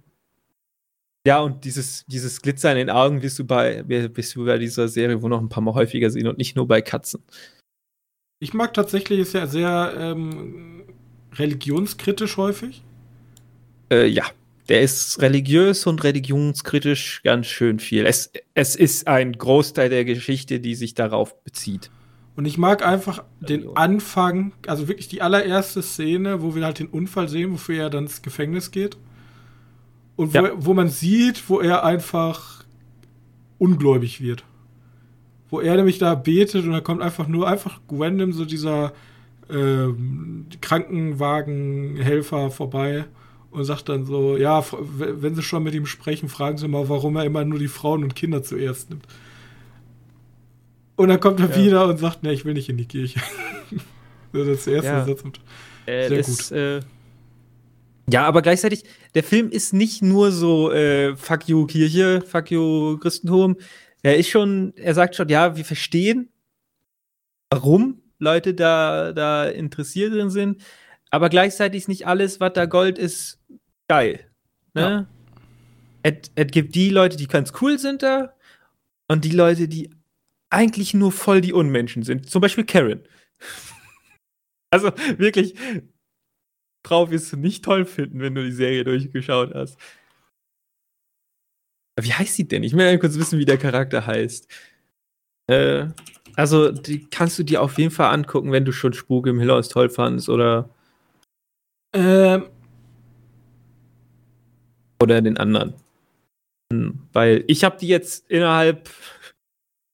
[1.26, 4.88] ja, und dieses, dieses Glitzer in den Augen wirst du bei, wirst du bei dieser
[4.88, 7.22] Serie wohl noch ein paar Mal häufiger sehen und nicht nur bei Katzen.
[8.40, 10.82] Ich mag tatsächlich, ist ja sehr ähm,
[11.34, 12.82] religionskritisch häufig.
[13.90, 14.24] Äh, ja,
[14.68, 18.04] der ist religiös und religionskritisch ganz schön viel.
[18.04, 21.90] Es, es ist ein Großteil der Geschichte, die sich darauf bezieht.
[22.34, 26.88] Und ich mag einfach den Anfang, also wirklich die allererste Szene, wo wir halt den
[26.88, 28.96] Unfall sehen, wofür er dann ins Gefängnis geht.
[30.22, 30.52] Und wo, ja.
[30.56, 32.64] wo man sieht, wo er einfach
[33.58, 34.44] ungläubig wird.
[35.50, 38.92] Wo er nämlich da betet und da kommt einfach nur einfach random so dieser
[39.50, 43.06] ähm, Krankenwagenhelfer vorbei
[43.50, 47.16] und sagt dann so, ja, wenn Sie schon mit ihm sprechen, fragen Sie mal, warum
[47.16, 49.06] er immer nur die Frauen und Kinder zuerst nimmt.
[50.94, 51.56] Und dann kommt er ja.
[51.56, 53.20] wieder und sagt, ne, ich will nicht in die Kirche.
[54.32, 55.04] das ist der erste ja.
[55.04, 55.24] Satz.
[55.86, 56.56] Äh, Sehr das, gut.
[56.56, 56.80] Äh,
[58.10, 58.84] ja, aber gleichzeitig,
[59.14, 63.56] der Film ist nicht nur so äh, Fuck you Kirche, Fuck you Christentum.
[64.02, 66.28] Er ist schon, er sagt schon, ja, wir verstehen,
[67.50, 70.62] warum Leute da, da interessiert drin sind,
[71.10, 73.38] aber gleichzeitig ist nicht alles, was da Gold ist,
[73.88, 74.20] geil.
[74.74, 74.80] Ne?
[74.80, 75.06] Ja.
[76.02, 78.34] Es, es gibt die Leute, die ganz cool sind da
[79.08, 79.90] und die Leute, die
[80.50, 82.28] eigentlich nur voll die Unmenschen sind.
[82.28, 83.02] Zum Beispiel Karen.
[84.70, 85.54] also wirklich,
[86.82, 89.78] drauf wirst du nicht toll finden, wenn du die Serie durchgeschaut hast.
[92.00, 92.62] Wie heißt sie denn?
[92.62, 94.48] Ich will kurz wissen, wie der Charakter heißt.
[95.48, 95.88] Äh,
[96.36, 99.68] also, die kannst du dir auf jeden Fall angucken, wenn du schon Spuk im Hillhaus
[99.68, 100.70] toll fandest, oder?
[101.92, 102.46] Ähm.
[105.02, 105.74] Oder den anderen.
[106.72, 108.88] Hm, weil ich habe die jetzt innerhalb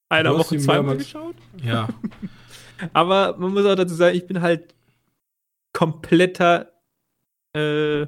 [0.08, 1.34] einer Woche zweimal geschaut.
[1.60, 1.88] Ja.
[2.92, 4.74] Aber man muss auch dazu sagen, ich bin halt
[5.72, 6.72] kompletter
[7.54, 8.06] äh,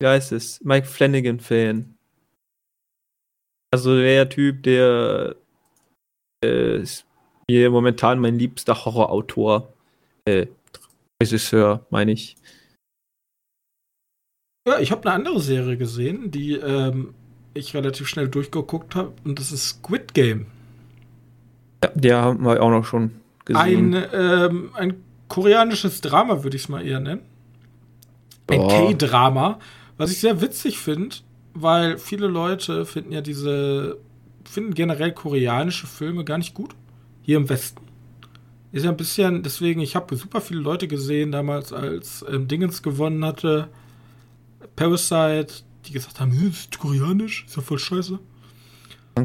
[0.00, 1.96] wie heißt es, Mike Flanagan-Fan.
[3.72, 5.36] Also der Typ, der
[6.44, 7.06] äh, ist
[7.48, 9.72] mir momentan mein liebster Horrorautor,
[10.24, 10.46] äh,
[11.22, 12.36] Regisseur, meine ich.
[14.68, 17.14] Ja, ich habe eine andere Serie gesehen, die ähm,
[17.54, 20.46] ich relativ schnell durchgeguckt habe, und das ist Squid Game.
[21.84, 23.94] Ja, der haben wir auch noch schon gesehen.
[23.94, 27.22] Ein, ähm, ein koreanisches Drama, würde ich es mal eher nennen.
[28.48, 28.68] Ein.
[28.68, 29.58] K-Drama,
[29.96, 31.16] was ich sehr witzig finde,
[31.54, 33.98] weil viele Leute finden ja diese,
[34.44, 36.74] finden generell koreanische Filme gar nicht gut.
[37.22, 37.82] Hier im Westen.
[38.72, 42.82] Ist ja ein bisschen, deswegen, ich habe super viele Leute gesehen damals, als ähm, Dingens
[42.82, 43.68] gewonnen hatte.
[44.76, 48.18] Parasite, die gesagt haben, das ist koreanisch, ist ja voll scheiße.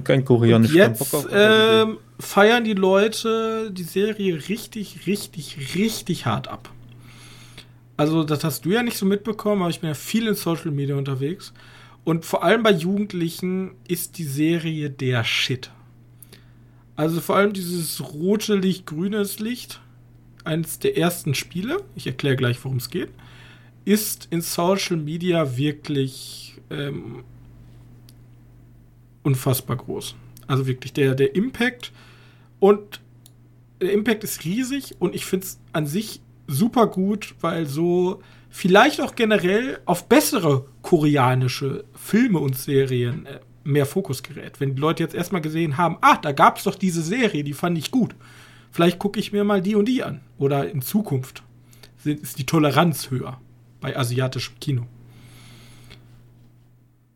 [0.04, 0.70] Kein koreanisch.
[0.70, 6.70] Und jetzt ähm, feiern die Leute die Serie richtig, richtig, richtig hart ab.
[7.98, 10.72] Also, das hast du ja nicht so mitbekommen, aber ich bin ja viel in Social
[10.72, 11.54] Media unterwegs.
[12.04, 15.72] Und vor allem bei Jugendlichen ist die Serie der Shit.
[16.96, 19.82] Also vor allem dieses rote Licht, grünes Licht,
[20.44, 23.10] eines der ersten Spiele, ich erkläre gleich, worum es geht,
[23.86, 27.24] ist in Social Media wirklich ähm,
[29.24, 30.16] unfassbar groß.
[30.48, 31.92] Also wirklich der, der Impact
[32.60, 33.02] und
[33.80, 36.22] der Impact ist riesig und ich finde es an sich
[36.52, 43.86] super gut, weil so vielleicht auch generell auf bessere koreanische Filme und Serien äh, mehr
[43.86, 44.60] Fokus gerät.
[44.60, 47.54] Wenn die Leute jetzt erstmal gesehen haben, ah, da gab es doch diese Serie, die
[47.54, 48.16] fand ich gut.
[48.72, 50.22] Vielleicht gucke ich mir mal die und die an.
[50.38, 51.44] Oder in Zukunft
[52.04, 53.40] ist die Toleranz höher
[53.80, 54.88] bei asiatischem Kino.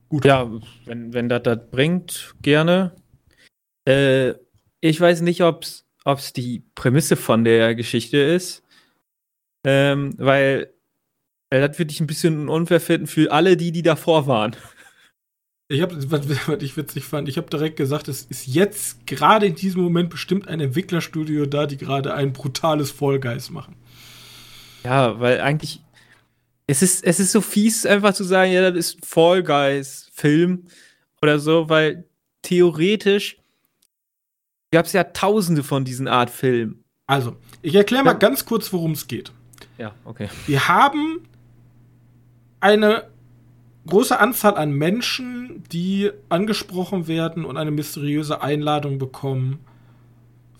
[0.10, 0.26] Gut.
[0.26, 0.49] Ja,
[0.86, 2.95] wenn, wenn das das bringt, gerne.
[3.86, 4.34] Äh,
[4.82, 8.65] ich weiß nicht, ob es die Prämisse von der Geschichte ist.
[9.66, 10.70] Ähm, weil
[11.50, 14.56] äh, das würde ich ein bisschen unfair finden für alle die, die davor waren.
[15.68, 19.48] Ich habe, was, was, ich witzig fand, ich habe direkt gesagt, es ist jetzt gerade
[19.48, 23.76] in diesem Moment bestimmt ein Entwicklerstudio da, die gerade ein brutales Guys machen.
[24.84, 25.82] Ja, weil eigentlich
[26.68, 30.66] es ist, es ist so fies, einfach zu sagen, ja, das ist Fall Guys Film
[31.22, 32.08] oder so, weil
[32.42, 33.38] theoretisch
[34.72, 36.84] gab es ja tausende von diesen Art Filmen.
[37.08, 39.32] Also, ich erkläre mal ganz kurz, worum es geht.
[39.77, 40.30] Ja, okay.
[40.45, 41.22] Wir haben
[42.60, 43.07] eine
[43.88, 49.60] große Anzahl an Menschen, die angesprochen werden und eine mysteriöse Einladung bekommen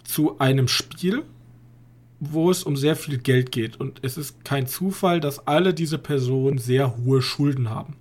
[0.04, 1.24] zu einem Spiel,
[2.20, 3.80] wo es um sehr viel Geld geht.
[3.80, 7.96] Und es ist kein Zufall, dass alle diese Personen sehr hohe Schulden haben.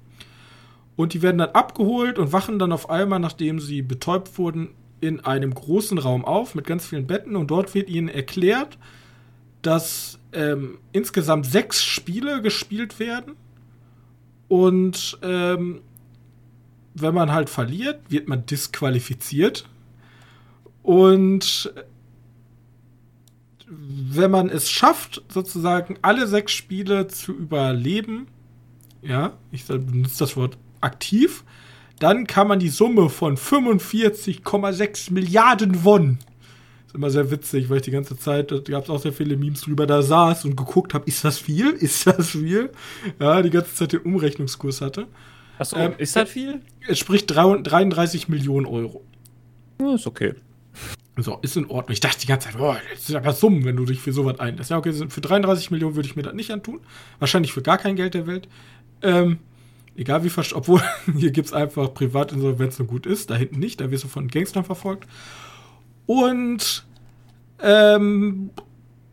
[0.96, 4.70] Und die werden dann abgeholt und wachen dann auf einmal, nachdem sie betäubt wurden,
[5.00, 7.36] in einem großen Raum auf mit ganz vielen Betten.
[7.36, 8.78] Und dort wird ihnen erklärt,
[9.66, 13.36] dass ähm, insgesamt sechs Spiele gespielt werden
[14.48, 15.80] und ähm,
[16.94, 19.68] wenn man halt verliert, wird man disqualifiziert.
[20.82, 21.72] Und
[23.66, 28.28] wenn man es schafft, sozusagen alle sechs Spiele zu überleben,
[29.02, 31.44] ja, ich benutze das Wort aktiv,
[31.98, 36.18] dann kann man die Summe von 45,6 Milliarden Won
[36.94, 39.36] ist immer sehr witzig, weil ich die ganze Zeit, da gab es auch sehr viele
[39.36, 41.70] Memes drüber, da saß und geguckt habe, ist das viel?
[41.84, 42.70] Ist das viel?
[43.20, 45.08] Ja, die ganze Zeit den Umrechnungskurs hatte.
[45.58, 46.60] Achso, ähm, ist das viel?
[46.88, 49.04] Es spricht 33 Millionen Euro.
[49.80, 50.34] Ja, ist okay.
[51.16, 51.92] So, ist in Ordnung.
[51.92, 54.40] Ich dachte die ganze Zeit, boah, das sind aber Summen, wenn du dich für sowas
[54.40, 54.70] einlässt.
[54.70, 56.80] Ja, okay, für 33 Millionen würde ich mir das nicht antun.
[57.20, 58.48] Wahrscheinlich für gar kein Geld der Welt.
[59.02, 59.38] Ähm,
[59.96, 60.82] egal wie verstanden, obwohl
[61.18, 64.26] hier gibt es einfach Privatinsolvenz und gut ist, da hinten nicht, da wirst du von
[64.26, 65.06] Gangstern verfolgt.
[66.06, 66.84] Und
[67.60, 68.50] ähm,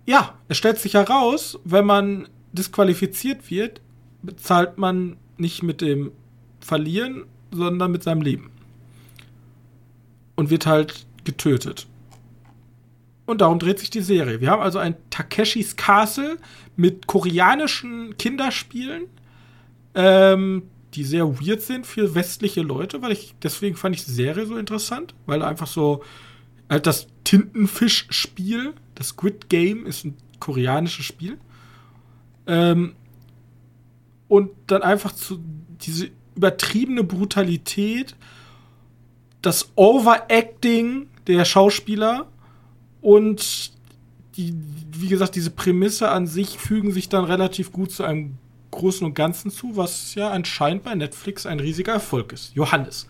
[0.06, 3.82] ja, es stellt sich heraus, wenn man disqualifiziert wird,
[4.22, 6.12] bezahlt man nicht mit dem
[6.60, 8.52] Verlieren, sondern mit seinem Leben.
[10.36, 11.88] Und wird halt getötet.
[13.26, 14.42] Und darum dreht sich die Serie.
[14.42, 16.38] Wir haben also ein Takeshis Castle
[16.76, 19.04] mit koreanischen Kinderspielen,
[19.96, 20.64] ähm,
[20.94, 24.58] die sehr weird sind für westliche Leute, weil ich deswegen fand ich die Serie so
[24.58, 26.04] interessant, weil einfach so
[26.72, 31.38] halt das Tintenfisch-Spiel, das Squid Game ist ein koreanisches Spiel.
[32.48, 32.96] Ähm,
[34.28, 35.40] und dann einfach zu
[35.82, 38.16] diese übertriebene Brutalität,
[39.42, 42.28] das Overacting der Schauspieler
[43.02, 43.74] und
[44.38, 44.54] die,
[44.92, 48.38] wie gesagt, diese Prämisse an sich fügen sich dann relativ gut zu einem
[48.72, 52.56] Großen und Ganzen zu, was ja anscheinend bei Netflix ein riesiger Erfolg ist.
[52.56, 53.08] Johannes,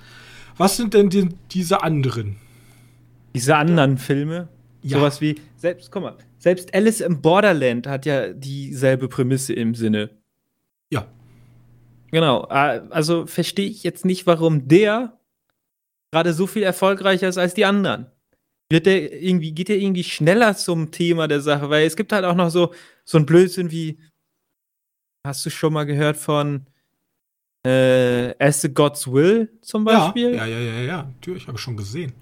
[0.57, 2.37] was sind denn die, diese anderen?
[3.33, 4.49] Diese anderen Filme,
[4.81, 4.97] ja.
[4.97, 10.09] sowas wie, selbst, guck mal, selbst Alice im Borderland hat ja dieselbe Prämisse im Sinne.
[10.91, 11.07] Ja.
[12.11, 15.17] Genau, also verstehe ich jetzt nicht, warum der
[16.11, 18.07] gerade so viel erfolgreicher ist als die anderen.
[18.69, 21.69] Wird der irgendwie, geht der irgendwie schneller zum Thema der Sache?
[21.69, 23.99] Weil es gibt halt auch noch so, so ein Blödsinn wie,
[25.25, 26.65] hast du schon mal gehört von
[27.65, 30.35] äh, As the God's Will zum Beispiel?
[30.35, 31.03] Ja, ja, ja, ja, ja.
[31.03, 32.13] Natürlich, habe ich schon gesehen.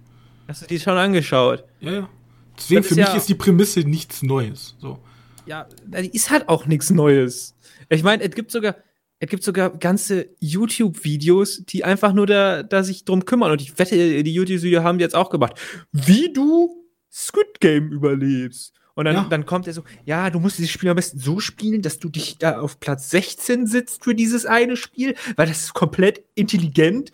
[0.50, 1.64] Hast du die schon angeschaut?
[1.80, 2.10] Ja, ja.
[2.58, 4.76] Deswegen, für mich ja, ist die Prämisse nichts Neues.
[4.80, 5.00] So.
[5.46, 7.56] Ja, die ist halt auch nichts Neues.
[7.88, 8.76] Ich meine, es gibt sogar,
[9.20, 13.52] es gibt sogar ganze YouTube-Videos, die einfach nur da, da sich drum kümmern.
[13.52, 15.54] Und ich wette, die YouTube-Videos haben die jetzt auch gemacht.
[15.92, 18.74] Wie du Squid Game überlebst.
[18.96, 19.28] Und dann, ja.
[19.30, 22.10] dann kommt er so, ja, du musst dieses Spiel am besten so spielen, dass du
[22.10, 27.12] dich da auf Platz 16 sitzt für dieses eine Spiel, weil das ist komplett intelligent.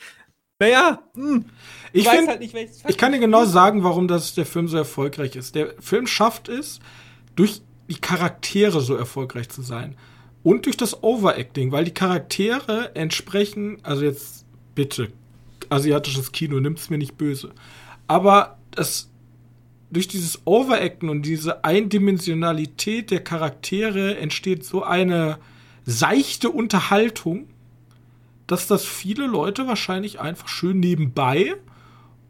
[0.60, 1.46] Naja, hm.
[1.92, 2.56] Ich, find, halt nicht,
[2.88, 5.56] ich kann dir genau sagen, warum das der Film so erfolgreich ist.
[5.56, 6.80] Der Film schafft es,
[7.36, 9.96] durch die Charaktere so erfolgreich zu sein.
[10.44, 14.46] Und durch das Overacting, weil die Charaktere entsprechen, also jetzt
[14.76, 15.12] bitte,
[15.70, 17.52] asiatisches Kino, nimm's mir nicht böse.
[18.08, 19.10] Aber das,
[19.90, 25.40] durch dieses Overacten und diese Eindimensionalität der Charaktere entsteht so eine
[25.86, 27.48] seichte Unterhaltung,
[28.48, 31.56] dass das viele Leute wahrscheinlich einfach schön nebenbei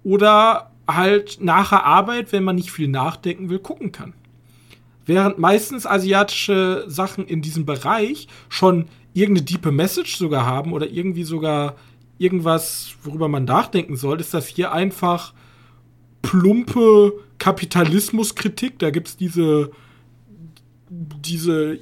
[0.04, 4.14] oder halt nach der Arbeit, wenn man nicht viel nachdenken will, gucken kann.
[5.06, 11.24] Während meistens asiatische Sachen in diesem Bereich schon irgendeine diepe Message sogar haben oder irgendwie
[11.24, 11.76] sogar
[12.18, 15.34] irgendwas, worüber man nachdenken soll, ist das hier einfach
[16.22, 18.80] plumpe Kapitalismuskritik.
[18.80, 19.72] Da gibt es diese,
[20.90, 21.78] diese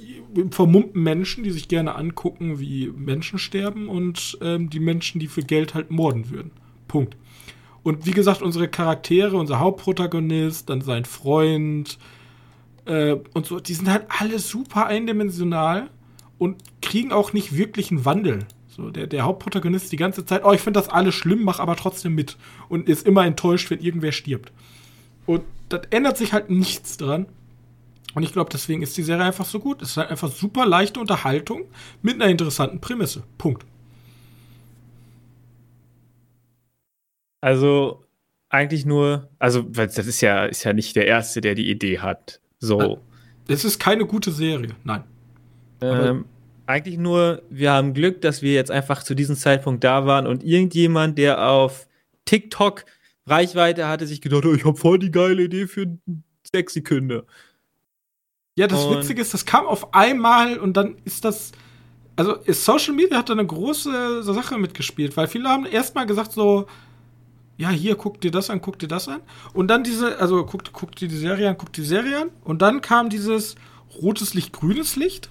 [0.50, 5.42] vermummten Menschen, die sich gerne angucken, wie Menschen sterben und ähm, die Menschen, die für
[5.42, 6.50] Geld halt morden würden.
[6.88, 7.16] Punkt.
[7.82, 11.98] Und wie gesagt, unsere Charaktere, unser Hauptprotagonist, dann sein Freund
[12.86, 15.90] äh, und so, die sind halt alle super eindimensional
[16.38, 18.46] und kriegen auch nicht wirklich einen Wandel.
[18.68, 21.76] So, der, der Hauptprotagonist die ganze Zeit, oh, ich finde das alles schlimm, mach aber
[21.76, 22.36] trotzdem mit.
[22.68, 24.52] Und ist immer enttäuscht, wenn irgendwer stirbt.
[25.26, 27.26] Und das ändert sich halt nichts dran.
[28.14, 29.82] Und ich glaube, deswegen ist die Serie einfach so gut.
[29.82, 31.64] Es ist halt einfach super leichte Unterhaltung
[32.02, 33.24] mit einer interessanten Prämisse.
[33.38, 33.64] Punkt.
[37.40, 38.04] Also
[38.48, 42.40] eigentlich nur, also das ist ja, ist ja nicht der Erste, der die Idee hat.
[42.60, 43.00] So.
[43.48, 45.04] Es ist keine gute Serie, nein.
[45.82, 46.24] Ähm,
[46.66, 50.42] eigentlich nur, wir haben Glück, dass wir jetzt einfach zu diesem Zeitpunkt da waren und
[50.42, 51.86] irgendjemand, der auf
[52.24, 52.84] TikTok
[53.26, 55.98] Reichweite hatte, sich gedacht, oh, ich habe voll die geile Idee für
[56.50, 57.22] sechs Sekunden.
[58.56, 61.52] Ja, das und Witzige ist, das kam auf einmal und dann ist das.
[62.16, 66.66] Also, Social Media hat da eine große Sache mitgespielt, weil viele haben erstmal gesagt, so,
[67.56, 69.20] ja, hier, guck dir das an, guck dir das an.
[69.52, 72.30] Und dann diese, also guck, guck dir die Serie an, guck die Serie an.
[72.44, 73.56] Und dann kam dieses
[74.00, 75.30] rotes Licht, grünes Licht.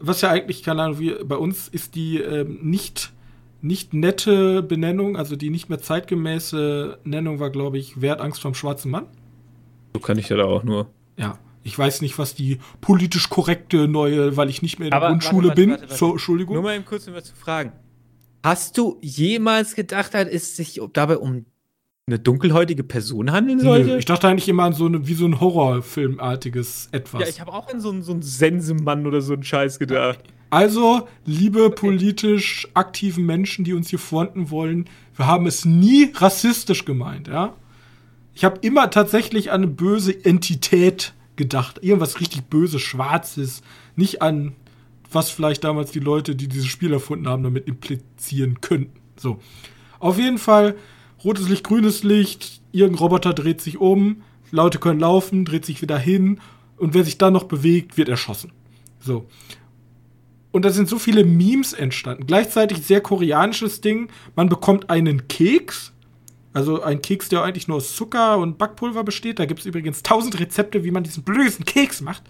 [0.00, 3.12] Was ja eigentlich, keine Ahnung, wie bei uns ist die ähm, nicht,
[3.62, 8.42] nicht nette Benennung, also die nicht mehr zeitgemäße Nennung war, glaube ich, Wer hat Angst
[8.42, 9.06] vom schwarzen Mann?
[9.94, 10.88] So kann ich ja da auch nur.
[11.16, 11.38] Ja.
[11.66, 15.08] Ich weiß nicht, was die politisch korrekte neue, weil ich nicht mehr in der Aber,
[15.08, 15.88] Grundschule warte, warte, bin.
[15.90, 16.54] Warte, so, Entschuldigung.
[16.54, 17.72] Nur mal eben kurz, um was zu fragen.
[18.44, 21.44] Hast du jemals gedacht, dass es sich dabei um
[22.06, 23.88] eine dunkelhäutige Person handeln sollte?
[23.88, 27.20] Nee, ich dachte eigentlich immer an so eine, wie so ein Horrorfilmartiges etwas.
[27.20, 30.20] Ja, ich habe auch an so einen, so einen Sensemann oder so einen Scheiß gedacht.
[30.50, 36.84] Also, liebe politisch aktiven Menschen, die uns hier fronten wollen, wir haben es nie rassistisch
[36.84, 37.54] gemeint, ja?
[38.34, 41.78] Ich habe immer tatsächlich an eine böse Entität gedacht.
[41.82, 43.62] Irgendwas richtig böse, schwarzes.
[43.94, 44.54] Nicht an
[45.10, 49.00] was vielleicht damals die Leute, die dieses Spiel erfunden haben, damit implizieren könnten.
[49.16, 49.38] So.
[49.98, 50.76] Auf jeden Fall,
[51.24, 55.98] rotes Licht, grünes Licht, irgendein Roboter dreht sich um, Leute können laufen, dreht sich wieder
[55.98, 56.40] hin
[56.76, 58.52] und wer sich dann noch bewegt, wird erschossen.
[59.00, 59.26] So.
[60.52, 62.26] Und da sind so viele Memes entstanden.
[62.26, 64.08] Gleichzeitig sehr koreanisches Ding.
[64.36, 65.92] Man bekommt einen Keks.
[66.56, 69.38] Also ein Keks, der eigentlich nur aus Zucker und Backpulver besteht.
[69.38, 72.22] Da gibt es übrigens tausend Rezepte, wie man diesen blöden Keks macht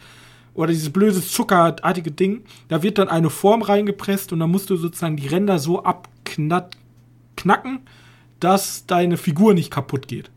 [0.52, 4.74] oder dieses blöde zuckerartige Ding, da wird dann eine Form reingepresst und dann musst du
[4.74, 7.80] sozusagen die Ränder so abknacken,
[8.40, 10.28] dass deine Figur nicht kaputt geht.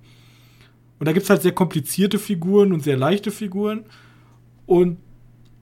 [0.99, 3.85] Und da gibt es halt sehr komplizierte Figuren und sehr leichte Figuren.
[4.67, 4.97] Und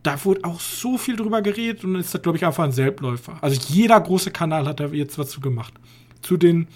[0.04, 3.38] da wurde auch so viel drüber geredet und ist das, glaube ich, einfach ein Selbstläufer.
[3.40, 5.74] Also jeder große Kanal hat da jetzt was zu gemacht.
[6.22, 6.68] Zu den.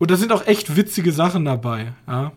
[0.00, 2.32] Und da sind auch echt witzige Sachen dabei, ja.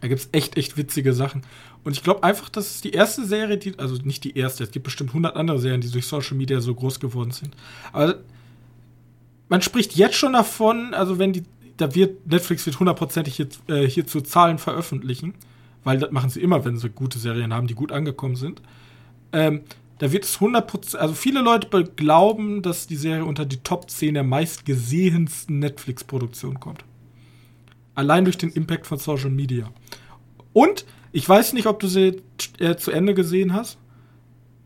[0.00, 1.42] Da gibt es echt, echt witzige Sachen.
[1.84, 4.72] Und ich glaube einfach, das ist die erste Serie, die, also nicht die erste, es
[4.72, 7.54] gibt bestimmt 100 andere Serien, die durch Social Media so groß geworden sind.
[7.92, 8.16] Aber
[9.48, 11.44] man spricht jetzt schon davon, also wenn die,
[11.76, 15.34] da wird, Netflix wird hundertprozentig hier, äh, hierzu Zahlen veröffentlichen,
[15.84, 18.60] weil das machen sie immer, wenn sie gute Serien haben, die gut angekommen sind.
[19.32, 19.62] Ähm,
[19.98, 24.14] da wird es 100%, also viele Leute glauben, dass die Serie unter die Top 10
[24.14, 26.84] der meistgesehensten Netflix-Produktionen kommt.
[27.94, 29.70] Allein durch den Impact von Social Media.
[30.52, 32.22] Und ich weiß nicht, ob du sie
[32.58, 33.78] äh, zu Ende gesehen hast.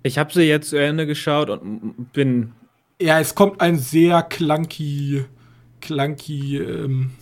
[0.03, 2.53] Ich habe sie jetzt zu Ende geschaut und bin.
[3.01, 5.25] Ja, es kommt ein sehr clunky,
[5.81, 7.13] clunky, ähm,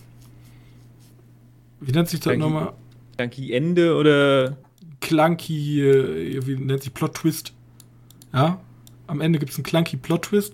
[1.79, 2.73] wie nennt sich das nochmal?
[3.17, 4.57] Clunky Ende oder?
[4.99, 7.53] Clunky, äh, wie nennt sich Plot Twist?
[8.33, 8.59] Ja,
[9.07, 10.53] am Ende gibt es einen clunky Plot Twist.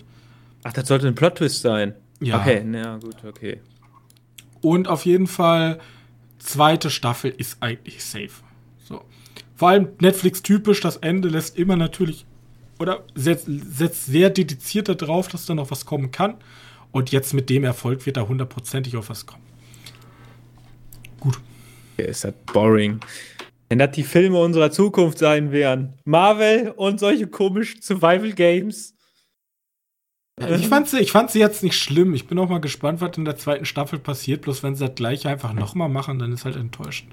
[0.64, 1.94] Ach, das sollte ein Plot Twist sein.
[2.20, 2.40] Ja.
[2.40, 3.60] Okay, na gut, okay.
[4.62, 5.80] Und auf jeden Fall,
[6.40, 8.32] zweite Staffel ist eigentlich safe.
[8.84, 9.04] So.
[9.56, 12.26] Vor allem Netflix-typisch, das Ende lässt immer natürlich
[12.80, 16.36] oder setzt, setzt sehr dediziert darauf, dass da noch was kommen kann.
[16.92, 19.44] Und jetzt mit dem Erfolg wird da hundertprozentig auf was kommen.
[21.20, 21.40] Gut.
[21.98, 23.00] Ja, ist das boring.
[23.76, 25.96] Wenn das die Filme unserer Zukunft sein wären.
[26.06, 28.96] Marvel und solche komischen Survival Games.
[30.40, 32.14] Ich fand, sie, ich fand sie jetzt nicht schlimm.
[32.14, 34.44] Ich bin auch mal gespannt, was in der zweiten Staffel passiert.
[34.44, 37.12] Bloß wenn sie das gleiche einfach nochmal machen, dann ist halt enttäuschend.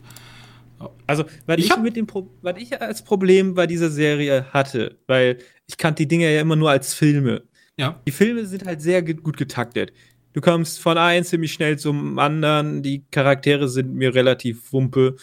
[1.08, 4.98] Also, was ich, ich mit dem Pro was ich als Problem bei dieser Serie hatte,
[5.08, 7.42] weil ich kannte die Dinger ja immer nur als Filme.
[7.76, 8.00] Ja.
[8.06, 9.92] Die Filme sind halt sehr gut getaktet.
[10.32, 15.16] Du kommst von einem ziemlich schnell zum anderen, die Charaktere sind mir relativ wumpe.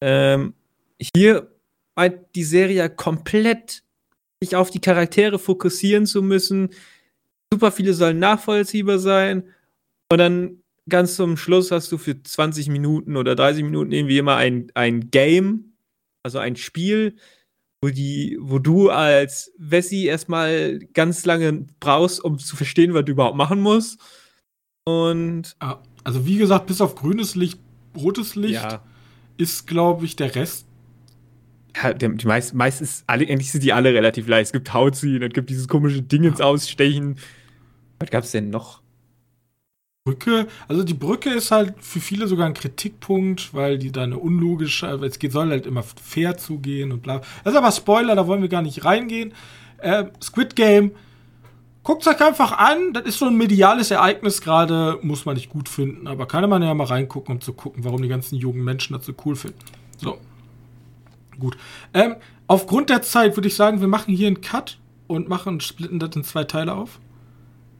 [0.00, 0.54] Ähm,
[1.14, 1.50] hier
[1.94, 3.82] meint die Serie komplett
[4.42, 6.70] sich auf die Charaktere fokussieren zu müssen.
[7.52, 9.44] Super viele sollen nachvollziehbar sein.
[10.10, 14.36] Und dann ganz zum Schluss hast du für 20 Minuten oder 30 Minuten irgendwie immer
[14.36, 15.76] ein, ein Game,
[16.22, 17.16] also ein Spiel,
[17.82, 23.12] wo die, wo du als Wessi erstmal ganz lange brauchst, um zu verstehen, was du
[23.12, 24.00] überhaupt machen musst.
[24.84, 25.56] Und.
[25.60, 27.58] Ah, also wie gesagt, bis auf grünes Licht,
[27.96, 28.84] rotes Licht ja.
[29.38, 30.66] ist, glaube ich, der Rest.
[31.82, 34.46] Ja, die, die meist, meistens, alle, eigentlich sind die alle relativ leicht.
[34.46, 37.18] Es gibt Hautziehen, es gibt dieses komische Ding ins Ausstechen.
[37.98, 38.80] Was gab es denn noch?
[40.06, 44.18] Brücke, also die Brücke ist halt für viele sogar ein Kritikpunkt, weil die da eine
[44.18, 47.22] unlogische, also es geht, soll halt immer fair zugehen und bla.
[47.42, 49.32] Das ist aber Spoiler, da wollen wir gar nicht reingehen.
[49.78, 50.90] Äh, Squid Game,
[51.84, 55.70] guckt euch einfach an, das ist so ein mediales Ereignis gerade, muss man nicht gut
[55.70, 58.94] finden, aber kann man ja mal reingucken, um zu gucken, warum die ganzen jungen Menschen
[58.94, 59.58] das so cool finden.
[59.96, 60.18] So.
[61.38, 61.56] Gut.
[61.92, 62.16] Ähm,
[62.46, 66.14] aufgrund der Zeit würde ich sagen, wir machen hier einen Cut und machen, splitten das
[66.16, 67.00] in zwei Teile auf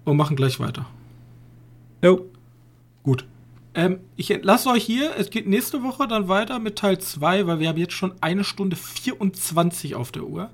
[0.04, 0.86] und machen gleich weiter.
[2.02, 2.26] Jo.
[3.02, 3.26] Gut.
[3.74, 5.12] Ähm, ich entlasse euch hier.
[5.18, 8.44] Es geht nächste Woche dann weiter mit Teil 2, weil wir haben jetzt schon eine
[8.44, 10.50] Stunde 24 auf der Uhr.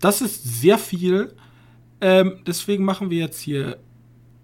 [0.00, 1.34] Das ist sehr viel.
[2.00, 3.78] Ähm, deswegen machen wir jetzt hier,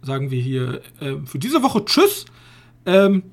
[0.02, 2.26] sagen wir hier, ähm, für diese Woche Tschüss.
[2.86, 3.24] Ähm,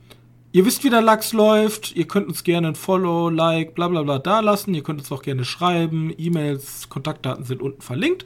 [0.55, 1.93] ihr wisst, wie der Lachs läuft.
[1.97, 4.73] Ihr könnt uns gerne ein Follow, Like, bla bla bla da lassen.
[4.73, 6.13] Ihr könnt uns auch gerne schreiben.
[6.17, 8.25] E-Mails, Kontaktdaten sind unten verlinkt.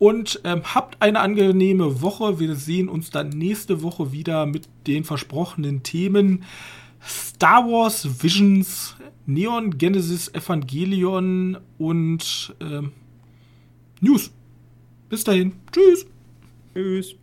[0.00, 2.40] Und ähm, habt eine angenehme Woche.
[2.40, 6.42] Wir sehen uns dann nächste Woche wieder mit den versprochenen Themen
[7.00, 12.90] Star Wars Visions, Neon Genesis Evangelion und ähm,
[14.00, 14.32] News.
[15.08, 15.52] Bis dahin.
[15.70, 16.06] Tschüss.
[16.74, 17.21] Tschüss.